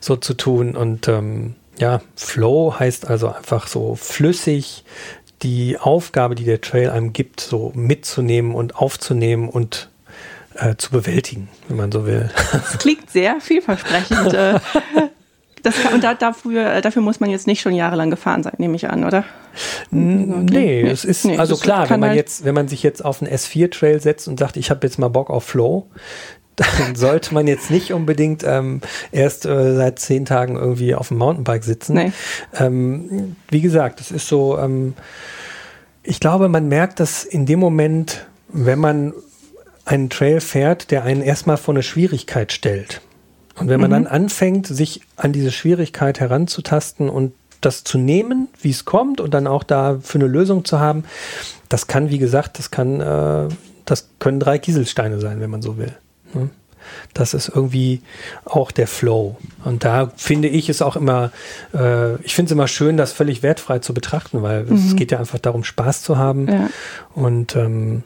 so 0.00 0.16
zu 0.16 0.34
tun 0.34 0.76
und 0.76 1.08
ähm, 1.08 1.54
ja, 1.78 2.00
Flow 2.16 2.74
heißt 2.78 3.08
also 3.08 3.32
einfach 3.32 3.66
so 3.66 3.96
flüssig, 3.96 4.84
die 5.44 5.78
Aufgabe, 5.78 6.34
die 6.34 6.44
der 6.44 6.60
Trail 6.60 6.90
einem 6.90 7.12
gibt, 7.12 7.40
so 7.40 7.70
mitzunehmen 7.74 8.54
und 8.54 8.76
aufzunehmen 8.76 9.48
und 9.48 9.90
äh, 10.54 10.74
zu 10.76 10.90
bewältigen, 10.90 11.48
wenn 11.68 11.76
man 11.76 11.92
so 11.92 12.06
will. 12.06 12.30
Das 12.52 12.78
klingt 12.78 13.10
sehr 13.10 13.40
vielversprechend. 13.40 14.32
Äh. 14.32 14.58
das 15.62 15.80
kann, 15.80 15.94
und 15.94 16.02
da, 16.04 16.14
dafür, 16.14 16.80
dafür 16.80 17.02
muss 17.02 17.20
man 17.20 17.30
jetzt 17.30 17.46
nicht 17.46 17.60
schon 17.60 17.74
jahrelang 17.74 18.10
gefahren 18.10 18.42
sein, 18.42 18.54
nehme 18.58 18.76
ich 18.76 18.88
an, 18.88 19.04
oder? 19.04 19.24
Nee, 19.90 20.26
nee 20.26 20.82
es 20.82 21.04
ist 21.04 21.24
nee, 21.24 21.38
also 21.38 21.56
klar, 21.56 21.88
wenn 21.90 22.00
man 22.00 22.10
halt 22.10 22.16
jetzt, 22.16 22.44
wenn 22.44 22.54
man 22.54 22.68
sich 22.68 22.82
jetzt 22.82 23.04
auf 23.04 23.22
einen 23.22 23.32
S4-Trail 23.32 24.00
setzt 24.00 24.28
und 24.28 24.38
sagt, 24.38 24.56
ich 24.56 24.70
habe 24.70 24.86
jetzt 24.86 24.98
mal 24.98 25.08
Bock 25.08 25.30
auf 25.30 25.44
Flow, 25.44 25.86
dann 26.56 26.94
sollte 26.94 27.34
man 27.34 27.46
jetzt 27.46 27.70
nicht 27.70 27.92
unbedingt 27.92 28.44
ähm, 28.44 28.80
erst 29.12 29.46
äh, 29.46 29.74
seit 29.74 29.98
zehn 29.98 30.24
Tagen 30.24 30.56
irgendwie 30.56 30.94
auf 30.94 31.08
dem 31.08 31.18
Mountainbike 31.18 31.64
sitzen. 31.64 31.94
Nee. 31.94 32.12
Ähm, 32.58 33.36
wie 33.50 33.60
gesagt, 33.60 34.00
es 34.00 34.10
ist 34.10 34.28
so, 34.28 34.58
ähm, 34.58 34.94
ich 36.02 36.20
glaube, 36.20 36.48
man 36.48 36.68
merkt 36.68 37.00
das 37.00 37.24
in 37.24 37.46
dem 37.46 37.58
Moment, 37.58 38.26
wenn 38.48 38.78
man 38.78 39.12
einen 39.84 40.10
Trail 40.10 40.40
fährt, 40.40 40.90
der 40.90 41.04
einen 41.04 41.22
erstmal 41.22 41.56
vor 41.56 41.74
eine 41.74 41.82
Schwierigkeit 41.82 42.52
stellt. 42.52 43.00
Und 43.56 43.68
wenn 43.68 43.80
man 43.80 43.90
mhm. 43.90 43.94
dann 43.94 44.06
anfängt, 44.06 44.66
sich 44.66 45.02
an 45.16 45.32
diese 45.32 45.52
Schwierigkeit 45.52 46.20
heranzutasten 46.20 47.08
und 47.08 47.32
das 47.60 47.84
zu 47.84 47.98
nehmen, 47.98 48.48
wie 48.60 48.70
es 48.70 48.84
kommt 48.84 49.20
und 49.20 49.32
dann 49.32 49.46
auch 49.46 49.62
da 49.62 49.98
für 50.02 50.18
eine 50.18 50.26
Lösung 50.26 50.64
zu 50.64 50.80
haben, 50.80 51.04
das 51.68 51.86
kann, 51.86 52.10
wie 52.10 52.18
gesagt, 52.18 52.58
das 52.58 52.70
kann, 52.70 53.00
äh, 53.00 53.48
das 53.84 54.08
können 54.18 54.40
drei 54.40 54.58
Kieselsteine 54.58 55.20
sein, 55.20 55.40
wenn 55.40 55.50
man 55.50 55.62
so 55.62 55.78
will. 55.78 55.94
Ne? 56.34 56.50
Das 57.14 57.34
ist 57.34 57.48
irgendwie 57.48 58.02
auch 58.44 58.70
der 58.70 58.86
Flow. 58.86 59.36
Und 59.64 59.84
da 59.84 60.12
finde 60.16 60.48
ich 60.48 60.68
es 60.68 60.82
auch 60.82 60.96
immer, 60.96 61.32
äh, 61.72 62.16
ich 62.16 62.34
finde 62.34 62.48
es 62.48 62.52
immer 62.52 62.68
schön, 62.68 62.96
das 62.96 63.12
völlig 63.12 63.42
wertfrei 63.42 63.78
zu 63.78 63.94
betrachten, 63.94 64.42
weil 64.42 64.64
mhm. 64.64 64.76
es 64.76 64.96
geht 64.96 65.12
ja 65.12 65.18
einfach 65.18 65.38
darum, 65.38 65.64
Spaß 65.64 66.02
zu 66.02 66.18
haben. 66.18 66.48
Ja. 66.48 66.70
Und 67.14 67.56
ähm, 67.56 68.02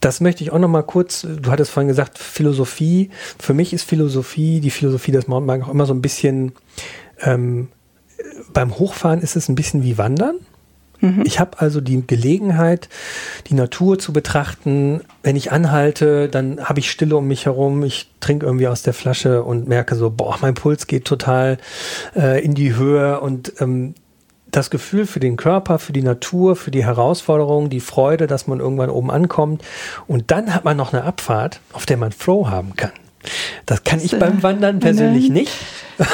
das 0.00 0.20
möchte 0.20 0.42
ich 0.42 0.52
auch 0.52 0.58
noch 0.58 0.68
mal 0.68 0.82
kurz, 0.82 1.26
du 1.28 1.50
hattest 1.50 1.70
vorhin 1.70 1.88
gesagt, 1.88 2.18
Philosophie. 2.18 3.10
Für 3.38 3.54
mich 3.54 3.72
ist 3.72 3.84
Philosophie, 3.84 4.60
die 4.60 4.70
Philosophie 4.70 5.12
des 5.12 5.28
Mountainbikes 5.28 5.66
auch 5.66 5.72
immer 5.72 5.86
so 5.86 5.94
ein 5.94 6.02
bisschen, 6.02 6.52
ähm, 7.20 7.68
beim 8.52 8.78
Hochfahren 8.78 9.20
ist 9.20 9.36
es 9.36 9.48
ein 9.48 9.54
bisschen 9.54 9.82
wie 9.82 9.98
Wandern. 9.98 10.36
Mhm. 11.00 11.22
Ich 11.24 11.40
habe 11.40 11.60
also 11.60 11.80
die 11.80 12.06
Gelegenheit, 12.06 12.88
die 13.48 13.54
Natur 13.54 13.98
zu 13.98 14.12
betrachten. 14.12 15.00
Wenn 15.22 15.36
ich 15.36 15.52
anhalte, 15.52 16.28
dann 16.28 16.64
habe 16.64 16.80
ich 16.80 16.90
Stille 16.90 17.16
um 17.16 17.26
mich 17.26 17.46
herum. 17.46 17.82
Ich 17.82 18.10
trinke 18.20 18.46
irgendwie 18.46 18.68
aus 18.68 18.82
der 18.82 18.94
Flasche 18.94 19.42
und 19.42 19.68
merke 19.68 19.94
so, 19.94 20.10
boah, 20.10 20.36
mein 20.40 20.54
Puls 20.54 20.86
geht 20.86 21.04
total 21.04 21.58
äh, 22.14 22.44
in 22.44 22.54
die 22.54 22.74
Höhe 22.74 23.20
und 23.20 23.52
ähm, 23.60 23.94
das 24.50 24.70
Gefühl 24.70 25.06
für 25.06 25.20
den 25.20 25.36
Körper, 25.36 25.78
für 25.78 25.92
die 25.92 26.02
Natur, 26.02 26.56
für 26.56 26.70
die 26.70 26.84
Herausforderung, 26.84 27.70
die 27.70 27.80
Freude, 27.80 28.26
dass 28.26 28.46
man 28.46 28.60
irgendwann 28.60 28.90
oben 28.90 29.10
ankommt. 29.10 29.62
Und 30.06 30.30
dann 30.30 30.54
hat 30.54 30.64
man 30.64 30.76
noch 30.76 30.92
eine 30.92 31.04
Abfahrt, 31.04 31.60
auf 31.72 31.86
der 31.86 31.96
man 31.96 32.12
Flow 32.12 32.48
haben 32.48 32.74
kann. 32.76 32.92
Das 33.66 33.84
kann 33.84 34.00
ich 34.02 34.18
beim 34.18 34.42
Wandern 34.42 34.80
persönlich 34.80 35.28
nee. 35.28 35.40
nicht. 35.40 35.52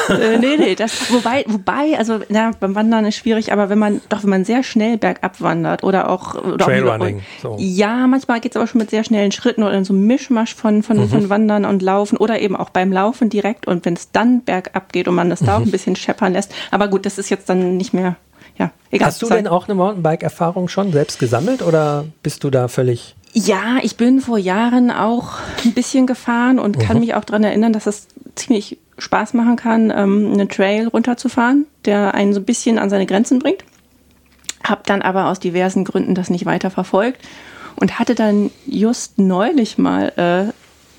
äh, 0.09 0.39
nee, 0.39 0.57
nee, 0.59 0.75
das, 0.77 1.13
wobei, 1.13 1.45
wobei, 1.47 1.97
also 1.97 2.21
ja, 2.29 2.51
beim 2.59 2.75
Wandern 2.75 3.07
ist 3.07 3.17
schwierig, 3.17 3.53
aber 3.53 3.69
wenn 3.69 3.79
man, 3.79 4.01
doch 4.09 4.25
wenn 4.25 4.31
man 4.31 4.45
sehr 4.45 4.63
schnell 4.63 4.99
bergab 4.99 5.41
wandert 5.41 5.85
oder 5.85 6.11
auch 6.11 6.35
oder 6.35 6.65
Trailrunning. 6.65 7.23
So. 7.41 7.57
Ja, 7.59 8.07
manchmal 8.07 8.41
geht 8.41 8.53
es 8.53 8.57
aber 8.57 8.67
schon 8.67 8.81
mit 8.81 8.91
sehr 8.91 9.05
schnellen 9.05 9.33
Schritten 9.33 9.63
oder 9.63 9.75
in 9.75 9.85
so 9.85 9.93
einem 9.93 10.07
Mischmasch 10.07 10.55
von, 10.55 10.83
von, 10.83 10.99
mhm. 10.99 11.09
von 11.09 11.31
Wandern 11.31 11.65
und 11.65 11.83
Laufen 11.83 12.17
oder 12.17 12.41
eben 12.41 12.57
auch 12.57 12.71
beim 12.71 12.93
Laufen 12.93 13.31
direkt 13.31 13.67
und 13.67 13.85
wenn 13.85 13.95
es 13.95 14.11
dann 14.11 14.43
bergab 14.43 14.93
geht 14.93 15.07
und 15.09 15.15
man 15.15 15.31
das 15.31 15.41
mhm. 15.41 15.47
da 15.47 15.57
auch 15.57 15.63
ein 15.63 15.71
bisschen 15.71 15.97
scheppern 15.97 16.33
lässt. 16.33 16.53
Aber 16.71 16.89
gut, 16.89 17.07
das 17.07 17.19
ist 17.19 17.31
jetzt 17.31 17.49
dann 17.49 17.77
nicht 17.77 17.95
mehr, 17.95 18.17
ja, 18.59 18.71
egal. 18.91 19.09
Hast 19.09 19.23
du 19.23 19.29
denn 19.29 19.47
auch 19.47 19.69
eine 19.69 19.75
Mountainbike-Erfahrung 19.77 20.69
schon 20.69 20.93
selbst 20.93 21.19
gesammelt 21.19 21.63
oder 21.63 22.05
bist 22.23 22.43
du 22.45 22.51
da 22.51 22.69
völlig 22.69 23.16
ja, 23.39 23.81
ich 23.83 23.99
bin 23.99 24.23
vor 24.23 24.39
Jahren 24.39 24.91
auch 24.91 25.35
ein 25.63 25.75
bisschen 25.75 26.07
gefahren 26.07 26.59
und 26.59 26.81
kann 26.81 26.97
mhm. 26.97 27.01
mich 27.01 27.15
auch 27.15 27.25
daran 27.25 27.45
erinnern, 27.45 27.75
dass 27.75 27.87
es 27.87 28.09
ziemlich 28.35 28.79
Spaß 28.97 29.35
machen 29.35 29.57
kann, 29.57 29.93
ähm, 29.95 30.33
einen 30.33 30.49
Trail 30.49 30.89
runterzufahren, 30.89 31.67
der 31.85 32.15
einen 32.15 32.33
so 32.33 32.41
ein 32.41 32.47
bisschen 32.47 32.79
an 32.79 32.89
seine 32.89 33.05
Grenzen 33.05 33.39
bringt. 33.39 33.63
Hab 34.65 34.87
dann 34.87 35.03
aber 35.03 35.27
aus 35.27 35.39
diversen 35.39 35.85
Gründen 35.85 36.15
das 36.15 36.31
nicht 36.31 36.47
weiter 36.47 36.71
verfolgt 36.71 37.21
und 37.77 37.99
hatte 37.99 38.15
dann 38.15 38.51
just 38.65 39.19
neulich 39.19 39.77
mal 39.77 40.13
äh, 40.17 40.53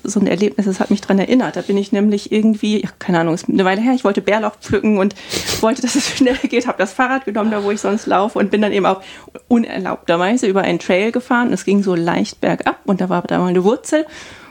so 0.04 0.20
ein 0.20 0.26
Erlebnis, 0.26 0.66
das 0.66 0.80
hat 0.80 0.90
mich 0.90 1.00
daran 1.00 1.18
erinnert. 1.18 1.56
Da 1.56 1.62
bin 1.62 1.76
ich 1.76 1.92
nämlich 1.92 2.32
irgendwie, 2.32 2.86
keine 2.98 3.20
Ahnung, 3.20 3.34
ist 3.34 3.48
eine 3.48 3.64
Weile 3.64 3.80
her, 3.80 3.94
ich 3.94 4.04
wollte 4.04 4.20
Bärlauch 4.20 4.56
pflücken 4.60 4.98
und 4.98 5.14
wollte, 5.60 5.82
dass 5.82 5.94
es 5.94 6.08
schnell 6.16 6.36
geht, 6.36 6.66
habe 6.66 6.78
das 6.78 6.92
Fahrrad 6.92 7.24
genommen, 7.24 7.50
da 7.50 7.62
wo 7.62 7.70
ich 7.70 7.80
sonst 7.80 8.06
laufe 8.06 8.38
und 8.38 8.50
bin 8.50 8.62
dann 8.62 8.72
eben 8.72 8.86
auch 8.86 9.02
unerlaubterweise 9.48 10.46
über 10.46 10.62
einen 10.62 10.78
Trail 10.78 11.12
gefahren. 11.12 11.52
Es 11.52 11.64
ging 11.64 11.82
so 11.82 11.94
leicht 11.94 12.40
bergab 12.40 12.78
und 12.84 13.00
da 13.00 13.08
war 13.08 13.22
da 13.22 13.38
mal 13.38 13.48
eine 13.48 13.64
Wurzel. 13.64 14.06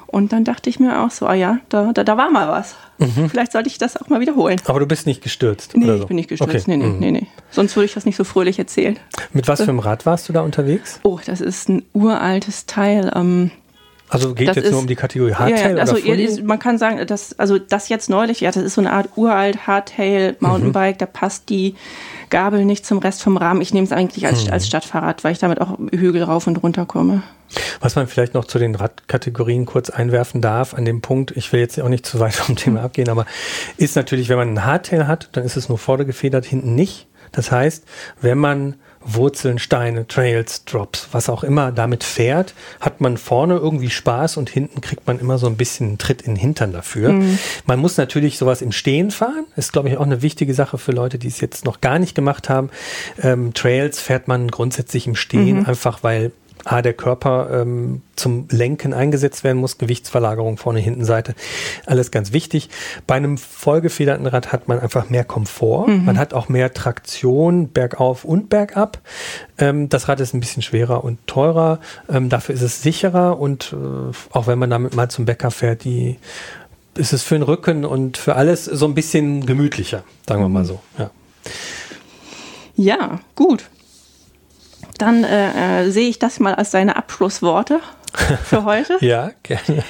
Und 0.07 0.31
dann 0.31 0.45
dachte 0.45 0.69
ich 0.69 0.79
mir 0.79 1.01
auch 1.01 1.11
so, 1.11 1.27
ah 1.27 1.33
ja, 1.33 1.59
da, 1.67 1.91
da, 1.91 2.03
da 2.03 2.17
war 2.17 2.31
mal 2.31 2.47
was. 2.47 2.75
Mhm. 2.97 3.29
Vielleicht 3.29 3.51
sollte 3.51 3.67
ich 3.67 3.77
das 3.77 3.97
auch 3.97 4.07
mal 4.07 4.21
wiederholen. 4.21 4.59
Aber 4.65 4.79
du 4.79 4.85
bist 4.85 5.05
nicht 5.05 5.21
gestürzt? 5.21 5.75
Nee, 5.75 5.85
so. 5.85 5.95
ich 5.95 6.05
bin 6.05 6.15
nicht 6.15 6.29
gestürzt. 6.29 6.55
Okay. 6.55 6.63
Nee, 6.65 6.77
nee, 6.77 6.85
mhm. 6.85 6.99
nee, 6.99 7.11
nee. 7.11 7.27
Sonst 7.51 7.75
würde 7.75 7.85
ich 7.85 7.93
das 7.93 8.05
nicht 8.05 8.15
so 8.15 8.23
fröhlich 8.23 8.57
erzählen. 8.57 8.97
Mit 9.33 9.47
was 9.47 9.61
für 9.61 9.69
einem 9.69 9.79
Rad 9.79 10.05
warst 10.05 10.29
du 10.29 10.33
da 10.33 10.41
unterwegs? 10.41 10.99
Oh, 11.03 11.19
das 11.25 11.41
ist 11.41 11.67
ein 11.69 11.83
uraltes 11.93 12.65
Teil. 12.65 13.11
Ähm, 13.15 13.51
also 14.09 14.33
geht 14.33 14.47
das 14.47 14.55
jetzt 14.55 14.65
ist, 14.65 14.71
nur 14.71 14.79
um 14.79 14.87
die 14.87 14.95
Kategorie 14.95 15.33
Hardtail 15.33 15.75
ja, 15.75 15.81
also 15.81 15.95
oder 15.95 16.15
ist, 16.15 16.43
man 16.43 16.59
kann 16.59 16.77
sagen, 16.77 17.05
dass, 17.05 17.37
also 17.37 17.59
das 17.59 17.89
jetzt 17.89 18.09
neulich, 18.09 18.41
ja, 18.41 18.51
das 18.51 18.63
ist 18.63 18.75
so 18.75 18.81
eine 18.81 18.93
Art 18.93 19.09
uralt 19.15 19.67
Hardtail 19.67 20.35
Mountainbike, 20.39 20.95
mhm. 20.95 20.99
da 20.99 21.05
passt 21.05 21.49
die 21.49 21.75
Gabel 22.29 22.65
nicht 22.65 22.85
zum 22.85 22.99
Rest 22.99 23.21
vom 23.21 23.37
Rahmen. 23.37 23.61
Ich 23.61 23.73
nehme 23.73 23.85
es 23.85 23.91
eigentlich 23.91 24.25
als, 24.25 24.45
mhm. 24.45 24.53
als 24.53 24.67
Stadtfahrrad, 24.67 25.23
weil 25.23 25.33
ich 25.33 25.39
damit 25.39 25.61
auch 25.61 25.77
Hügel 25.91 26.23
rauf 26.23 26.47
und 26.47 26.63
runter 26.63 26.85
komme. 26.85 27.23
Was 27.79 27.95
man 27.95 28.07
vielleicht 28.07 28.33
noch 28.33 28.45
zu 28.45 28.59
den 28.59 28.75
Radkategorien 28.75 29.65
kurz 29.65 29.89
einwerfen 29.89 30.41
darf, 30.41 30.73
an 30.73 30.85
dem 30.85 31.01
Punkt, 31.01 31.31
ich 31.35 31.51
will 31.53 31.61
jetzt 31.61 31.79
auch 31.79 31.89
nicht 31.89 32.05
zu 32.05 32.19
weit 32.19 32.35
vom 32.35 32.55
Thema 32.55 32.83
abgehen, 32.83 33.09
aber 33.09 33.25
ist 33.77 33.95
natürlich, 33.95 34.29
wenn 34.29 34.37
man 34.37 34.49
einen 34.49 34.65
Hardtail 34.65 35.07
hat, 35.07 35.29
dann 35.33 35.43
ist 35.43 35.57
es 35.57 35.69
nur 35.69 35.77
vorne 35.77 36.05
gefedert, 36.05 36.45
hinten 36.45 36.75
nicht. 36.75 37.07
Das 37.31 37.51
heißt, 37.51 37.85
wenn 38.21 38.37
man 38.37 38.75
Wurzeln, 39.01 39.59
Steine, 39.59 40.07
Trails, 40.07 40.65
Drops, 40.65 41.09
was 41.11 41.29
auch 41.29 41.43
immer 41.43 41.71
damit 41.71 42.03
fährt, 42.03 42.53
hat 42.79 43.01
man 43.01 43.17
vorne 43.17 43.55
irgendwie 43.55 43.89
Spaß 43.89 44.37
und 44.37 44.49
hinten 44.49 44.81
kriegt 44.81 45.07
man 45.07 45.19
immer 45.19 45.37
so 45.37 45.47
ein 45.47 45.57
bisschen 45.57 45.87
einen 45.87 45.97
Tritt 45.97 46.21
in 46.21 46.33
den 46.33 46.39
Hintern 46.39 46.71
dafür. 46.73 47.13
Mhm. 47.13 47.39
Man 47.65 47.79
muss 47.79 47.97
natürlich 47.97 48.37
sowas 48.37 48.61
im 48.61 48.71
Stehen 48.71 49.11
fahren. 49.11 49.45
Ist, 49.55 49.73
glaube 49.73 49.89
ich, 49.89 49.97
auch 49.97 50.05
eine 50.05 50.21
wichtige 50.21 50.53
Sache 50.53 50.77
für 50.77 50.91
Leute, 50.91 51.17
die 51.17 51.27
es 51.27 51.39
jetzt 51.41 51.65
noch 51.65 51.81
gar 51.81 51.99
nicht 51.99 52.15
gemacht 52.15 52.49
haben. 52.49 52.69
Ähm, 53.21 53.53
Trails 53.53 53.99
fährt 53.99 54.27
man 54.27 54.49
grundsätzlich 54.49 55.07
im 55.07 55.15
Stehen, 55.15 55.59
mhm. 55.59 55.65
einfach 55.65 56.03
weil 56.03 56.31
A, 56.67 56.81
der 56.81 56.93
Körper 56.93 57.49
ähm, 57.51 58.01
zum 58.15 58.47
Lenken 58.51 58.93
eingesetzt 58.93 59.43
werden 59.43 59.59
muss, 59.59 59.77
Gewichtsverlagerung 59.77 60.57
vorne, 60.57 60.79
hinten, 60.79 61.05
Seite, 61.05 61.35
alles 61.85 62.11
ganz 62.11 62.33
wichtig. 62.33 62.69
Bei 63.05 63.15
einem 63.15 63.37
vollgefederten 63.37 64.27
Rad 64.27 64.51
hat 64.51 64.67
man 64.67 64.79
einfach 64.79 65.09
mehr 65.09 65.23
Komfort, 65.23 65.87
mhm. 65.87 66.05
man 66.05 66.17
hat 66.17 66.33
auch 66.33 66.49
mehr 66.49 66.73
Traktion 66.73 67.71
bergauf 67.71 68.25
und 68.25 68.49
bergab. 68.49 68.99
Ähm, 69.57 69.89
das 69.89 70.07
Rad 70.07 70.19
ist 70.19 70.33
ein 70.33 70.39
bisschen 70.39 70.61
schwerer 70.61 71.03
und 71.03 71.25
teurer, 71.27 71.79
ähm, 72.09 72.29
dafür 72.29 72.55
ist 72.55 72.61
es 72.61 72.81
sicherer 72.81 73.39
und 73.39 73.73
äh, 73.73 74.13
auch 74.31 74.47
wenn 74.47 74.59
man 74.59 74.69
damit 74.69 74.95
mal 74.95 75.09
zum 75.09 75.25
Bäcker 75.25 75.51
fährt, 75.51 75.83
die 75.83 76.17
ist 76.95 77.13
es 77.13 77.23
für 77.23 77.35
den 77.35 77.43
Rücken 77.43 77.85
und 77.85 78.17
für 78.17 78.35
alles 78.35 78.65
so 78.65 78.85
ein 78.85 78.95
bisschen 78.95 79.45
gemütlicher, 79.45 80.03
sagen 80.27 80.41
wir 80.41 80.49
mal 80.49 80.65
so. 80.65 80.79
Ja, 80.97 81.11
ja 82.75 83.19
gut. 83.35 83.69
Dann 84.97 85.23
äh, 85.23 85.83
äh, 85.83 85.91
sehe 85.91 86.09
ich 86.09 86.19
das 86.19 86.39
mal 86.39 86.55
als 86.55 86.71
deine 86.71 86.95
Abschlussworte 86.95 87.79
für 88.43 88.65
heute. 88.65 88.97
ja, 89.01 89.31
gerne. 89.43 89.83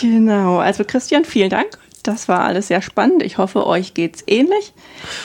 Genau. 0.00 0.58
Also 0.58 0.84
Christian, 0.84 1.24
vielen 1.24 1.50
Dank. 1.50 1.78
Das 2.02 2.28
war 2.28 2.40
alles 2.40 2.68
sehr 2.68 2.80
spannend. 2.80 3.22
Ich 3.22 3.36
hoffe, 3.36 3.66
euch 3.66 3.92
geht's 3.92 4.24
ähnlich. 4.26 4.72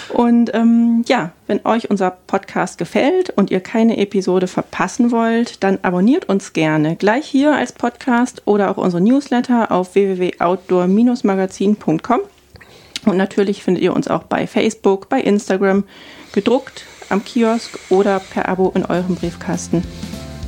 Und 0.09 0.53
ähm, 0.53 1.05
ja, 1.07 1.31
wenn 1.47 1.65
euch 1.65 1.89
unser 1.89 2.11
Podcast 2.11 2.77
gefällt 2.77 3.29
und 3.29 3.49
ihr 3.49 3.61
keine 3.61 3.95
Episode 3.97 4.47
verpassen 4.47 5.11
wollt, 5.11 5.63
dann 5.63 5.79
abonniert 5.83 6.27
uns 6.27 6.51
gerne 6.51 6.97
gleich 6.97 7.25
hier 7.25 7.55
als 7.55 7.71
Podcast 7.71 8.41
oder 8.45 8.71
auch 8.71 8.77
unsere 8.77 9.01
Newsletter 9.01 9.71
auf 9.71 9.95
www.outdoor-magazin.com. 9.95 12.19
Und 13.05 13.17
natürlich 13.17 13.63
findet 13.63 13.83
ihr 13.83 13.93
uns 13.93 14.09
auch 14.09 14.23
bei 14.23 14.45
Facebook, 14.45 15.07
bei 15.07 15.21
Instagram, 15.21 15.85
gedruckt 16.33 16.83
am 17.09 17.23
Kiosk 17.23 17.79
oder 17.89 18.19
per 18.19 18.47
Abo 18.47 18.71
in 18.75 18.85
eurem 18.85 19.15
Briefkasten. 19.15 19.83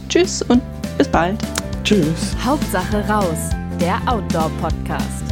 Tschüss 0.09 0.41
und 0.41 0.61
bis 0.97 1.07
bald. 1.07 1.37
Tschüss. 1.83 2.35
Hauptsache 2.43 3.07
raus, 3.07 3.49
der 3.79 3.99
Outdoor-Podcast. 4.07 5.23